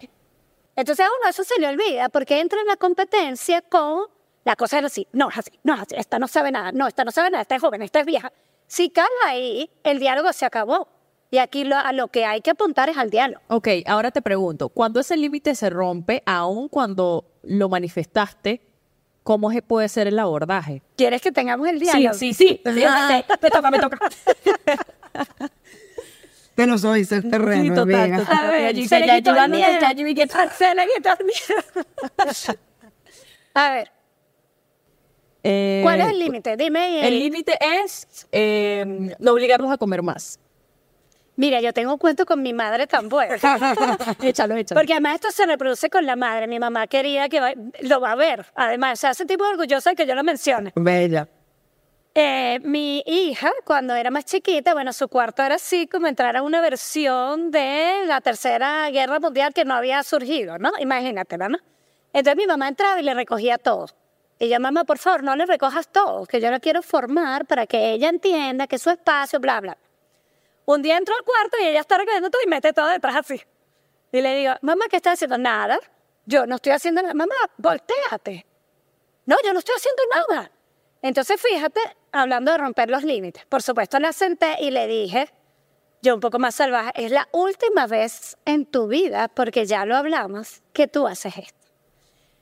Entonces 0.78 1.04
a 1.04 1.08
uno 1.08 1.28
eso 1.28 1.42
se 1.42 1.58
le 1.60 1.66
olvida 1.66 2.08
porque 2.08 2.38
entra 2.38 2.60
en 2.60 2.68
la 2.68 2.76
competencia 2.76 3.62
con 3.62 4.02
la 4.44 4.54
cosa 4.54 4.78
es 4.78 4.84
así, 4.84 5.08
no 5.12 5.28
es 5.28 5.36
así, 5.36 5.50
no 5.64 5.74
es 5.74 5.80
así, 5.80 5.96
esta 5.96 6.20
no 6.20 6.28
sabe 6.28 6.52
nada, 6.52 6.70
no, 6.70 6.86
esta 6.86 7.02
no 7.02 7.10
sabe 7.10 7.30
nada, 7.30 7.42
esta 7.42 7.56
es 7.56 7.60
joven, 7.60 7.82
esta 7.82 7.98
es 7.98 8.06
vieja. 8.06 8.32
Si 8.68 8.88
cae 8.90 9.08
ahí, 9.26 9.70
el 9.82 9.98
diálogo 9.98 10.32
se 10.32 10.46
acabó. 10.46 10.86
Y 11.32 11.38
aquí 11.38 11.64
lo, 11.64 11.76
a 11.76 11.92
lo 11.92 12.06
que 12.08 12.24
hay 12.24 12.42
que 12.42 12.50
apuntar 12.50 12.88
es 12.88 12.96
al 12.96 13.10
diálogo. 13.10 13.42
Ok, 13.48 13.68
ahora 13.86 14.12
te 14.12 14.22
pregunto, 14.22 14.68
¿cuándo 14.68 15.00
ese 15.00 15.16
límite 15.16 15.56
se 15.56 15.68
rompe, 15.68 16.22
aun 16.24 16.68
cuando 16.68 17.24
lo 17.42 17.68
manifestaste, 17.68 18.62
cómo 19.24 19.50
se 19.50 19.62
puede 19.62 19.88
ser 19.88 20.06
el 20.06 20.18
abordaje? 20.20 20.82
¿Quieres 20.96 21.20
que 21.22 21.32
tengamos 21.32 21.66
el 21.66 21.80
diálogo? 21.80 22.14
sí, 22.14 22.32
sí. 22.32 22.62
me 22.64 23.50
toca, 23.50 23.70
me 23.72 23.80
toca. 23.80 23.98
Te 26.58 26.66
lo 26.66 26.76
soy, 26.76 27.04
ser 27.04 27.22
terreno, 27.30 27.62
Sí, 27.62 27.68
total, 27.68 27.94
amiga. 28.00 28.18
total. 28.18 28.36
A 28.46 28.50
ver, 28.50 28.74
Ya 28.74 28.88
se 28.88 28.98
le 28.98 29.06
ya 29.06 29.16
quitó 29.18 29.30
el 29.30 29.48
miedo. 29.48 29.78
Se 30.58 30.74
le 30.74 30.86
quitó 30.92 31.10
el 31.20 31.24
miedo. 31.24 32.58
A 33.54 33.70
ver, 33.70 33.90
Eh, 35.44 35.80
¿cuál 35.84 36.00
es 36.00 36.08
el 36.08 36.18
límite? 36.18 36.56
Dime. 36.56 37.06
El 37.06 37.16
límite 37.20 37.56
es 37.84 38.26
eh, 38.32 39.14
no 39.20 39.32
obligarlos 39.32 39.70
a 39.70 39.78
comer 39.78 40.02
más. 40.02 40.40
Mira, 41.36 41.60
yo 41.60 41.72
tengo 41.72 41.92
un 41.92 41.98
cuento 41.98 42.26
con 42.26 42.42
mi 42.42 42.52
madre 42.52 42.88
tan 42.88 43.08
bueno. 43.08 43.34
échalo, 44.22 44.56
échalo. 44.56 44.80
Porque 44.80 44.94
además 44.94 45.14
esto 45.14 45.30
se 45.30 45.46
reproduce 45.46 45.88
con 45.88 46.04
la 46.06 46.16
madre. 46.16 46.48
Mi 46.48 46.58
mamá 46.58 46.88
quería 46.88 47.28
que 47.28 47.38
va- 47.40 47.52
lo 47.82 48.00
va 48.00 48.10
a 48.12 48.16
ver. 48.16 48.46
Además, 48.56 48.98
se 48.98 49.06
hace 49.06 49.24
tipo 49.26 49.44
orgullosa 49.44 49.90
de 49.90 49.96
que 49.96 50.06
yo 50.06 50.16
lo 50.16 50.24
mencione. 50.24 50.72
Bella. 50.74 51.28
Eh, 52.20 52.58
mi 52.64 53.00
hija, 53.06 53.52
cuando 53.64 53.94
era 53.94 54.10
más 54.10 54.24
chiquita, 54.24 54.74
bueno, 54.74 54.92
su 54.92 55.06
cuarto 55.06 55.44
era 55.44 55.54
así 55.54 55.86
como 55.86 56.08
entrar 56.08 56.36
a 56.36 56.42
una 56.42 56.60
versión 56.60 57.52
de 57.52 58.02
la 58.06 58.20
Tercera 58.20 58.90
Guerra 58.90 59.20
Mundial 59.20 59.54
que 59.54 59.64
no 59.64 59.74
había 59.74 60.02
surgido, 60.02 60.58
¿no? 60.58 60.72
Imagínatela, 60.80 61.48
¿no? 61.48 61.58
Entonces 62.12 62.34
mi 62.36 62.48
mamá 62.48 62.66
entraba 62.66 62.98
y 62.98 63.04
le 63.04 63.14
recogía 63.14 63.56
todo. 63.56 63.86
Y 64.40 64.48
yo, 64.48 64.58
mamá, 64.58 64.82
por 64.82 64.98
favor, 64.98 65.22
no 65.22 65.36
le 65.36 65.46
recojas 65.46 65.92
todo, 65.92 66.26
que 66.26 66.40
yo 66.40 66.50
la 66.50 66.58
quiero 66.58 66.82
formar 66.82 67.46
para 67.46 67.68
que 67.68 67.92
ella 67.92 68.08
entienda 68.08 68.66
que 68.66 68.80
su 68.80 68.90
espacio, 68.90 69.38
bla, 69.38 69.60
bla. 69.60 69.78
Un 70.64 70.82
día 70.82 70.96
entro 70.96 71.14
al 71.14 71.22
cuarto 71.22 71.56
y 71.62 71.66
ella 71.66 71.78
está 71.78 71.98
recogiendo 71.98 72.30
todo 72.30 72.42
y 72.44 72.48
mete 72.48 72.72
todo 72.72 72.88
detrás 72.88 73.14
así. 73.14 73.40
Y 74.10 74.20
le 74.20 74.34
digo, 74.34 74.54
mamá, 74.62 74.86
¿qué 74.90 74.96
estás 74.96 75.12
haciendo? 75.12 75.38
Nada. 75.38 75.78
Yo 76.26 76.46
no 76.46 76.56
estoy 76.56 76.72
haciendo 76.72 77.00
nada. 77.00 77.14
Mamá, 77.14 77.36
volteate. 77.58 78.44
No, 79.24 79.36
yo 79.44 79.52
no 79.52 79.60
estoy 79.60 79.76
haciendo 79.76 80.02
nada. 80.12 80.50
Entonces, 81.00 81.40
fíjate, 81.40 81.80
hablando 82.18 82.52
de 82.52 82.58
romper 82.58 82.90
los 82.90 83.04
límites, 83.04 83.44
por 83.46 83.62
supuesto 83.62 83.98
la 83.98 84.12
senté 84.12 84.56
y 84.60 84.70
le 84.70 84.86
dije, 84.86 85.30
yo 86.02 86.14
un 86.14 86.20
poco 86.20 86.38
más 86.38 86.54
salvaje, 86.54 86.92
es 86.94 87.10
la 87.10 87.28
última 87.32 87.86
vez 87.86 88.36
en 88.44 88.66
tu 88.66 88.86
vida, 88.88 89.28
porque 89.28 89.66
ya 89.66 89.84
lo 89.84 89.96
hablamos, 89.96 90.62
que 90.72 90.86
tú 90.86 91.06
haces 91.06 91.36
esto. 91.36 91.58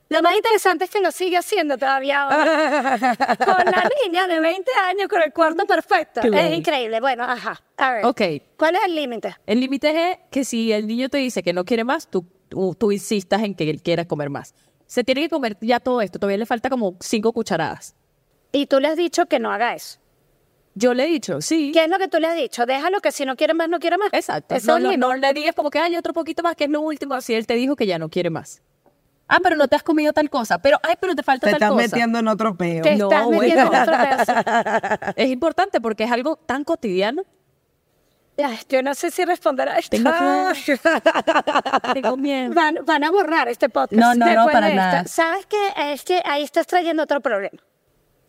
Lo 0.08 0.22
más 0.22 0.36
interesante 0.36 0.84
es 0.84 0.90
que 0.90 1.00
lo 1.00 1.10
sigue 1.10 1.36
haciendo 1.36 1.76
todavía 1.78 2.22
ahora. 2.22 2.98
con 3.44 3.64
la 3.64 3.90
niña 4.04 4.28
de 4.28 4.38
20 4.38 4.70
años, 4.88 5.08
con 5.08 5.20
el 5.20 5.32
cuarto 5.32 5.66
perfecto. 5.66 6.20
Qué 6.20 6.28
es 6.28 6.58
increíble. 6.58 7.00
Bueno, 7.00 7.24
ajá. 7.24 7.60
A 7.76 7.92
ver. 7.92 8.06
Ok. 8.06 8.20
¿Cuál 8.56 8.76
es 8.76 8.84
el 8.84 8.94
límite? 8.94 9.34
El 9.46 9.58
límite 9.58 10.12
es 10.12 10.18
que 10.30 10.44
si 10.44 10.70
el 10.72 10.86
niño 10.86 11.08
te 11.08 11.18
dice 11.18 11.42
que 11.42 11.52
no 11.52 11.64
quiere 11.64 11.82
más, 11.82 12.08
tú, 12.08 12.24
tú, 12.48 12.76
tú 12.78 12.92
insistas 12.92 13.42
en 13.42 13.56
que 13.56 13.68
él 13.68 13.82
quiera 13.82 14.04
comer 14.04 14.30
más. 14.30 14.54
Se 14.86 15.02
tiene 15.02 15.22
que 15.22 15.28
comer 15.28 15.56
ya 15.60 15.80
todo 15.80 16.00
esto, 16.00 16.20
todavía 16.20 16.38
le 16.38 16.46
falta 16.46 16.70
como 16.70 16.96
cinco 17.00 17.32
cucharadas. 17.32 17.96
Y 18.56 18.66
tú 18.66 18.80
le 18.80 18.88
has 18.88 18.96
dicho 18.96 19.26
que 19.26 19.38
no 19.38 19.52
haga 19.52 19.74
eso. 19.74 19.98
Yo 20.74 20.94
le 20.94 21.04
he 21.04 21.06
dicho, 21.08 21.42
sí. 21.42 21.72
¿Qué 21.74 21.84
es 21.84 21.90
lo 21.90 21.98
que 21.98 22.08
tú 22.08 22.18
le 22.18 22.26
has 22.26 22.36
dicho? 22.36 22.64
Déjalo 22.64 23.00
que 23.00 23.12
si 23.12 23.26
no 23.26 23.36
quiere 23.36 23.52
más, 23.52 23.68
no 23.68 23.78
quiere 23.78 23.98
más. 23.98 24.08
Exacto. 24.12 24.54
Eso 24.54 24.78
No, 24.78 25.14
le 25.14 25.32
digas 25.34 25.54
como 25.54 25.68
que 25.68 25.78
hay 25.78 25.94
otro 25.94 26.14
poquito 26.14 26.42
más, 26.42 26.56
que 26.56 26.64
es 26.64 26.70
lo 26.70 26.80
último. 26.80 27.12
Así 27.14 27.34
él 27.34 27.46
te 27.46 27.52
dijo 27.54 27.76
que 27.76 27.86
ya 27.86 27.98
no 27.98 28.08
quiere 28.08 28.30
más. 28.30 28.62
Ah, 29.28 29.40
pero 29.42 29.56
no 29.56 29.68
te 29.68 29.76
has 29.76 29.82
comido 29.82 30.14
tal 30.14 30.30
cosa. 30.30 30.58
Pero, 30.58 30.78
ay, 30.82 30.94
pero 30.98 31.14
te 31.14 31.22
falta 31.22 31.46
Te 31.46 31.52
tal 31.52 31.56
estás 31.56 31.70
cosa. 31.70 31.82
metiendo 31.82 32.18
en 32.18 32.28
otro 32.28 32.56
peo. 32.56 32.82
Te 32.82 32.96
No, 32.96 33.10
estás 33.10 33.28
metiendo 33.28 33.60
en 33.60 33.74
otro 33.74 33.94
pedazo. 33.98 35.12
Es 35.16 35.28
importante 35.28 35.80
porque 35.82 36.04
es 36.04 36.12
algo 36.12 36.36
tan 36.36 36.64
cotidiano. 36.64 37.24
Ay, 38.42 38.58
Yo 38.70 38.82
no 38.82 38.94
sé 38.94 39.10
si 39.10 39.22
responder 39.26 39.68
a 39.68 39.76
esto. 39.78 39.96
Tengo. 39.98 40.10
Tengo 41.94 42.16
miedo. 42.16 42.54
Van, 42.54 42.78
van 42.86 43.04
a 43.04 43.10
borrar 43.10 43.48
este 43.48 43.68
podcast. 43.68 44.00
No, 44.00 44.14
no, 44.14 44.32
no, 44.34 44.46
para 44.46 44.72
nada. 44.74 45.04
¿Sabes 45.04 45.44
qué? 45.46 45.92
Es 45.92 46.04
que 46.04 46.22
ahí 46.24 46.42
estás 46.42 46.66
trayendo 46.66 47.02
otro 47.02 47.20
problema. 47.20 47.58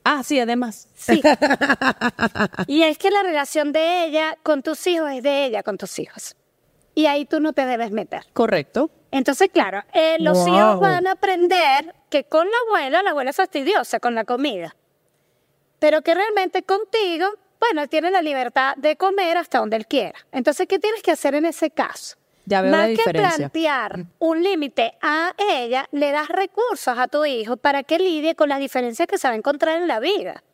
Ah, 0.10 0.24
sí, 0.24 0.40
además. 0.40 0.88
Sí. 0.96 1.22
y 2.68 2.84
es 2.84 2.98
que 2.98 3.12
la 3.12 3.24
relación 3.24 3.74
de 3.74 4.06
ella 4.06 4.38
con 4.42 4.64
tus 4.64 4.88
hijos 4.88 5.12
es 5.12 5.22
de 5.22 5.44
ella 5.46 5.64
con 5.64 5.78
tus 5.78 6.00
hijos. 6.00 6.36
Y 6.96 7.08
ahí 7.08 7.26
tú 7.26 7.42
no 7.42 7.52
te 7.52 7.66
debes 7.66 7.92
meter. 7.92 8.22
Correcto. 8.32 8.90
Entonces, 9.12 9.50
claro, 9.52 9.84
eh, 9.94 10.16
los 10.20 10.38
Wow. 10.38 10.48
hijos 10.48 10.80
van 10.80 11.08
a 11.08 11.12
aprender 11.12 11.94
que 12.10 12.24
con 12.24 12.48
la 12.48 12.58
abuela, 12.68 13.04
la 13.04 13.10
abuela 13.12 13.32
es 13.32 13.36
fastidiosa 13.36 14.00
con 14.00 14.16
la 14.16 14.24
comida. 14.24 14.76
Pero 15.80 16.02
que 16.02 16.16
realmente 16.16 16.64
contigo, 16.64 17.28
bueno, 17.60 17.82
él 17.82 17.90
tiene 17.90 18.10
la 18.10 18.22
libertad 18.22 18.76
de 18.78 18.96
comer 18.96 19.36
hasta 19.38 19.60
donde 19.60 19.76
él 19.76 19.88
quiera. 19.88 20.18
Entonces, 20.32 20.68
¿qué 20.68 20.80
tienes 20.80 21.02
que 21.02 21.12
hacer 21.12 21.36
en 21.36 21.46
ese 21.46 21.70
caso? 21.70 22.17
Ya 22.50 22.62
veo 22.62 22.72
Más 22.72 22.90
la 22.90 22.96
que 22.96 23.12
plantear 23.12 24.06
un 24.20 24.42
límite 24.42 24.98
a 25.02 25.34
ella, 25.38 25.86
le 25.92 26.12
das 26.12 26.30
recursos 26.30 26.98
a 26.98 27.10
tu 27.10 27.26
hijo 27.26 27.58
para 27.58 27.84
que 27.84 28.00
lidie 28.00 28.36
con 28.36 28.48
las 28.48 28.60
diferencias 28.60 29.06
que 29.06 29.18
se 29.18 29.28
va 29.28 29.34
a 29.34 29.38
encontrar 29.38 29.82
en 29.82 29.90
la 29.90 30.00
vida. 30.00 30.46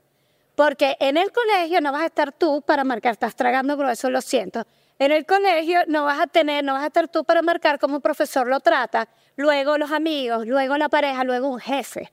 Porque 0.56 0.98
en 1.00 1.18
el 1.18 1.32
colegio 1.32 1.82
no 1.82 1.92
vas 1.92 2.02
a 2.02 2.06
estar 2.08 2.32
tú 2.32 2.64
para 2.64 2.84
marcar, 2.84 3.12
estás 3.12 3.36
tragando 3.36 3.78
grueso, 3.78 4.10
lo 4.10 4.22
siento. 4.22 4.66
En 4.98 5.12
el 5.12 5.28
colegio 5.28 5.82
no 5.86 6.04
vas 6.06 6.20
a 6.20 6.26
tener, 6.26 6.64
no 6.64 6.74
vas 6.74 6.82
a 6.82 6.88
estar 6.88 7.08
tú 7.10 7.24
para 7.26 7.44
marcar 7.44 7.78
cómo 7.78 7.98
un 7.98 8.02
profesor 8.02 8.48
lo 8.48 8.60
trata, 8.60 9.08
luego 9.36 9.78
los 9.78 9.92
amigos, 9.92 10.48
luego 10.48 10.76
la 10.78 10.90
pareja, 10.90 11.24
luego 11.24 11.48
un 11.48 11.60
jefe. 11.60 12.12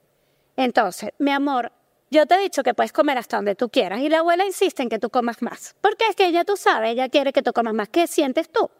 Entonces, 0.56 1.08
mi 1.16 1.30
amor, 1.30 1.72
yo 2.10 2.26
te 2.26 2.34
he 2.34 2.38
dicho 2.38 2.62
que 2.62 2.74
puedes 2.74 2.92
comer 2.92 3.16
hasta 3.16 3.36
donde 3.36 3.54
tú 3.54 3.70
quieras 3.70 4.00
y 4.00 4.10
la 4.10 4.18
abuela 4.18 4.44
insiste 4.44 4.82
en 4.82 4.90
que 4.90 4.98
tú 4.98 5.08
comas 5.08 5.40
más. 5.40 5.74
Porque 5.80 6.04
es 6.06 6.16
que 6.16 6.26
ella, 6.26 6.44
tú 6.44 6.58
sabes, 6.58 6.90
ella 6.90 7.08
quiere 7.08 7.32
que 7.32 7.40
tú 7.40 7.54
comas 7.54 7.72
más. 7.72 7.88
¿Qué 7.88 8.06
sientes 8.06 8.50
tú? 8.50 8.70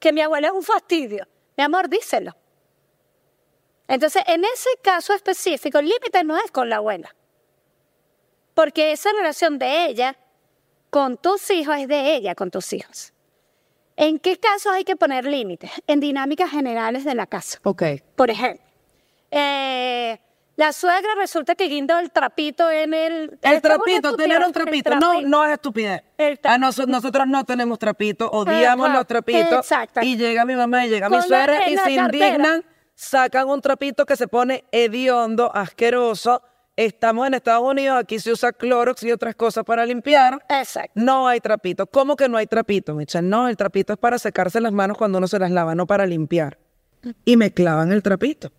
Que 0.00 0.12
mi 0.12 0.20
abuela 0.20 0.48
es 0.48 0.54
un 0.54 0.64
fastidio. 0.64 1.28
Mi 1.56 1.62
amor, 1.62 1.88
díselo. 1.88 2.36
Entonces, 3.86 4.22
en 4.26 4.44
ese 4.44 4.70
caso 4.82 5.12
específico, 5.12 5.78
el 5.78 5.86
límite 5.86 6.24
no 6.24 6.36
es 6.36 6.50
con 6.50 6.68
la 6.68 6.76
abuela. 6.76 7.14
Porque 8.54 8.92
esa 8.92 9.12
relación 9.12 9.58
de 9.58 9.86
ella 9.86 10.16
con 10.90 11.16
tus 11.16 11.50
hijos 11.50 11.76
es 11.76 11.88
de 11.88 12.14
ella 12.14 12.34
con 12.34 12.50
tus 12.50 12.72
hijos. 12.72 13.12
¿En 13.96 14.18
qué 14.18 14.38
casos 14.38 14.72
hay 14.72 14.84
que 14.84 14.96
poner 14.96 15.24
límites? 15.24 15.70
En 15.86 16.00
dinámicas 16.00 16.50
generales 16.50 17.04
de 17.04 17.14
la 17.14 17.26
casa. 17.26 17.58
Ok. 17.64 17.82
Por 18.16 18.30
ejemplo, 18.30 18.64
eh, 19.30 20.18
la 20.60 20.74
suegra 20.74 21.14
resulta 21.16 21.54
que 21.54 21.68
guindó 21.68 21.98
el 21.98 22.10
trapito 22.10 22.70
en 22.70 22.92
el... 22.92 23.38
El 23.40 23.62
trapito, 23.62 24.14
tener 24.14 24.42
un 24.44 24.52
trapito. 24.52 24.94
No, 24.96 25.22
no 25.22 25.46
es 25.46 25.52
estupidez. 25.52 26.02
A 26.44 26.58
noso- 26.58 26.86
nosotros 26.86 27.26
no 27.26 27.44
tenemos 27.44 27.78
trapito, 27.78 28.30
odiamos 28.30 28.88
Ajá, 28.88 28.98
los 28.98 29.06
trapitos. 29.06 29.58
exacto. 29.64 30.00
Y 30.02 30.18
llega 30.18 30.44
mi 30.44 30.54
mamá 30.54 30.84
y 30.84 30.90
llega 30.90 31.08
mi 31.08 31.16
la- 31.16 31.22
suegra 31.22 31.66
en 31.66 31.72
y 31.72 31.76
la 31.76 31.84
se 31.84 31.96
cartera. 31.96 32.26
indignan, 32.28 32.64
sacan 32.94 33.48
un 33.48 33.62
trapito 33.62 34.04
que 34.04 34.16
se 34.16 34.28
pone 34.28 34.64
hediondo, 34.70 35.50
asqueroso. 35.54 36.42
Estamos 36.76 37.26
en 37.26 37.34
Estados 37.34 37.64
Unidos, 37.66 37.98
aquí 37.98 38.18
se 38.18 38.30
usa 38.30 38.52
Clorox 38.52 39.02
y 39.04 39.12
otras 39.12 39.34
cosas 39.34 39.64
para 39.64 39.86
limpiar. 39.86 40.44
Exacto. 40.48 40.92
No 40.94 41.26
hay 41.26 41.40
trapito. 41.40 41.86
¿Cómo 41.86 42.16
que 42.16 42.28
no 42.28 42.36
hay 42.36 42.46
trapito, 42.46 42.94
Michelle? 42.94 43.26
No, 43.26 43.48
el 43.48 43.56
trapito 43.56 43.94
es 43.94 43.98
para 43.98 44.18
secarse 44.18 44.60
las 44.60 44.72
manos 44.72 44.98
cuando 44.98 45.16
uno 45.18 45.26
se 45.26 45.38
las 45.38 45.50
lava, 45.50 45.74
no 45.74 45.86
para 45.86 46.04
limpiar. 46.06 46.58
Y 47.24 47.38
me 47.38 47.50
clavan 47.52 47.92
el 47.92 48.02
trapito. 48.02 48.52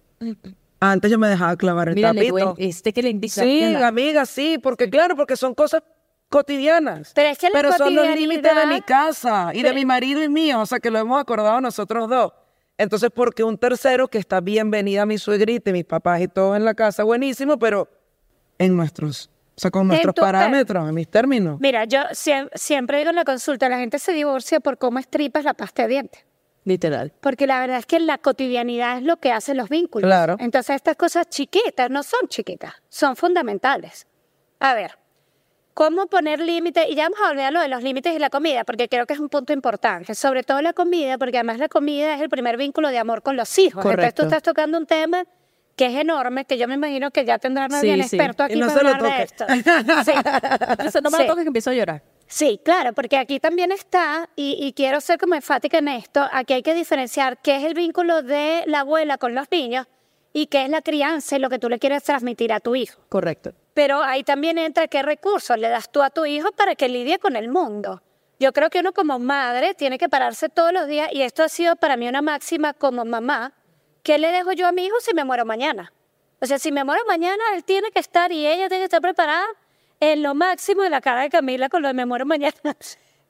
Antes 0.83 1.11
yo 1.11 1.19
me 1.19 1.27
dejaba 1.29 1.55
clavar 1.55 1.89
el 1.89 1.95
Mira, 1.95 2.11
le 2.11 2.21
trapito. 2.25 2.53
duele. 2.55 2.69
Este 2.69 2.91
que 2.91 3.03
le 3.03 3.09
indica. 3.09 3.41
Sí, 3.43 3.63
amiga, 3.75 4.25
sí, 4.25 4.57
porque 4.57 4.89
claro, 4.89 5.15
porque 5.15 5.37
son 5.37 5.53
cosas 5.53 5.83
cotidianas. 6.27 7.11
Pero 7.13 7.29
es 7.29 7.37
que 7.37 7.49
la 7.49 7.71
son 7.77 7.93
los 7.95 8.07
límites 8.15 8.55
de 8.55 8.65
mi 8.65 8.81
casa 8.81 9.51
y 9.53 9.61
de 9.61 9.73
mi 9.73 9.85
marido 9.85 10.23
y 10.23 10.29
mío, 10.29 10.59
o 10.61 10.65
sea, 10.65 10.79
que 10.79 10.89
lo 10.89 10.97
hemos 10.99 11.21
acordado 11.21 11.61
nosotros 11.61 12.09
dos. 12.09 12.33
Entonces, 12.77 13.09
porque 13.13 13.43
un 13.43 13.57
tercero 13.59 14.07
que 14.07 14.17
está 14.17 14.41
bienvenida 14.41 15.05
mi 15.05 15.17
suegrita 15.19 15.69
y 15.69 15.73
mis 15.73 15.85
papás 15.85 16.19
y 16.21 16.27
todos 16.27 16.57
en 16.57 16.65
la 16.65 16.73
casa, 16.73 17.03
buenísimo, 17.03 17.59
pero 17.59 17.87
en 18.57 18.75
nuestros, 18.75 19.29
o 19.55 19.61
sea, 19.61 19.69
con 19.69 19.87
nuestros 19.87 20.15
parámetros, 20.15 20.87
en 20.89 20.95
mis 20.95 21.07
términos. 21.07 21.59
Mira, 21.59 21.85
yo 21.85 21.99
siem- 22.13 22.49
siempre 22.55 22.97
digo 22.97 23.11
en 23.11 23.17
la 23.17 23.25
consulta, 23.25 23.69
la 23.69 23.77
gente 23.77 23.99
se 23.99 24.13
divorcia 24.13 24.59
por 24.61 24.79
cómo 24.79 24.97
estripas 24.97 25.43
la 25.43 25.53
pasta 25.53 25.83
de 25.83 25.89
dientes. 25.89 26.25
Literal. 26.63 27.11
Porque 27.21 27.47
la 27.47 27.59
verdad 27.59 27.77
es 27.77 27.85
que 27.85 27.99
la 27.99 28.17
cotidianidad 28.19 28.97
es 28.97 29.03
lo 29.03 29.17
que 29.17 29.31
hace 29.31 29.53
los 29.55 29.67
vínculos. 29.69 30.07
Claro. 30.07 30.35
Entonces 30.39 30.75
estas 30.75 30.95
cosas 30.95 31.27
chiquitas 31.29 31.89
no 31.89 32.03
son 32.03 32.27
chiquitas, 32.27 32.73
son 32.89 33.15
fundamentales. 33.15 34.05
A 34.59 34.75
ver, 34.75 34.97
¿cómo 35.73 36.05
poner 36.05 36.39
límites? 36.39 36.85
Y 36.87 36.93
ya 36.95 37.03
vamos 37.09 37.19
a 37.25 37.31
olvidar 37.31 37.51
lo 37.51 37.61
de 37.61 37.67
los 37.67 37.81
límites 37.81 38.15
y 38.15 38.19
la 38.19 38.29
comida, 38.29 38.63
porque 38.63 38.87
creo 38.87 39.07
que 39.07 39.13
es 39.13 39.19
un 39.19 39.29
punto 39.29 39.53
importante. 39.53 40.13
Sobre 40.13 40.43
todo 40.43 40.61
la 40.61 40.73
comida, 40.73 41.17
porque 41.17 41.37
además 41.37 41.57
la 41.57 41.67
comida 41.67 42.13
es 42.13 42.21
el 42.21 42.29
primer 42.29 42.57
vínculo 42.57 42.89
de 42.89 42.99
amor 42.99 43.23
con 43.23 43.35
los 43.37 43.57
hijos. 43.57 43.83
Entonces 43.83 43.95
Correcto. 43.97 44.21
tú 44.21 44.27
estás 44.27 44.43
tocando 44.43 44.77
un 44.77 44.85
tema 44.85 45.23
que 45.75 45.87
es 45.87 45.95
enorme, 45.95 46.45
que 46.45 46.59
yo 46.59 46.67
me 46.67 46.75
imagino 46.75 47.09
que 47.09 47.25
ya 47.25 47.39
tendrán 47.39 47.73
a 47.73 47.79
Sí, 47.79 47.89
alguien 47.89 48.07
sí. 48.07 48.15
experto 48.17 48.43
aquí 48.43 48.53
Y 48.53 48.57
no 48.59 48.67
para 48.67 48.91
hablar 48.91 49.01
de 49.01 49.23
esto. 49.23 49.45
Sí. 50.05 50.11
No 51.01 51.09
me 51.09 51.17
Sí. 51.17 51.23
lo 51.23 51.27
toques 51.27 51.43
que 51.43 51.47
empiezo 51.47 51.71
a 51.71 51.73
llorar. 51.73 52.03
Sí, 52.31 52.61
claro, 52.63 52.93
porque 52.93 53.17
aquí 53.17 53.41
también 53.41 53.73
está, 53.73 54.29
y, 54.37 54.55
y 54.57 54.71
quiero 54.71 55.01
ser 55.01 55.19
como 55.19 55.35
enfática 55.35 55.79
en 55.79 55.89
esto, 55.89 56.25
aquí 56.31 56.53
hay 56.53 56.63
que 56.63 56.73
diferenciar 56.73 57.41
qué 57.41 57.57
es 57.57 57.63
el 57.65 57.73
vínculo 57.73 58.21
de 58.21 58.63
la 58.67 58.79
abuela 58.79 59.17
con 59.17 59.35
los 59.35 59.51
niños 59.51 59.85
y 60.31 60.47
qué 60.47 60.63
es 60.63 60.69
la 60.69 60.81
crianza 60.81 61.35
y 61.35 61.39
lo 61.39 61.49
que 61.49 61.59
tú 61.59 61.67
le 61.67 61.77
quieres 61.77 62.03
transmitir 62.03 62.53
a 62.53 62.61
tu 62.61 62.73
hijo. 62.73 63.01
Correcto. 63.09 63.51
Pero 63.73 64.01
ahí 64.01 64.23
también 64.23 64.57
entra 64.57 64.87
qué 64.87 65.03
recursos 65.03 65.57
le 65.57 65.67
das 65.67 65.91
tú 65.91 66.01
a 66.01 66.09
tu 66.09 66.25
hijo 66.25 66.53
para 66.53 66.75
que 66.75 66.87
lidie 66.87 67.19
con 67.19 67.35
el 67.35 67.49
mundo. 67.49 68.01
Yo 68.39 68.53
creo 68.53 68.69
que 68.69 68.79
uno 68.79 68.93
como 68.93 69.19
madre 69.19 69.73
tiene 69.73 69.97
que 69.97 70.07
pararse 70.07 70.47
todos 70.47 70.71
los 70.71 70.87
días, 70.87 71.09
y 71.11 71.23
esto 71.23 71.43
ha 71.43 71.49
sido 71.49 71.75
para 71.75 71.97
mí 71.97 72.07
una 72.07 72.21
máxima 72.21 72.73
como 72.73 73.03
mamá, 73.03 73.51
¿qué 74.03 74.17
le 74.17 74.31
dejo 74.31 74.53
yo 74.53 74.67
a 74.67 74.71
mi 74.71 74.85
hijo 74.85 74.95
si 75.01 75.13
me 75.13 75.25
muero 75.25 75.43
mañana? 75.43 75.91
O 76.39 76.45
sea, 76.45 76.59
si 76.59 76.71
me 76.71 76.85
muero 76.85 77.03
mañana, 77.09 77.43
él 77.55 77.65
tiene 77.65 77.91
que 77.91 77.99
estar 77.99 78.31
y 78.31 78.47
ella 78.47 78.69
tiene 78.69 78.83
que 78.83 78.85
estar 78.85 79.01
preparada 79.01 79.45
en 80.01 80.23
lo 80.23 80.35
máximo 80.35 80.81
de 80.81 80.89
la 80.89 80.99
cara 80.99 81.21
de 81.21 81.29
Camila 81.29 81.69
con 81.69 81.81
lo 81.81 81.87
de 81.87 81.93
me 81.93 82.05
muero 82.05 82.25
mañana. 82.25 82.53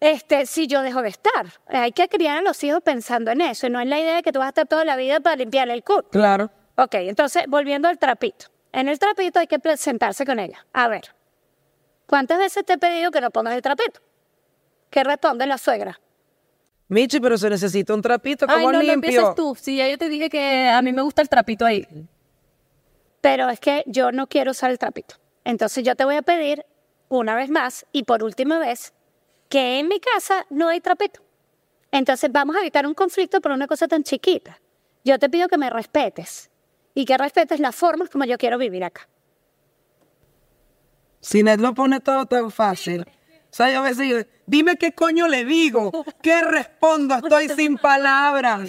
Este, 0.04 0.48
si 0.48 0.66
yo 0.66 0.82
dejo 0.82 1.04
de 1.04 1.10
estar. 1.10 1.46
Hay 1.68 1.92
que 1.92 2.10
criar 2.10 2.40
a 2.40 2.42
los 2.42 2.64
hijos 2.64 2.82
pensando 2.82 3.30
en 3.30 3.40
eso, 3.40 3.68
y 3.68 3.70
no 3.70 3.80
es 3.80 3.88
la 3.88 4.00
idea 4.00 4.16
de 4.16 4.24
que 4.24 4.32
tú 4.32 4.40
vas 4.40 4.48
a 4.48 4.50
estar 4.50 4.68
toda 4.68 4.84
la 4.84 4.96
vida 4.96 5.20
para 5.20 5.36
limpiarle 5.36 5.76
el 5.76 5.84
culo. 5.84 6.10
Claro. 6.10 6.50
Ok, 6.76 6.96
entonces, 6.96 7.44
volviendo 7.48 7.88
al 7.88 8.00
trapito. 8.00 8.48
En 8.72 8.90
el 8.90 8.98
trapito 8.98 9.40
hay 9.40 9.46
que 9.46 9.60
sentarse 9.78 10.26
con 10.26 10.40
ella. 10.40 10.66
A 10.74 10.88
ver, 10.88 11.14
¿cuántas 12.08 12.40
veces 12.40 12.66
te 12.66 12.74
he 12.74 12.78
pedido 12.80 13.12
que 13.12 13.22
no 13.22 13.30
pongas 13.30 13.54
el 13.54 13.62
trapito? 13.62 14.02
¿Qué 14.90 15.04
responde 15.04 15.46
la 15.46 15.60
suegra? 15.60 16.02
Michi, 16.88 17.20
pero 17.20 17.38
se 17.38 17.52
necesita 17.52 17.94
un 17.94 18.02
trapito 18.02 18.48
Ay, 18.50 18.56
como 18.56 18.72
no, 18.72 18.80
no 18.80 18.84
limpio. 18.84 18.94
empieces 18.96 19.36
tú. 19.36 19.56
Sí, 19.56 19.78
ya 19.78 19.88
yo 19.88 20.00
te 20.00 20.10
dije 20.10 20.32
que 20.32 20.68
a 20.68 20.82
mí 20.82 20.92
me 20.94 21.04
gusta 21.04 21.22
el 21.22 21.30
trapito 21.30 21.64
ahí. 21.64 21.88
Pero 23.22 23.50
es 23.50 23.60
que 23.60 23.84
yo 23.86 24.12
no 24.12 24.26
quiero 24.26 24.50
usar 24.50 24.72
el 24.72 24.80
trapito. 24.80 25.21
Entonces 25.44 25.84
yo 25.84 25.96
te 25.96 26.06
voy 26.06 26.16
a 26.16 26.22
pedir 26.22 26.66
una 27.10 27.36
vez 27.36 27.50
más 27.50 27.86
y 27.92 28.04
por 28.04 28.24
última 28.24 28.60
vez 28.60 28.94
que 29.50 29.80
en 29.80 29.88
mi 29.88 30.00
casa 30.00 30.46
no 30.50 30.70
hay 30.70 30.80
trapito. 30.80 31.22
Entonces 31.92 32.32
vamos 32.32 32.56
a 32.56 32.60
evitar 32.60 32.88
un 32.88 32.94
conflicto 32.94 33.42
por 33.42 33.52
una 33.52 33.68
cosa 33.68 33.88
tan 33.88 34.04
chiquita. 34.04 34.60
Yo 35.04 35.20
te 35.20 35.30
pido 35.30 35.48
que 35.48 35.58
me 35.58 35.70
respetes 35.70 36.50
y 36.94 37.06
que 37.06 37.18
respetes 37.18 37.60
las 37.60 37.76
formas 37.76 38.10
como 38.10 38.26
yo 38.26 38.38
quiero 38.38 38.58
vivir 38.58 38.84
acá. 38.84 39.08
Sinet 41.20 41.60
lo 41.60 41.74
pone 41.74 42.00
todo 42.00 42.26
tan 42.26 42.50
fácil. 42.50 43.06
O 43.52 43.54
sea, 43.54 43.70
yo 43.70 43.80
a 43.80 43.82
veces 43.82 43.98
digo, 43.98 44.20
dime 44.46 44.78
qué 44.78 44.94
coño 44.94 45.28
le 45.28 45.44
digo, 45.44 45.92
qué 46.22 46.42
respondo, 46.42 47.16
estoy 47.16 47.50
sin 47.50 47.78
palabras. 47.78 48.62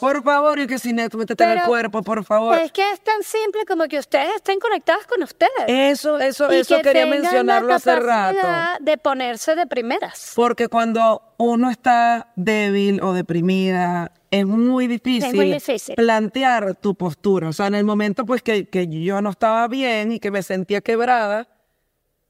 Por 0.00 0.22
favor, 0.22 0.58
y 0.58 0.66
que 0.66 0.78
Sinet, 0.78 1.14
métete 1.14 1.44
en 1.44 1.50
el 1.50 1.62
cuerpo, 1.62 2.02
por 2.02 2.22
favor. 2.22 2.58
Es 2.58 2.72
que 2.72 2.82
es 2.92 3.00
tan 3.00 3.22
simple 3.22 3.64
como 3.66 3.84
que 3.84 3.98
ustedes 3.98 4.34
estén 4.36 4.58
conectadas 4.58 5.06
con 5.06 5.22
ustedes. 5.22 5.50
Eso, 5.66 6.18
eso, 6.18 6.52
Y 6.52 6.56
eso 6.56 6.76
que 6.76 6.82
quería 6.82 7.06
mencionarlo 7.06 7.68
la 7.68 7.76
hace 7.76 7.96
rato. 7.96 8.38
de 8.80 8.98
ponerse 8.98 9.54
de 9.54 9.66
primeras. 9.66 10.32
Porque 10.36 10.68
cuando 10.68 11.22
uno 11.38 11.70
está 11.70 12.32
débil 12.36 13.00
o 13.02 13.14
deprimida, 13.14 14.12
es 14.30 14.44
muy 14.44 14.88
difícil, 14.88 15.30
Es 15.30 15.34
muy 15.34 15.52
difícil. 15.52 15.94
plantear 15.94 16.74
tu 16.74 16.94
postura. 16.96 17.48
O 17.48 17.52
sea, 17.54 17.66
en 17.66 17.76
el 17.76 17.84
momento 17.84 18.26
pues 18.26 18.42
que, 18.42 18.68
que 18.68 18.88
yo 18.88 19.22
no 19.22 19.30
estaba 19.30 19.66
bien 19.68 20.12
y 20.12 20.20
que 20.20 20.30
me 20.30 20.42
sentía 20.42 20.82
quebrada, 20.82 21.48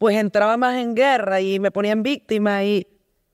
pues 0.03 0.17
entraba 0.17 0.57
más 0.57 0.75
en 0.79 0.97
guerra 0.97 1.41
y 1.41 1.61
me 1.61 1.71
ponía 1.71 1.93
en 1.93 2.03
víctima. 2.03 2.65
Y 2.65 2.85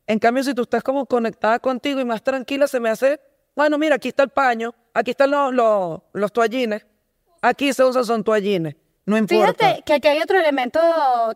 en 0.07 0.19
cambio, 0.19 0.45
si 0.45 0.53
tú 0.53 0.61
estás 0.61 0.83
como 0.83 1.07
conectada 1.07 1.59
contigo 1.61 1.99
y 1.99 2.05
más 2.05 2.23
tranquila, 2.23 2.67
se 2.67 2.79
me 2.79 2.91
hace, 2.91 3.19
bueno, 3.57 3.79
mira, 3.79 3.95
aquí 3.95 4.09
está 4.09 4.25
el 4.25 4.29
paño, 4.29 4.75
aquí 4.93 5.13
están 5.13 5.31
los, 5.31 5.55
los, 5.55 6.01
los 6.13 6.31
toallines, 6.31 6.85
aquí 7.41 7.73
se 7.73 7.83
usan 7.83 8.05
son 8.05 8.23
toallines, 8.23 8.77
no 9.07 9.17
importa. 9.17 9.55
Fíjate 9.55 9.83
que 9.83 9.95
aquí 9.95 10.09
hay 10.09 10.21
otro 10.21 10.39
elemento 10.39 10.79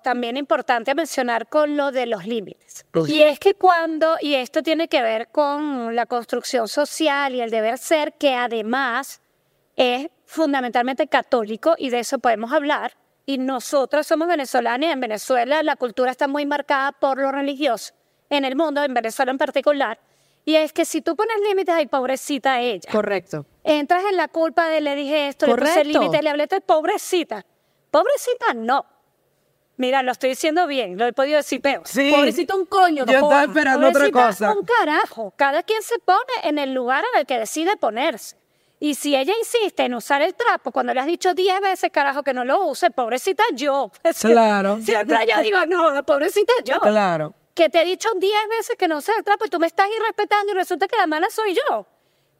también 0.04 0.36
importante 0.36 0.90
a 0.90 0.94
mencionar 0.94 1.48
con 1.48 1.78
lo 1.78 1.92
de 1.92 2.04
los 2.04 2.26
límites. 2.26 2.84
Uy. 2.92 3.10
Y 3.10 3.22
es 3.22 3.38
que 3.38 3.54
cuando, 3.54 4.16
y 4.20 4.34
esto 4.34 4.62
tiene 4.62 4.88
que 4.88 5.00
ver 5.00 5.28
con 5.28 5.96
la 5.96 6.04
construcción 6.04 6.68
social 6.68 7.34
y 7.34 7.40
el 7.40 7.48
deber 7.48 7.78
ser, 7.78 8.12
que 8.18 8.34
además 8.34 9.22
es 9.76 10.10
fundamentalmente 10.26 11.06
católico, 11.06 11.74
y 11.78 11.88
de 11.88 12.00
eso 12.00 12.18
podemos 12.18 12.52
hablar, 12.52 12.92
y 13.26 13.38
nosotros 13.38 14.06
somos 14.06 14.28
venezolanos 14.28 14.88
y 14.88 14.92
en 14.92 15.00
Venezuela 15.00 15.62
la 15.62 15.76
cultura 15.76 16.10
está 16.10 16.28
muy 16.28 16.46
marcada 16.46 16.92
por 16.92 17.18
lo 17.18 17.30
religioso, 17.32 17.94
en 18.30 18.44
el 18.44 18.56
mundo, 18.56 18.82
en 18.82 18.94
Venezuela 18.94 19.30
en 19.30 19.38
particular, 19.38 19.98
y 20.44 20.56
es 20.56 20.72
que 20.72 20.84
si 20.84 21.02
tú 21.02 21.14
pones 21.14 21.36
límites, 21.48 21.74
ay, 21.74 21.86
pobrecita 21.86 22.60
ella. 22.60 22.90
Correcto. 22.90 23.46
Entras 23.62 24.02
en 24.10 24.16
la 24.16 24.28
culpa 24.28 24.68
de 24.68 24.80
le 24.80 24.96
dije 24.96 25.28
esto, 25.28 25.46
le 25.46 25.54
puse 25.54 25.68
Correcto. 25.68 26.00
límite, 26.00 26.22
le 26.22 26.30
hablé 26.30 26.46
de 26.48 26.60
pobrecita. 26.60 27.46
Pobrecita 27.90 28.54
no. 28.54 28.86
Mira, 29.76 30.02
lo 30.02 30.12
estoy 30.12 30.30
diciendo 30.30 30.66
bien, 30.66 30.98
lo 30.98 31.06
he 31.06 31.12
podido 31.12 31.36
decir 31.36 31.60
peor. 31.60 31.82
Sí. 31.86 32.10
Pobrecito 32.10 32.56
un 32.56 32.66
coño. 32.66 33.04
no 33.04 33.12
Yo 33.12 33.18
estaba 33.18 33.44
esperando 33.44 33.88
otra 33.88 34.00
Pobrecita, 34.00 34.26
cosa. 34.26 34.52
Un 34.52 34.64
carajo. 34.64 35.32
Cada 35.36 35.62
quien 35.62 35.82
se 35.82 35.98
pone 36.00 36.20
en 36.42 36.58
el 36.58 36.74
lugar 36.74 37.04
en 37.12 37.20
el 37.20 37.26
que 37.26 37.38
decide 37.38 37.76
ponerse. 37.76 38.36
Y 38.82 38.96
si 38.96 39.14
ella 39.14 39.32
insiste 39.38 39.84
en 39.84 39.94
usar 39.94 40.22
el 40.22 40.34
trapo 40.34 40.72
cuando 40.72 40.92
le 40.92 40.98
has 40.98 41.06
dicho 41.06 41.34
10 41.34 41.60
veces, 41.60 41.88
carajo, 41.92 42.24
que 42.24 42.34
no 42.34 42.44
lo 42.44 42.66
use, 42.66 42.90
pobrecita 42.90 43.44
yo. 43.54 43.92
Claro. 44.20 44.80
Siempre 44.82 45.24
yo 45.24 45.40
digo, 45.40 45.64
no, 45.66 46.02
pobrecita 46.04 46.52
yo. 46.64 46.80
Claro. 46.80 47.32
Que 47.54 47.68
te 47.68 47.80
he 47.80 47.84
dicho 47.84 48.08
10 48.12 48.32
veces 48.58 48.74
que 48.76 48.88
no 48.88 48.98
uses 48.98 49.16
el 49.16 49.22
trapo 49.22 49.44
y 49.44 49.50
tú 49.50 49.60
me 49.60 49.68
estás 49.68 49.86
irrespetando 49.96 50.50
y 50.50 50.56
resulta 50.56 50.88
que 50.88 50.96
la 50.96 51.06
mala 51.06 51.30
soy 51.30 51.54
yo. 51.54 51.86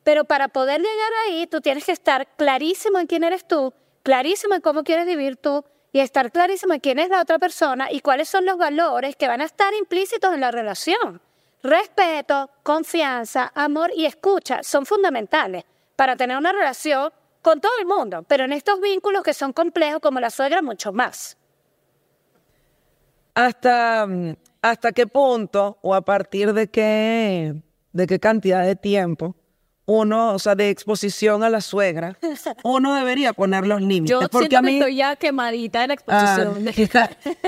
Pero 0.02 0.24
para 0.24 0.48
poder 0.48 0.80
llegar 0.80 1.12
ahí, 1.28 1.46
tú 1.46 1.60
tienes 1.60 1.84
que 1.84 1.92
estar 1.92 2.26
clarísimo 2.36 2.98
en 2.98 3.06
quién 3.06 3.22
eres 3.22 3.46
tú, 3.46 3.72
clarísimo 4.02 4.56
en 4.56 4.62
cómo 4.62 4.82
quieres 4.82 5.06
vivir 5.06 5.36
tú 5.36 5.64
y 5.92 6.00
estar 6.00 6.32
clarísimo 6.32 6.74
en 6.74 6.80
quién 6.80 6.98
es 6.98 7.08
la 7.08 7.22
otra 7.22 7.38
persona 7.38 7.92
y 7.92 8.00
cuáles 8.00 8.28
son 8.28 8.46
los 8.46 8.58
valores 8.58 9.14
que 9.14 9.28
van 9.28 9.42
a 9.42 9.44
estar 9.44 9.72
implícitos 9.74 10.34
en 10.34 10.40
la 10.40 10.50
relación. 10.50 11.22
Respeto, 11.62 12.50
confianza, 12.64 13.52
amor 13.54 13.92
y 13.94 14.06
escucha 14.06 14.64
son 14.64 14.86
fundamentales 14.86 15.66
para 15.96 16.16
tener 16.16 16.36
una 16.36 16.52
relación 16.52 17.10
con 17.42 17.60
todo 17.60 17.72
el 17.80 17.86
mundo, 17.86 18.24
pero 18.28 18.44
en 18.44 18.52
estos 18.52 18.80
vínculos 18.80 19.22
que 19.22 19.34
son 19.34 19.52
complejos 19.52 20.00
como 20.00 20.20
la 20.20 20.30
suegra, 20.30 20.62
mucho 20.62 20.92
más. 20.92 21.36
hasta, 23.34 24.06
mm, 24.06 24.34
hasta 24.60 24.92
qué 24.92 25.06
punto 25.06 25.78
o 25.82 25.94
a 25.94 26.02
partir 26.02 26.52
de 26.52 26.68
qué, 26.68 27.54
de 27.92 28.06
qué 28.06 28.20
cantidad 28.20 28.64
de 28.64 28.76
tiempo 28.76 29.34
uno, 29.84 30.34
o 30.34 30.38
sea, 30.38 30.54
de 30.54 30.70
exposición 30.70 31.42
a 31.42 31.48
la 31.50 31.60
suegra, 31.60 32.16
uno 32.62 32.94
debería 32.94 33.32
poner 33.32 33.66
los 33.66 33.80
límites. 33.82 34.10
Yo 34.10 34.20
porque 34.28 34.48
siento 34.48 34.58
a 34.58 34.62
mí, 34.62 34.68
que 34.72 34.78
estoy 34.78 34.96
ya 34.96 35.16
quemadita 35.16 35.82
en 35.84 35.90
Ah, 35.90 35.94
exposición. 35.94 36.68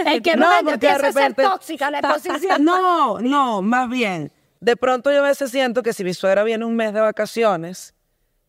El 0.06 0.22
que 0.22 0.36
No, 0.36 0.62
no, 0.62 0.70
porque 0.70 0.86
de 0.86 0.92
a 0.92 0.98
ser 0.98 1.14
repente- 1.14 1.42
tóxica 1.44 1.90
la 1.92 2.00
exposición. 2.00 2.64
no, 2.64 3.20
no, 3.20 3.62
más 3.62 3.88
bien. 3.88 4.32
De 4.60 4.76
pronto 4.76 5.12
yo 5.12 5.18
a 5.20 5.28
veces 5.28 5.50
siento 5.50 5.82
que 5.82 5.92
si 5.92 6.02
mi 6.02 6.12
suegra 6.12 6.42
viene 6.42 6.64
un 6.64 6.74
mes 6.74 6.92
de 6.92 7.00
vacaciones, 7.00 7.93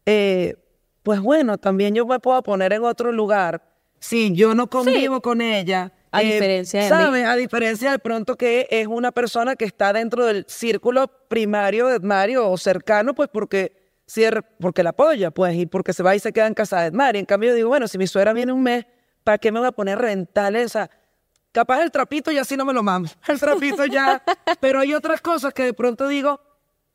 eh, 0.06 0.56
pues 1.04 1.20
bueno, 1.20 1.58
también 1.58 1.94
yo 1.96 2.06
me 2.06 2.20
puedo 2.20 2.42
poner 2.44 2.74
en 2.74 2.84
otro 2.84 3.12
lugar. 3.12 3.62
Si 4.00 4.34
yo 4.34 4.56
no 4.56 4.68
convivo 4.70 5.22
con 5.22 5.42
ella. 5.42 5.92
A 6.12 6.22
eh, 6.24 6.34
diferencia 6.34 6.80
de 6.80 6.86
mí. 6.86 6.90
¿sabes? 6.90 7.26
A 7.26 7.36
diferencia 7.36 7.92
de 7.92 8.00
pronto 8.00 8.36
que 8.38 8.68
es 8.70 8.88
una 8.88 9.12
persona 9.12 9.56
que 9.56 9.66
está 9.66 9.92
dentro 9.94 10.26
del 10.26 10.46
círculo 10.48 11.08
primario 11.28 11.88
de 11.88 12.00
Mario 12.00 12.50
o 12.50 12.58
cercano, 12.58 13.14
pues 13.14 13.30
porque, 13.32 13.76
si 14.06 14.24
es- 14.24 14.32
porque 14.60 14.82
la 14.84 14.92
apoya, 14.92 15.32
pues, 15.32 15.56
y 15.56 15.66
porque 15.66 15.92
se 15.94 16.04
va 16.04 16.16
y 16.16 16.20
se 16.20 16.32
queda 16.32 16.48
en 16.48 16.54
casa 16.54 16.82
de 16.82 16.92
Mario. 16.92 17.20
En 17.20 17.26
cambio, 17.26 17.50
yo 17.50 17.56
digo, 17.56 17.70
bueno, 17.70 17.88
si 17.88 17.98
mi 17.98 18.08
suegra 18.08 18.32
viene 18.34 18.52
un 18.54 18.64
mes, 18.64 18.86
¿para 19.24 19.38
qué 19.38 19.52
me 19.52 19.60
voy 19.60 19.68
a 19.68 19.72
poner 19.74 19.98
rentales? 20.00 20.68
O 20.68 20.70
sea, 20.70 20.90
capaz 21.52 21.82
el 21.82 21.92
trapito 21.92 22.32
ya 22.32 22.44
sí 22.46 22.56
no 22.56 22.64
me 22.66 22.74
lo 22.74 22.82
mamo. 22.84 23.08
El 23.28 23.40
trapito 23.40 23.86
ya. 23.86 24.24
Pero 24.62 24.80
hay 24.80 24.94
otras 24.94 25.20
cosas 25.22 25.54
que 25.54 25.64
de 25.64 25.74
pronto 25.74 26.08
digo, 26.08 26.40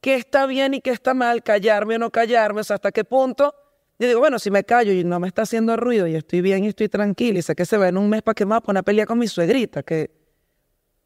qué 0.00 0.14
está 0.14 0.46
bien 0.46 0.74
y 0.74 0.80
qué 0.80 0.90
está 0.90 1.14
mal, 1.14 1.42
callarme 1.42 1.96
o 1.96 1.98
no 1.98 2.10
callarme, 2.10 2.60
o 2.60 2.64
sea, 2.64 2.76
hasta 2.76 2.92
qué 2.92 3.04
punto. 3.04 3.54
Yo 3.98 4.08
digo, 4.08 4.20
bueno, 4.20 4.38
si 4.38 4.50
me 4.50 4.64
callo 4.64 4.92
y 4.92 5.04
no 5.04 5.20
me 5.20 5.28
está 5.28 5.42
haciendo 5.42 5.76
ruido 5.76 6.06
y 6.06 6.14
estoy 6.14 6.40
bien 6.40 6.64
y 6.64 6.68
estoy 6.68 6.88
tranquila 6.88 7.38
y 7.38 7.42
sé 7.42 7.54
que 7.54 7.66
se 7.66 7.76
va 7.76 7.88
en 7.88 7.98
un 7.98 8.08
mes 8.08 8.22
para 8.22 8.34
que 8.34 8.46
me 8.46 8.58
va 8.58 8.62
a 8.64 8.82
pelear 8.82 9.06
con 9.06 9.18
mi 9.18 9.28
suegrita, 9.28 9.82
que... 9.82 10.10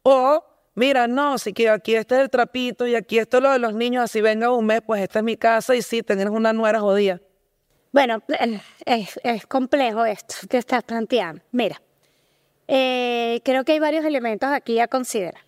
O, 0.03 0.41
mira, 0.75 1.07
no, 1.07 1.37
si 1.37 1.51
que 1.51 1.69
aquí 1.69 1.95
este 1.95 2.15
es 2.15 2.21
el 2.21 2.29
trapito 2.29 2.87
y 2.87 2.95
aquí 2.95 3.17
esto 3.17 3.37
es 3.37 3.43
lo 3.43 3.51
de 3.51 3.59
los 3.59 3.73
niños, 3.73 4.03
así 4.03 4.21
venga 4.21 4.51
un 4.51 4.65
mes, 4.65 4.81
pues 4.85 5.01
esta 5.01 5.19
es 5.19 5.25
mi 5.25 5.35
casa 5.35 5.75
y 5.75 5.81
sí, 5.81 6.03
tener 6.03 6.29
una 6.29 6.53
nuera 6.53 6.79
jodida. 6.79 7.19
Bueno, 7.91 8.21
es, 8.85 9.19
es 9.23 9.47
complejo 9.47 10.05
esto 10.05 10.35
que 10.49 10.57
estás 10.57 10.83
planteando. 10.83 11.41
Mira, 11.51 11.81
eh, 12.67 13.41
creo 13.43 13.63
que 13.63 13.73
hay 13.73 13.79
varios 13.79 14.05
elementos 14.05 14.49
aquí 14.49 14.79
a 14.79 14.87
considerar. 14.87 15.41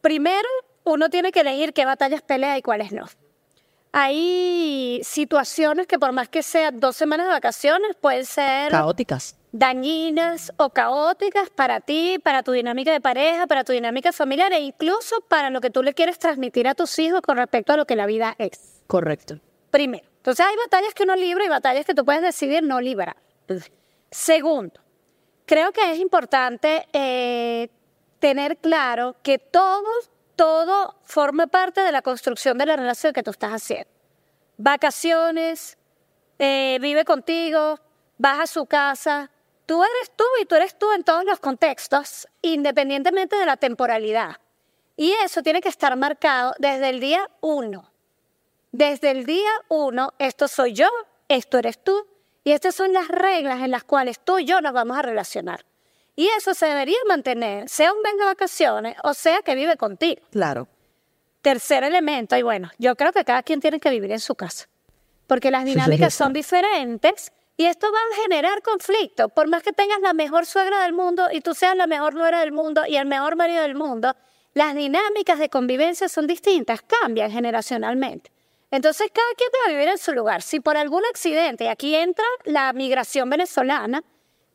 Primero, 0.00 0.48
uno 0.90 1.08
tiene 1.10 1.32
que 1.32 1.40
elegir 1.40 1.72
qué 1.72 1.84
batallas 1.84 2.22
pelea 2.22 2.58
y 2.58 2.62
cuáles 2.62 2.92
no. 2.92 3.06
hay 3.92 5.00
situaciones 5.02 5.86
que 5.86 5.98
por 5.98 6.12
más 6.12 6.28
que 6.28 6.42
sean 6.42 6.78
dos 6.80 6.96
semanas 6.96 7.26
de 7.26 7.32
vacaciones, 7.32 7.96
pueden 8.00 8.24
ser 8.26 8.70
Caóticas. 8.70 9.36
dañinas 9.52 10.52
o 10.58 10.70
caóticas 10.70 11.48
para 11.50 11.80
ti, 11.80 12.18
para 12.22 12.42
tu 12.42 12.52
dinámica 12.52 12.92
de 12.92 13.00
pareja, 13.00 13.46
para 13.46 13.64
tu 13.64 13.72
dinámica 13.72 14.12
familiar 14.12 14.52
e 14.52 14.60
incluso 14.60 15.20
para 15.22 15.50
lo 15.50 15.60
que 15.60 15.70
tú 15.70 15.82
le 15.82 15.94
quieres 15.94 16.18
transmitir 16.18 16.68
a 16.68 16.74
tus 16.74 16.98
hijos 16.98 17.22
con 17.22 17.36
respecto 17.38 17.72
a 17.72 17.76
lo 17.76 17.86
que 17.86 17.96
la 17.96 18.06
vida 18.06 18.34
es. 18.38 18.82
Correcto. 18.86 19.40
Primero. 19.70 20.06
Entonces 20.18 20.44
hay 20.44 20.56
batallas 20.56 20.92
que 20.94 21.04
uno 21.04 21.16
libra 21.16 21.44
y 21.44 21.48
batallas 21.48 21.86
que 21.86 21.94
tú 21.94 22.04
puedes 22.04 22.20
decidir 22.22 22.62
no 22.62 22.80
librar. 22.80 23.16
Segundo, 24.10 24.80
creo 25.46 25.72
que 25.72 25.92
es 25.92 25.98
importante 25.98 26.86
eh, 26.92 27.70
tener 28.18 28.58
claro 28.58 29.16
que 29.22 29.38
todo, 29.38 29.86
todo 30.38 30.94
forma 31.02 31.48
parte 31.48 31.80
de 31.80 31.90
la 31.90 32.00
construcción 32.00 32.56
de 32.58 32.66
la 32.66 32.76
relación 32.76 33.12
que 33.12 33.24
tú 33.24 33.32
estás 33.32 33.50
haciendo. 33.50 33.90
Vacaciones, 34.56 35.76
eh, 36.38 36.78
vive 36.80 37.04
contigo, 37.04 37.80
vas 38.18 38.38
a 38.38 38.46
su 38.46 38.64
casa. 38.66 39.32
Tú 39.66 39.82
eres 39.82 40.12
tú 40.14 40.24
y 40.40 40.44
tú 40.44 40.54
eres 40.54 40.78
tú 40.78 40.92
en 40.92 41.02
todos 41.02 41.24
los 41.24 41.40
contextos, 41.40 42.28
independientemente 42.40 43.34
de 43.34 43.46
la 43.46 43.56
temporalidad. 43.56 44.36
Y 44.96 45.10
eso 45.24 45.42
tiene 45.42 45.60
que 45.60 45.70
estar 45.70 45.96
marcado 45.96 46.54
desde 46.60 46.88
el 46.90 47.00
día 47.00 47.28
uno. 47.40 47.90
Desde 48.70 49.10
el 49.10 49.26
día 49.26 49.50
uno, 49.66 50.14
esto 50.20 50.46
soy 50.46 50.72
yo, 50.72 50.88
esto 51.26 51.58
eres 51.58 51.82
tú, 51.82 52.06
y 52.44 52.52
estas 52.52 52.76
son 52.76 52.92
las 52.92 53.08
reglas 53.08 53.60
en 53.62 53.72
las 53.72 53.82
cuales 53.82 54.20
tú 54.20 54.38
y 54.38 54.44
yo 54.44 54.60
nos 54.60 54.72
vamos 54.72 54.96
a 54.98 55.02
relacionar. 55.02 55.64
Y 56.18 56.26
eso 56.36 56.52
se 56.52 56.66
debería 56.66 56.98
mantener, 57.06 57.68
sea 57.68 57.92
un 57.92 58.02
venga 58.02 58.24
de 58.24 58.30
vacaciones 58.30 58.96
o 59.04 59.14
sea 59.14 59.40
que 59.42 59.54
vive 59.54 59.76
contigo. 59.76 60.20
Claro. 60.32 60.66
Tercer 61.42 61.84
elemento, 61.84 62.36
y 62.36 62.42
bueno, 62.42 62.72
yo 62.76 62.96
creo 62.96 63.12
que 63.12 63.24
cada 63.24 63.44
quien 63.44 63.60
tiene 63.60 63.78
que 63.78 63.88
vivir 63.88 64.10
en 64.10 64.18
su 64.18 64.34
casa, 64.34 64.68
porque 65.28 65.52
las 65.52 65.64
dinámicas 65.64 66.12
son 66.12 66.32
diferentes 66.32 67.32
y 67.56 67.66
esto 67.66 67.86
va 67.92 67.98
a 67.98 68.22
generar 68.22 68.62
conflicto. 68.62 69.28
Por 69.28 69.46
más 69.46 69.62
que 69.62 69.72
tengas 69.72 70.00
la 70.00 70.12
mejor 70.12 70.44
suegra 70.44 70.82
del 70.82 70.92
mundo 70.92 71.28
y 71.30 71.40
tú 71.40 71.54
seas 71.54 71.76
la 71.76 71.86
mejor 71.86 72.14
nuera 72.14 72.40
del 72.40 72.50
mundo 72.50 72.82
y 72.84 72.96
el 72.96 73.06
mejor 73.06 73.36
marido 73.36 73.62
del 73.62 73.76
mundo, 73.76 74.16
las 74.54 74.74
dinámicas 74.74 75.38
de 75.38 75.48
convivencia 75.48 76.08
son 76.08 76.26
distintas, 76.26 76.82
cambian 76.82 77.30
generacionalmente. 77.30 78.32
Entonces, 78.72 79.08
cada 79.14 79.34
quien 79.36 79.50
debe 79.52 79.78
vivir 79.78 79.92
en 79.92 79.98
su 79.98 80.12
lugar. 80.12 80.42
Si 80.42 80.58
por 80.58 80.76
algún 80.76 81.04
accidente, 81.04 81.62
y 81.62 81.68
aquí 81.68 81.94
entra 81.94 82.24
la 82.44 82.72
migración 82.72 83.30
venezolana, 83.30 84.02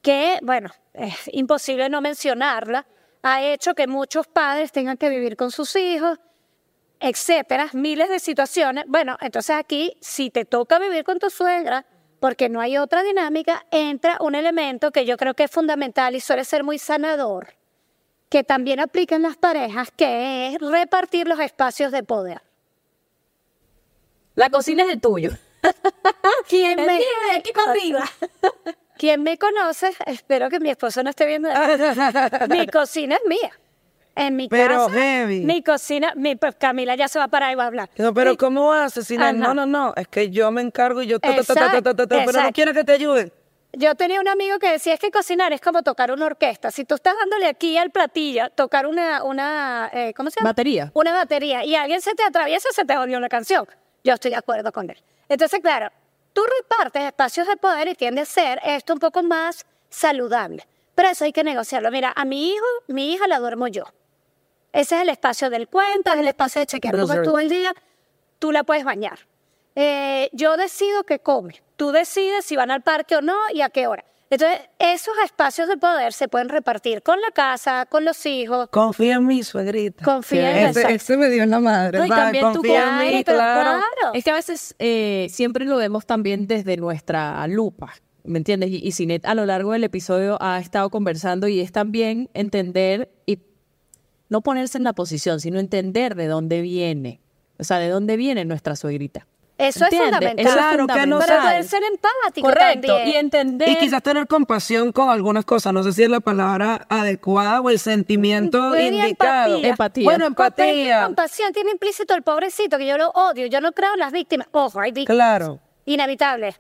que, 0.04 0.38
bueno, 0.44 0.70
es 0.94 1.16
imposible 1.32 1.90
no 1.90 2.02
mencionarla, 2.02 2.86
ha 3.24 3.42
hecho 3.42 3.74
que 3.74 3.88
muchos 3.88 4.28
padres 4.28 4.72
tengan 4.72 4.98
que 4.98 5.10
vivir 5.10 5.36
con 5.38 5.50
sus 5.50 5.76
hijos, 5.78 6.20
etcétera, 7.00 7.70
miles 7.74 8.10
de 8.10 8.20
situaciones. 8.20 8.84
Bueno, 8.88 9.18
entonces 9.22 9.56
aquí, 9.56 9.98
si 10.02 10.30
te 10.30 10.46
toca 10.46 10.78
vivir 10.78 11.04
con 11.06 11.20
tu 11.20 11.30
suegra, 11.30 11.86
porque 12.20 12.50
no 12.50 12.60
hay 12.60 12.78
otra 12.78 13.02
dinámica, 13.02 13.66
entra 13.72 14.18
un 14.20 14.36
elemento 14.36 14.92
que 14.92 15.06
yo 15.06 15.18
creo 15.18 15.34
que 15.34 15.46
es 15.46 15.52
fundamental 15.52 16.16
y 16.16 16.20
suele 16.20 16.44
ser 16.44 16.64
muy 16.66 16.78
sanador, 16.80 17.56
que 18.30 18.44
también 18.44 18.82
aplica 18.82 19.16
en 19.16 19.22
las 19.22 19.38
parejas, 19.38 19.90
que 19.96 20.48
es 20.48 20.60
repartir 20.60 21.28
los 21.28 21.40
espacios 21.40 21.94
de 21.94 22.04
poder. 22.04 22.42
La 24.36 24.50
cocina 24.50 24.84
es 24.84 24.90
el 24.90 25.02
tuyo. 25.02 25.32
¿Quién 26.50 26.86
me, 26.86 27.02
aquí 27.36 27.54
para 27.54 27.72
arriba. 27.72 28.04
Quien 29.04 29.22
me 29.22 29.38
conoce, 29.38 29.92
espero 30.06 30.50
que 30.50 30.62
mi 30.62 30.70
esposo 30.70 31.04
no 31.04 31.10
esté 31.10 31.26
viendo. 31.26 31.50
mi 32.48 32.66
cocina 32.72 33.18
es 33.18 33.22
mía. 33.28 33.52
En 34.16 34.38
mi 34.38 34.48
pero 34.48 34.88
casa, 34.88 34.98
heavy. 34.98 35.42
mi 35.42 35.62
cocina, 35.62 36.14
pues 36.40 36.56
Camila 36.56 36.96
ya 36.96 37.10
se 37.10 37.20
va 37.20 37.28
para 37.28 37.48
ahí 37.48 37.56
va 37.56 37.66
a 37.66 37.68
hablar. 37.68 37.90
No, 37.98 38.14
pero 38.14 38.38
¿cómo 38.38 38.72
haces? 38.72 39.06
Si 39.06 39.18
ah, 39.18 39.34
no, 39.34 39.54
no, 39.54 39.54
no, 39.54 39.66
no, 39.66 39.94
es 39.98 40.08
que 40.08 40.30
yo 40.30 40.50
me 40.52 40.62
encargo 40.62 41.02
y 41.02 41.08
yo... 41.08 41.20
Ta, 41.20 41.36
pero 41.36 42.44
no 42.44 42.52
quiero 42.54 42.74
que 42.74 42.86
te 42.86 42.94
ayuden. 42.94 43.34
Yo 43.74 43.94
tenía 43.96 44.22
un 44.22 44.30
amigo 44.30 44.58
que 44.58 44.72
decía, 44.72 44.94
es 44.94 45.02
que 45.02 45.12
cocinar 45.12 45.52
es 45.52 45.60
como 45.60 45.84
tocar 45.84 46.10
una 46.10 46.26
orquesta. 46.26 46.72
Si 46.72 46.86
tú 46.86 46.96
estás 46.96 47.16
dándole 47.20 47.48
aquí 47.48 47.78
al 47.78 47.92
platillo, 47.92 48.52
tocar 48.52 48.88
una, 48.88 49.26
una 49.26 49.90
eh, 49.92 50.14
¿cómo 50.16 50.30
se 50.30 50.40
llama? 50.40 50.52
Batería. 50.52 50.92
Una 50.94 51.12
batería. 51.12 51.66
Y 51.66 51.76
alguien 51.76 52.00
se 52.00 52.16
te 52.16 52.24
atraviesa, 52.24 52.70
se 52.72 52.86
te 52.86 52.96
jodió 52.96 53.18
una 53.18 53.28
canción. 53.28 53.68
Yo 54.06 54.14
estoy 54.14 54.32
de 54.32 54.38
acuerdo 54.38 54.72
con 54.72 54.90
él. 54.90 55.04
Entonces, 55.28 55.60
claro, 55.60 55.92
tú 56.34 56.42
repartes 56.60 57.04
espacios 57.04 57.48
de 57.48 57.58
poder 57.58 57.88
y 57.88 57.96
tiende 57.96 58.22
a 58.22 58.26
ser 58.26 58.60
esto 58.64 58.94
un 58.94 59.00
poco 59.00 59.24
más 59.24 59.66
saludable. 59.90 60.68
Pero 60.96 61.10
eso 61.10 61.26
hay 61.26 61.32
que 61.32 61.44
negociarlo. 61.44 61.90
Mira, 61.92 62.14
a 62.16 62.26
mi 62.26 62.50
hijo, 62.52 62.66
mi 62.88 63.14
hija 63.14 63.28
la 63.28 63.40
duermo 63.40 63.68
yo. 63.68 63.86
Ese 64.72 64.96
es 64.96 65.02
el 65.04 65.10
espacio 65.10 65.50
del 65.50 65.68
cuento, 65.68 66.12
es 66.12 66.20
el 66.20 66.28
espacio 66.28 66.60
de 66.60 66.66
chequear 66.66 67.00
cómo 67.00 67.14
estuvo 67.14 67.40
el 67.40 67.50
día. 67.50 67.74
Tú 68.40 68.52
la 68.52 68.64
puedes 68.64 68.84
bañar. 68.84 69.20
Eh, 69.76 70.30
yo 70.34 70.58
decido 70.58 71.04
qué 71.04 71.20
come. 71.20 71.62
Tú 71.78 71.92
decides 71.92 72.46
si 72.46 72.56
van 72.56 72.72
al 72.72 72.82
parque 72.82 73.16
o 73.16 73.22
no 73.22 73.38
y 73.54 73.62
a 73.62 73.70
qué 73.70 73.88
hora. 73.88 74.04
Entonces, 74.34 74.62
esos 74.80 75.14
espacios 75.24 75.68
de 75.68 75.78
poder 75.78 76.12
se 76.12 76.28
pueden 76.28 76.50
repartir 76.50 77.04
con 77.04 77.22
la 77.22 77.30
casa, 77.30 77.86
con 77.86 78.04
los 78.04 78.26
hijos. 78.26 78.68
Confía 78.72 79.16
en 79.16 79.28
mí, 79.28 79.44
suegrita. 79.44 80.04
Confía 80.04 80.50
en 80.50 80.70
ese, 80.70 80.80
exacto. 80.80 80.96
ese 80.96 81.18
me 81.18 81.30
dio 81.30 81.44
en 81.44 81.52
la 81.52 81.60
madre. 81.60 82.00
No, 82.00 82.06
y 82.08 82.10
también 82.10 82.46
tú 82.52 82.56
Confía 82.56 82.84
en 82.84 82.90
Ay, 82.90 83.16
mí, 83.18 83.24
pero 83.24 83.38
claro. 83.38 83.64
claro. 83.64 84.14
Es 84.16 84.24
que 84.24 84.32
a 84.32 84.34
veces 84.34 84.76
eh, 84.80 85.28
siempre 85.30 85.66
lo 85.66 85.78
vemos 85.78 86.08
también 86.08 86.48
desde 86.48 86.78
nuestra 86.78 87.46
lupa, 87.46 87.94
¿me 88.24 88.40
entiendes? 88.40 88.72
Y, 88.72 88.78
y 88.78 88.92
Sinet 88.94 89.24
a 89.24 89.36
lo 89.36 89.46
largo 89.46 89.74
del 89.74 89.84
episodio 89.84 90.40
ha 90.42 90.60
estado 90.60 90.90
conversando 90.90 91.48
y 91.48 91.60
es 91.60 91.72
también 91.72 92.32
entender 92.34 93.12
y 93.28 93.38
no 94.30 94.42
ponerse 94.42 94.80
en 94.80 94.84
la 94.84 94.94
posición, 94.94 95.42
sino 95.42 95.60
entender 95.60 96.16
de 96.16 96.26
dónde 96.26 96.62
viene, 96.62 97.22
o 97.60 97.64
sea, 97.64 97.78
de 97.78 97.90
dónde 97.90 98.18
viene 98.18 98.46
nuestra 98.46 98.76
suegrita. 98.76 99.28
Eso 99.68 99.86
es 99.86 99.96
fundamental. 99.98 100.40
Eso 100.46 100.50
es 100.50 100.56
Claro, 100.56 100.88
que 100.88 101.06
no 101.06 101.22
sabes. 101.22 101.42
poder 101.44 101.64
ser 101.64 101.84
empático 101.84 102.48
Correcto, 102.48 102.88
también. 102.96 103.08
y 103.08 103.16
entender... 103.18 103.70
Y 103.70 103.76
quizás 103.78 104.02
tener 104.04 104.28
compasión 104.28 104.92
con 104.92 105.10
algunas 105.10 105.46
cosas. 105.46 105.74
No 105.74 105.84
sé 105.84 105.94
si 105.94 106.04
es 106.04 106.10
la 106.10 106.20
palabra 106.20 106.86
adecuada 106.90 107.62
o 107.62 107.70
el 107.70 107.80
sentimiento 107.80 108.76
indicado. 108.78 109.56
empatía. 109.56 109.70
Empatía. 109.70 110.04
Bueno, 110.04 110.26
empatía. 110.26 111.06
compasión 111.06 111.54
tiene 111.54 111.72
implícito 111.72 112.14
el 112.16 112.22
pobrecito, 112.24 112.78
que 112.78 112.86
yo 112.88 112.98
lo 112.98 113.10
odio. 113.12 113.46
Yo 113.48 113.62
no 113.62 113.72
creo 113.72 113.94
en 113.94 114.00
las 114.00 114.12
víctimas. 114.12 114.48
Ojo, 114.52 114.80
hay 114.80 114.92
víctimas. 114.92 115.16
Claro. 115.16 115.60
Inevitables. 115.86 116.60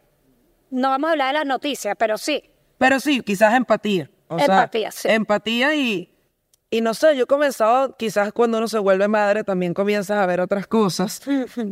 No 0.69 0.89
vamos 0.89 1.09
a 1.09 1.11
hablar 1.11 1.27
de 1.33 1.39
las 1.39 1.45
noticias, 1.45 1.95
pero 1.97 2.17
sí. 2.17 2.43
Pero 2.77 2.99
sí, 2.99 3.21
quizás 3.21 3.53
empatía. 3.53 4.09
O 4.27 4.37
sea, 4.39 4.45
Empatía, 4.45 4.91
sí. 4.91 5.07
Empatía 5.09 5.75
y, 5.75 6.12
y 6.73 6.81
no 6.81 6.93
sé, 6.93 7.15
yo 7.15 7.23
he 7.23 7.27
comenzado, 7.27 7.95
quizás 7.97 8.33
cuando 8.33 8.57
uno 8.57 8.67
se 8.67 8.79
vuelve 8.79 9.07
madre 9.07 9.43
también 9.43 9.73
comienzas 9.73 10.17
a 10.17 10.25
ver 10.25 10.41
otras 10.41 10.65
cosas 10.67 11.21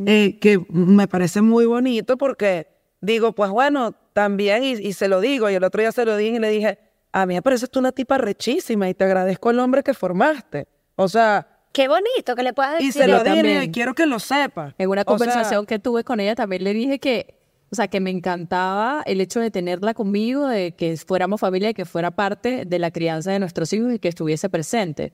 eh, 0.06 0.38
que 0.40 0.64
me 0.70 1.08
parece 1.08 1.42
muy 1.42 1.66
bonito 1.66 2.18
porque 2.18 2.68
digo, 3.02 3.34
pues 3.34 3.50
bueno, 3.50 3.96
también, 4.14 4.64
y, 4.64 4.74
y 4.74 4.94
se 4.94 5.08
lo 5.08 5.20
digo, 5.20 5.50
y 5.50 5.56
el 5.56 5.64
otro 5.64 5.82
día 5.82 5.92
se 5.92 6.06
lo 6.06 6.16
dije 6.18 6.36
y 6.36 6.40
le 6.40 6.50
dije, 6.50 6.80
a 7.12 7.26
mí 7.26 7.34
me 7.34 7.42
parece 7.42 7.68
tú 7.68 7.80
una 7.80 7.92
tipa 7.92 8.18
rechísima 8.20 8.88
y 8.90 8.94
te 8.94 9.04
agradezco 9.04 9.50
el 9.50 9.60
hombre 9.60 9.82
que 9.84 9.94
formaste. 9.94 10.68
O 10.96 11.08
sea, 11.08 11.48
Qué 11.74 11.88
bonito 11.88 12.36
que 12.36 12.44
le 12.44 12.54
puedas 12.54 12.74
decir. 12.74 12.90
y 12.90 12.92
se 12.92 13.08
lo 13.08 13.24
dije 13.24 13.72
quiero 13.72 13.96
que 13.96 14.06
lo 14.06 14.20
sepa. 14.20 14.76
En 14.78 14.90
una 14.90 15.02
O 15.02 15.04
sea, 15.04 15.18
conversación 15.18 15.66
que 15.66 15.80
tuve 15.80 16.04
con 16.04 16.20
ella 16.20 16.36
también 16.36 16.64
le 16.64 16.74
dije 16.74 17.00
que, 17.00 17.41
o 17.72 17.76
sea, 17.76 17.88
que 17.88 18.02
me 18.02 18.10
encantaba 18.10 19.02
el 19.06 19.22
hecho 19.22 19.40
de 19.40 19.50
tenerla 19.50 19.94
conmigo, 19.94 20.48
de 20.48 20.74
que 20.74 20.98
fuéramos 20.98 21.40
familia 21.40 21.70
y 21.70 21.74
que 21.74 21.86
fuera 21.86 22.12
parte 22.12 22.66
de 22.66 22.80
la 22.80 22.92
crianza 22.92 23.32
de 23.32 23.40
nuestros 23.40 23.72
hijos 23.72 23.94
y 23.94 24.00
que 24.00 24.10
estuviese 24.10 24.50
presente. 24.50 25.14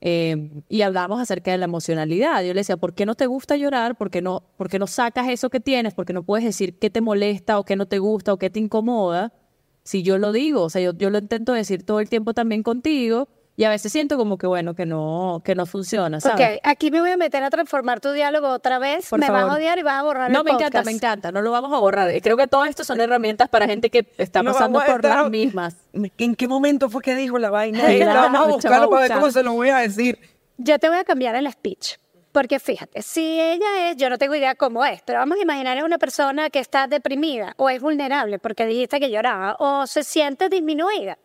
Eh, 0.00 0.62
y 0.70 0.80
hablamos 0.80 1.20
acerca 1.20 1.50
de 1.50 1.58
la 1.58 1.66
emocionalidad. 1.66 2.42
Yo 2.42 2.54
le 2.54 2.60
decía, 2.60 2.78
¿por 2.78 2.94
qué 2.94 3.04
no 3.04 3.16
te 3.16 3.26
gusta 3.26 3.56
llorar? 3.58 3.98
¿Por 3.98 4.10
qué 4.10 4.22
no, 4.22 4.44
por 4.56 4.70
qué 4.70 4.78
no 4.78 4.86
sacas 4.86 5.28
eso 5.28 5.50
que 5.50 5.60
tienes? 5.60 5.92
¿Por 5.92 6.06
qué 6.06 6.14
no 6.14 6.22
puedes 6.22 6.46
decir 6.46 6.78
qué 6.78 6.88
te 6.88 7.02
molesta 7.02 7.58
o 7.58 7.64
qué 7.64 7.76
no 7.76 7.86
te 7.86 7.98
gusta 7.98 8.32
o 8.32 8.38
qué 8.38 8.48
te 8.48 8.60
incomoda? 8.60 9.34
Si 9.82 10.02
yo 10.02 10.16
lo 10.16 10.32
digo, 10.32 10.62
o 10.62 10.70
sea, 10.70 10.80
yo, 10.80 10.94
yo 10.94 11.10
lo 11.10 11.18
intento 11.18 11.52
decir 11.52 11.84
todo 11.84 12.00
el 12.00 12.08
tiempo 12.08 12.32
también 12.32 12.62
contigo 12.62 13.28
y 13.60 13.64
a 13.64 13.68
veces 13.68 13.92
siento 13.92 14.16
como 14.16 14.38
que, 14.38 14.46
bueno, 14.46 14.72
que 14.72 14.86
no, 14.86 15.42
que 15.44 15.54
no 15.54 15.66
funciona, 15.66 16.18
¿sabes? 16.18 16.56
Ok, 16.56 16.60
aquí 16.64 16.90
me 16.90 17.00
voy 17.02 17.10
a 17.10 17.18
meter 17.18 17.42
a 17.42 17.50
transformar 17.50 18.00
tu 18.00 18.10
diálogo 18.12 18.48
otra 18.48 18.78
vez. 18.78 19.06
Por 19.10 19.18
me 19.20 19.28
vas 19.28 19.42
favor. 19.42 19.52
a 19.52 19.56
odiar 19.58 19.78
y 19.78 19.82
vas 19.82 20.00
a 20.00 20.02
borrar 20.02 20.30
No, 20.30 20.38
el 20.38 20.44
me 20.46 20.50
encanta, 20.52 20.66
podcast. 20.78 20.86
me 20.86 20.92
encanta. 20.92 21.30
No 21.30 21.42
lo 21.42 21.50
vamos 21.50 21.70
a 21.74 21.78
borrar. 21.78 22.10
Creo 22.22 22.38
que 22.38 22.46
todo 22.46 22.64
esto 22.64 22.84
son 22.84 23.02
herramientas 23.02 23.50
para 23.50 23.66
gente 23.66 23.90
que 23.90 24.10
está 24.16 24.42
No 24.42 24.54
pasando 24.54 24.78
por 24.78 24.88
estar- 25.04 25.14
las 25.24 25.30
mismas. 25.30 25.76
¿En 25.92 26.34
qué 26.36 26.48
momento 26.48 26.88
fue 26.88 27.02
que 27.02 27.14
dijo 27.14 27.38
la 27.38 27.50
vaina? 27.50 27.86
Sí, 27.86 27.96
Y 27.96 27.98
la- 28.04 28.14
vamos 28.14 28.40
a 28.40 28.44
buscarlo 28.50 28.88
para 28.88 29.02
ver 29.02 29.12
cómo 29.12 29.30
se 29.30 29.42
lo 29.42 29.52
voy 29.52 29.68
a 29.68 29.76
decir. 29.76 30.18
Yo 30.56 30.78
te 30.78 30.88
voy 30.88 30.96
a 30.96 31.04
cambiar 31.04 31.34
el 31.36 31.50
speech. 31.52 31.96
Porque 32.32 32.60
fíjate, 32.60 33.02
si 33.02 33.40
ella 33.40 33.90
es, 33.90 33.96
yo 33.98 34.08
no 34.08 34.16
tengo 34.16 34.34
idea 34.36 34.54
cómo 34.54 34.84
es, 34.86 35.02
pero 35.04 35.18
vamos 35.18 35.36
a 35.36 35.42
imaginar 35.42 35.76
es 35.76 35.82
una 35.82 35.98
persona 35.98 36.48
que 36.48 36.60
está 36.60 36.86
deprimida 36.86 37.52
o 37.58 37.68
es 37.68 37.82
vulnerable 37.82 38.38
porque 38.38 38.64
dijiste 38.66 39.00
que 39.00 39.10
lloraba 39.10 39.56
o 39.58 39.86
se 39.86 40.02
siente 40.04 40.48
disminuida. 40.48 41.18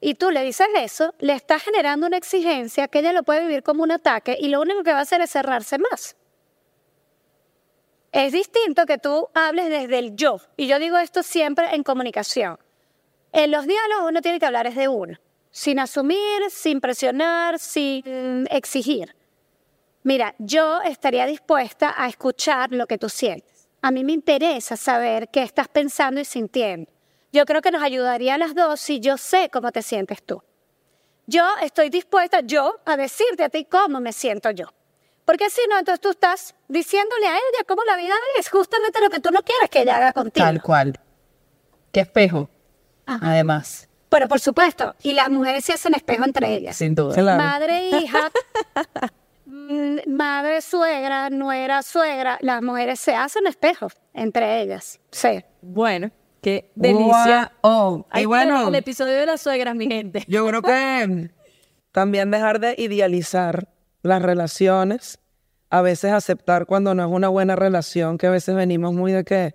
Y 0.00 0.14
tú 0.14 0.30
le 0.30 0.42
dices 0.42 0.66
eso, 0.76 1.14
le 1.18 1.34
estás 1.34 1.62
generando 1.62 2.06
una 2.06 2.16
exigencia 2.16 2.88
que 2.88 3.00
ella 3.00 3.12
lo 3.12 3.22
puede 3.22 3.42
vivir 3.42 3.62
como 3.62 3.82
un 3.82 3.92
ataque 3.92 4.36
y 4.40 4.48
lo 4.48 4.60
único 4.60 4.82
que 4.82 4.92
va 4.92 5.00
a 5.00 5.02
hacer 5.02 5.20
es 5.20 5.30
cerrarse 5.30 5.78
más. 5.78 6.16
Es 8.12 8.32
distinto 8.32 8.86
que 8.86 8.98
tú 8.98 9.28
hables 9.34 9.68
desde 9.68 9.98
el 9.98 10.16
yo. 10.16 10.40
Y 10.56 10.66
yo 10.66 10.78
digo 10.78 10.96
esto 10.96 11.22
siempre 11.22 11.74
en 11.74 11.82
comunicación. 11.82 12.58
En 13.32 13.50
los 13.50 13.66
diálogos 13.66 14.08
uno 14.08 14.22
tiene 14.22 14.40
que 14.40 14.46
hablar 14.46 14.66
es 14.66 14.74
de 14.74 14.88
uno, 14.88 15.18
sin 15.50 15.78
asumir, 15.78 16.50
sin 16.50 16.80
presionar, 16.80 17.58
sin 17.58 18.48
exigir. 18.50 19.14
Mira, 20.02 20.34
yo 20.38 20.80
estaría 20.80 21.26
dispuesta 21.26 21.94
a 21.96 22.08
escuchar 22.08 22.72
lo 22.72 22.86
que 22.86 22.98
tú 22.98 23.08
sientes. 23.08 23.68
A 23.82 23.90
mí 23.90 24.02
me 24.02 24.12
interesa 24.12 24.76
saber 24.76 25.28
qué 25.28 25.42
estás 25.42 25.68
pensando 25.68 26.20
y 26.20 26.24
sintiendo. 26.24 26.90
Yo 27.32 27.44
creo 27.44 27.62
que 27.62 27.70
nos 27.70 27.82
ayudaría 27.82 28.34
a 28.34 28.38
las 28.38 28.54
dos 28.54 28.80
si 28.80 29.00
yo 29.00 29.16
sé 29.16 29.50
cómo 29.52 29.70
te 29.72 29.82
sientes 29.82 30.22
tú. 30.22 30.42
Yo 31.26 31.44
estoy 31.62 31.90
dispuesta, 31.90 32.40
yo, 32.40 32.80
a 32.84 32.96
decirte 32.96 33.44
a 33.44 33.48
ti 33.48 33.64
cómo 33.64 34.00
me 34.00 34.12
siento 34.12 34.50
yo. 34.50 34.66
Porque 35.24 35.48
si 35.48 35.60
no, 35.70 35.78
entonces 35.78 36.00
tú 36.00 36.10
estás 36.10 36.56
diciéndole 36.66 37.26
a 37.28 37.34
ella 37.36 37.64
cómo 37.68 37.84
la 37.84 37.96
vida 37.96 38.14
es 38.38 38.48
justamente 38.48 39.00
lo 39.00 39.10
que 39.10 39.20
tú 39.20 39.30
no 39.30 39.42
quieres 39.42 39.70
que 39.70 39.82
ella 39.82 39.96
haga 39.98 40.12
contigo. 40.12 40.44
Tal 40.44 40.60
cual. 40.60 40.98
Qué 41.92 42.00
espejo. 42.00 42.50
Además, 43.06 43.88
Pero 44.08 44.26
por 44.28 44.40
supuesto, 44.40 44.94
y 45.02 45.12
las 45.12 45.30
mujeres 45.30 45.64
se 45.64 45.72
hacen 45.72 45.94
espejo 45.94 46.24
entre 46.24 46.52
ellas. 46.54 46.76
sin 46.76 46.94
duda. 46.96 47.14
Claro. 47.14 47.42
Madre, 47.42 47.88
hija, 47.90 48.30
mm, 49.46 49.98
madre, 50.08 50.60
suegra, 50.62 51.30
nuera, 51.30 51.82
suegra, 51.82 52.38
las 52.40 52.62
mujeres 52.62 52.98
se 53.00 53.14
hacen 53.14 53.46
espejos 53.46 53.92
entre 54.14 54.62
ellas. 54.62 55.00
Sí. 55.10 55.44
Bueno, 55.60 56.10
qué 56.40 56.72
delicia. 56.74 57.52
Wow. 57.62 58.06
Ahí 58.10 58.22
Y 58.22 58.26
bueno, 58.26 58.68
el 58.68 58.74
episodio 58.74 59.14
de 59.14 59.26
las 59.26 59.40
suegras, 59.40 59.74
mi 59.74 59.86
gente. 59.86 60.24
yo 60.28 60.46
creo 60.46 60.62
que 60.62 61.30
también 61.92 62.30
dejar 62.30 62.60
de 62.60 62.74
idealizar 62.78 63.68
las 64.02 64.22
relaciones, 64.22 65.18
a 65.70 65.82
veces 65.82 66.12
aceptar 66.12 66.66
cuando 66.66 66.94
no 66.94 67.04
es 67.04 67.10
una 67.10 67.28
buena 67.28 67.56
relación, 67.56 68.18
que 68.18 68.26
a 68.26 68.30
veces 68.30 68.54
venimos 68.54 68.92
muy 68.94 69.12
de 69.12 69.24
que 69.24 69.54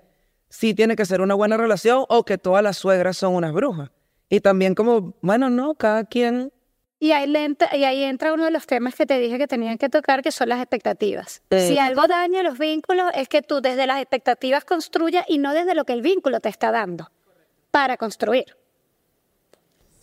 sí 0.49 0.73
tiene 0.73 0.95
que 0.95 1.05
ser 1.05 1.21
una 1.21 1.33
buena 1.33 1.57
relación 1.57 2.05
o 2.07 2.23
que 2.23 2.37
todas 2.37 2.63
las 2.63 2.77
suegras 2.77 3.17
son 3.17 3.35
unas 3.35 3.53
brujas. 3.53 3.89
Y 4.29 4.39
también 4.39 4.75
como, 4.75 5.15
bueno, 5.21 5.49
no, 5.49 5.75
cada 5.75 6.05
quien 6.05 6.51
Y 6.99 7.11
ahí, 7.11 7.27
le 7.27 7.43
entra, 7.43 7.75
y 7.75 7.83
ahí 7.83 8.03
entra 8.03 8.33
uno 8.33 8.45
de 8.45 8.51
los 8.51 8.65
temas 8.65 8.95
que 8.95 9.05
te 9.05 9.19
dije 9.19 9.37
que 9.37 9.47
tenían 9.47 9.77
que 9.77 9.89
tocar, 9.89 10.21
que 10.21 10.31
son 10.31 10.47
las 10.49 10.59
expectativas. 10.59 11.41
Sí. 11.51 11.59
Si 11.67 11.77
algo 11.77 12.07
daña 12.07 12.41
los 12.41 12.57
vínculos, 12.57 13.11
es 13.13 13.27
que 13.27 13.41
tú 13.41 13.59
desde 13.61 13.85
las 13.85 13.99
expectativas 14.01 14.63
construyas 14.63 15.25
y 15.27 15.37
no 15.37 15.53
desde 15.53 15.75
lo 15.75 15.83
que 15.85 15.93
el 15.93 16.01
vínculo 16.01 16.39
te 16.39 16.49
está 16.49 16.71
dando 16.71 17.11
para 17.71 17.97
construir. 17.97 18.55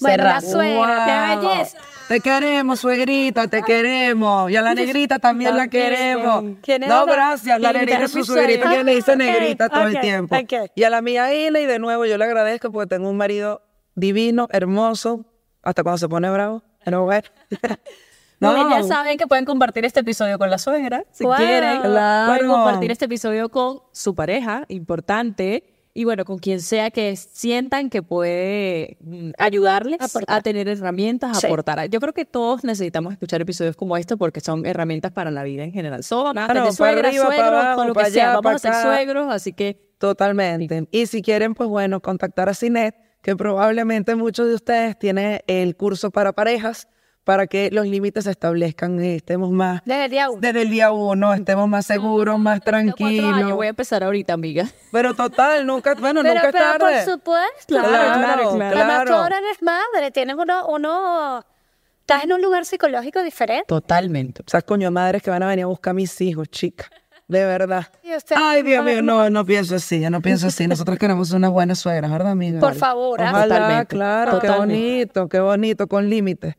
Bueno, 0.01 0.24
la 0.24 0.40
suegra, 0.40 1.36
Wow. 1.36 1.49
belleza. 1.49 1.78
Te 2.09 2.20
queremos, 2.20 2.80
suegrita, 2.80 3.47
te 3.47 3.62
queremos. 3.62 4.51
Y 4.51 4.57
a 4.57 4.62
la 4.62 4.74
negrita 4.74 5.18
también 5.20 5.57
la 5.57 5.68
queremos. 5.68 6.57
¿Quién 6.61 6.82
es 6.82 6.88
no, 6.88 7.07
la- 7.07 7.12
gracias. 7.12 7.61
La 7.61 7.72
negrita 7.72 8.05
es 8.05 8.11
su 8.11 8.24
suegrita 8.24 8.68
que 8.68 8.82
le 8.84 8.97
dice 8.97 9.16
negrita 9.16 9.68
todo 9.68 9.86
el 9.86 10.01
tiempo. 10.01 10.36
Y 10.74 10.82
a 10.82 10.90
la 10.90 11.01
mía 11.03 11.32
Ina, 11.32 11.61
y 11.61 11.66
de 11.66 11.78
nuevo 11.78 12.05
yo 12.05 12.18
le 12.18 12.24
agradezco 12.24 12.70
porque 12.72 12.88
tengo 12.97 13.09
un 13.09 13.16
marido 13.16 13.62
divino, 13.95 14.49
hermoso, 14.51 15.24
hasta 15.62 15.82
cuando 15.84 15.99
se 15.99 16.09
pone 16.09 16.28
bravo. 16.30 16.62
Pero 16.84 17.04
bueno. 17.04 17.28
No, 18.40 18.68
ya 18.70 18.82
saben 18.82 19.18
que 19.18 19.28
pueden 19.28 19.44
compartir 19.44 19.84
este 19.84 20.00
episodio 20.00 20.36
con 20.36 20.50
la 20.50 20.58
suegra, 20.58 21.04
si 21.12 21.22
Wow. 21.22 21.36
quieren. 21.36 21.80
Claro. 21.80 22.32
Pueden 22.32 22.48
compartir 22.50 22.90
este 22.90 23.04
episodio 23.04 23.48
con 23.50 23.78
su 23.92 24.16
pareja, 24.16 24.64
importante. 24.66 25.62
Y 25.94 26.02
bueno, 26.04 26.24
con 26.24 26.38
quien 26.38 26.60
sea 26.60 26.90
que 26.90 27.14
sientan 27.14 27.88
que 27.88 28.02
puede 28.02 28.96
mm, 29.00 29.30
ayudarles 29.38 30.00
Aportar. 30.00 30.36
a 30.36 30.40
tener 30.40 30.66
herramientas, 30.66 31.36
a 31.36 31.40
Sí. 31.40 31.46
aportar. 31.46 31.88
Yo 31.88 32.00
creo 32.00 32.12
que 32.14 32.24
todos 32.24 32.64
necesitamos 32.64 33.12
escuchar 33.12 33.40
episodios 33.42 33.76
como 33.76 33.96
este 33.96 34.16
porque 34.16 34.40
son 34.40 34.66
herramientas 34.66 35.12
para 35.12 35.30
la 35.30 35.44
vida 35.44 35.62
en 35.62 35.70
general. 35.72 36.02
Son 36.02 36.34
para 36.34 36.72
suegras, 36.72 37.06
arriba, 37.10 37.26
para 37.26 37.36
suegros, 37.36 37.60
abajo, 37.62 37.76
con 37.76 37.86
lo 37.88 37.92
que 37.94 38.00
para 38.00 38.10
sea. 38.10 38.24
allá, 38.30 38.40
Vamos 38.40 38.54
a 38.54 38.58
ser 38.58 38.74
suegros, 38.82 39.32
así 39.32 39.52
que 39.52 39.92
Totalmente. 39.98 40.88
Y 40.90 41.06
si 41.06 41.22
quieren, 41.22 41.54
pues 41.54 41.68
bueno, 41.68 42.00
contactar 42.00 42.48
a 42.48 42.54
Cinet, 42.54 42.96
que 43.22 43.36
probablemente 43.36 44.14
muchos 44.16 44.48
de 44.48 44.54
ustedes 44.54 44.98
tienen 44.98 45.40
el 45.46 45.76
curso 45.76 46.10
para 46.10 46.32
parejas, 46.32 46.88
para 47.24 47.46
que 47.46 47.70
los 47.70 47.86
límites 47.86 48.24
se 48.24 48.32
establezcan 48.32 49.02
y 49.02 49.14
estemos 49.14 49.50
más, 49.52 49.80
Desde 49.84 50.04
el 50.06 50.10
día 50.10 50.28
uno. 50.28 50.40
desde 50.40 50.62
el 50.62 50.70
día 50.70 50.90
uno, 50.90 51.32
estemos 51.32 51.68
más 51.68 51.86
seguros, 51.86 52.36
más 52.40 52.60
tranquilos. 52.60 53.52
voy 53.54 53.66
a 53.68 53.70
empezar 53.70 54.02
ahorita, 54.02 54.32
amiga. 54.32 54.66
Pero 54.90 55.14
total, 55.14 55.64
nunca, 55.64 55.94
bueno, 55.94 56.22
Pero, 56.22 56.34
nunca 56.34 56.48
es 56.48 56.52
pero 56.52 56.64
tarde. 56.78 57.04
por 57.04 57.12
supuesto. 57.14 57.66
Claro, 57.68 57.88
claro, 57.88 58.54
claro. 58.56 58.76
Además, 58.76 59.04
tú 59.06 59.12
ahora 59.12 59.38
eres 59.38 59.62
madre, 59.62 60.10
tienes 60.10 60.34
uno, 60.36 60.66
uno, 60.66 61.44
estás 62.00 62.24
en 62.24 62.32
un 62.32 62.42
lugar 62.42 62.64
psicológico 62.64 63.22
diferente. 63.22 63.66
Totalmente. 63.68 64.42
O 64.44 64.50
sea, 64.50 64.60
coño, 64.62 64.90
madres 64.90 65.22
que 65.22 65.30
van 65.30 65.44
a 65.44 65.46
venir 65.46 65.62
a 65.62 65.68
buscar 65.68 65.92
a 65.92 65.94
mis 65.94 66.20
hijos, 66.20 66.48
chica. 66.50 66.90
De 67.32 67.46
verdad. 67.46 67.86
Usted- 68.16 68.36
Ay, 68.38 68.62
Dios 68.62 68.84
mío, 68.84 69.00
no, 69.00 69.30
no 69.30 69.44
pienso 69.46 69.74
así, 69.76 70.00
yo 70.00 70.10
no 70.10 70.20
pienso 70.20 70.48
así. 70.48 70.68
Nosotros 70.68 70.98
queremos 70.98 71.30
unas 71.32 71.50
buenas 71.50 71.78
suegras, 71.78 72.10
¿verdad, 72.10 72.32
amiga? 72.32 72.60
Por 72.60 72.74
favor, 72.74 73.22
¿ah? 73.22 73.30
Ojalá, 73.30 73.46
Totalmente, 73.56 73.86
claro, 73.86 74.38
qué 74.38 74.48
bonito, 74.50 75.28
qué 75.28 75.40
bonito, 75.40 75.86
con 75.86 76.10
límites. 76.10 76.54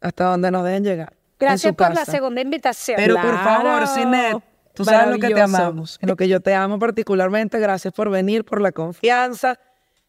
Hasta 0.00 0.24
donde 0.24 0.50
nos 0.50 0.64
dejen 0.64 0.82
llegar. 0.82 1.12
Gracias 1.38 1.74
por 1.76 1.94
la 1.94 2.04
segunda 2.04 2.40
invitación. 2.40 2.96
Pero 2.96 3.14
por 3.22 3.38
favor. 3.38 3.86
Cinet, 3.86 4.38
tú 4.74 4.84
sabes 4.84 5.06
lo 5.14 5.18
que 5.20 5.28
te 5.32 5.40
amamos, 5.42 5.98
lo 6.02 6.16
que 6.16 6.26
yo 6.28 6.40
te 6.40 6.54
amo 6.54 6.78
particularmente. 6.80 7.60
Gracias 7.60 7.94
por 7.94 8.10
venir, 8.10 8.44
por 8.44 8.60
la 8.60 8.72
confianza 8.72 9.60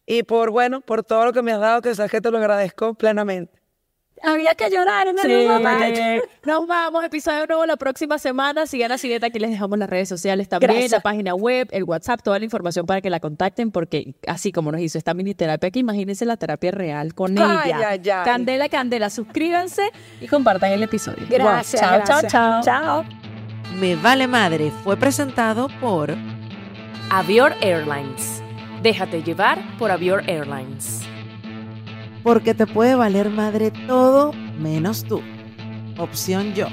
y 0.07 0.23
por, 0.23 0.49
bueno, 0.49 0.81
por 0.81 1.03
todo 1.03 1.25
lo 1.25 1.31
que 1.33 1.43
me 1.43 1.51
has 1.51 1.59
dado, 1.59 1.81
que 1.81 1.93
sabes 1.93 2.11
que 2.11 2.21
te 2.21 2.31
lo 2.31 2.39
agradezco 2.39 2.95
plenamente. 2.95 3.60
Había 4.23 4.53
que 4.55 4.69
llorar 4.69 5.07
en 5.07 5.17
el 5.17 5.25
Sí. 5.41 5.47
momento. 5.47 6.25
Nos 6.45 6.67
vamos, 6.67 7.03
episodio 7.03 7.45
nuevo 7.47 7.65
la 7.65 7.75
próxima 7.75 8.19
semana. 8.19 8.67
Sigan 8.67 8.91
a 8.91 8.97
Cineta, 8.97 9.27
aquí 9.27 9.39
les 9.39 9.49
dejamos 9.51 9.79
las 9.79 9.89
redes 9.89 10.07
sociales 10.09 10.47
también, 10.47 10.71
Gracias. 10.71 10.91
la 10.91 10.99
página 10.99 11.33
web, 11.33 11.67
el 11.71 11.83
WhatsApp, 11.83 12.21
toda 12.21 12.37
la 12.39 12.45
información 12.45 12.85
para 12.85 13.01
que 13.01 13.09
la 13.09 13.19
contacten, 13.19 13.71
porque 13.71 14.13
así 14.27 14.51
como 14.51 14.71
nos 14.71 14.81
hizo 14.81 14.97
esta 14.97 15.13
mini 15.13 15.33
terapia 15.33 15.69
aquí, 15.69 15.79
imagínense 15.79 16.25
la 16.25 16.37
terapia 16.37 16.71
real 16.71 17.13
con 17.15 17.37
Ay, 17.37 17.71
ella. 17.71 17.89
ay, 17.89 18.09
ay. 18.09 18.25
Candela, 18.25 18.69
Candela, 18.69 19.09
suscríbanse 19.09 19.83
y 20.19 20.27
compartan 20.27 20.71
el 20.71 20.83
episodio. 20.83 21.25
Gracias. 21.29 21.81
Chao, 21.81 21.97
gracias. 21.97 22.31
chao, 22.31 22.61
chao. 22.63 23.03
Chao. 23.03 23.05
Me 23.79 23.95
Vale 23.95 24.27
Madre 24.27 24.71
fue 24.83 24.97
presentado 24.97 25.67
por 25.79 26.15
Avior 27.09 27.53
Airlines. 27.61 28.41
Déjate 28.81 29.23
llevar 29.23 29.59
por 29.77 29.91
Avior 29.91 30.23
Airlines. 30.27 31.00
Porque 32.23 32.53
te 32.53 32.67
puede 32.67 32.95
valer 32.95 33.29
madre 33.29 33.71
todo 33.87 34.33
menos 34.59 35.03
tú. 35.03 35.21
Opción 35.97 36.53
yo. 36.53 36.67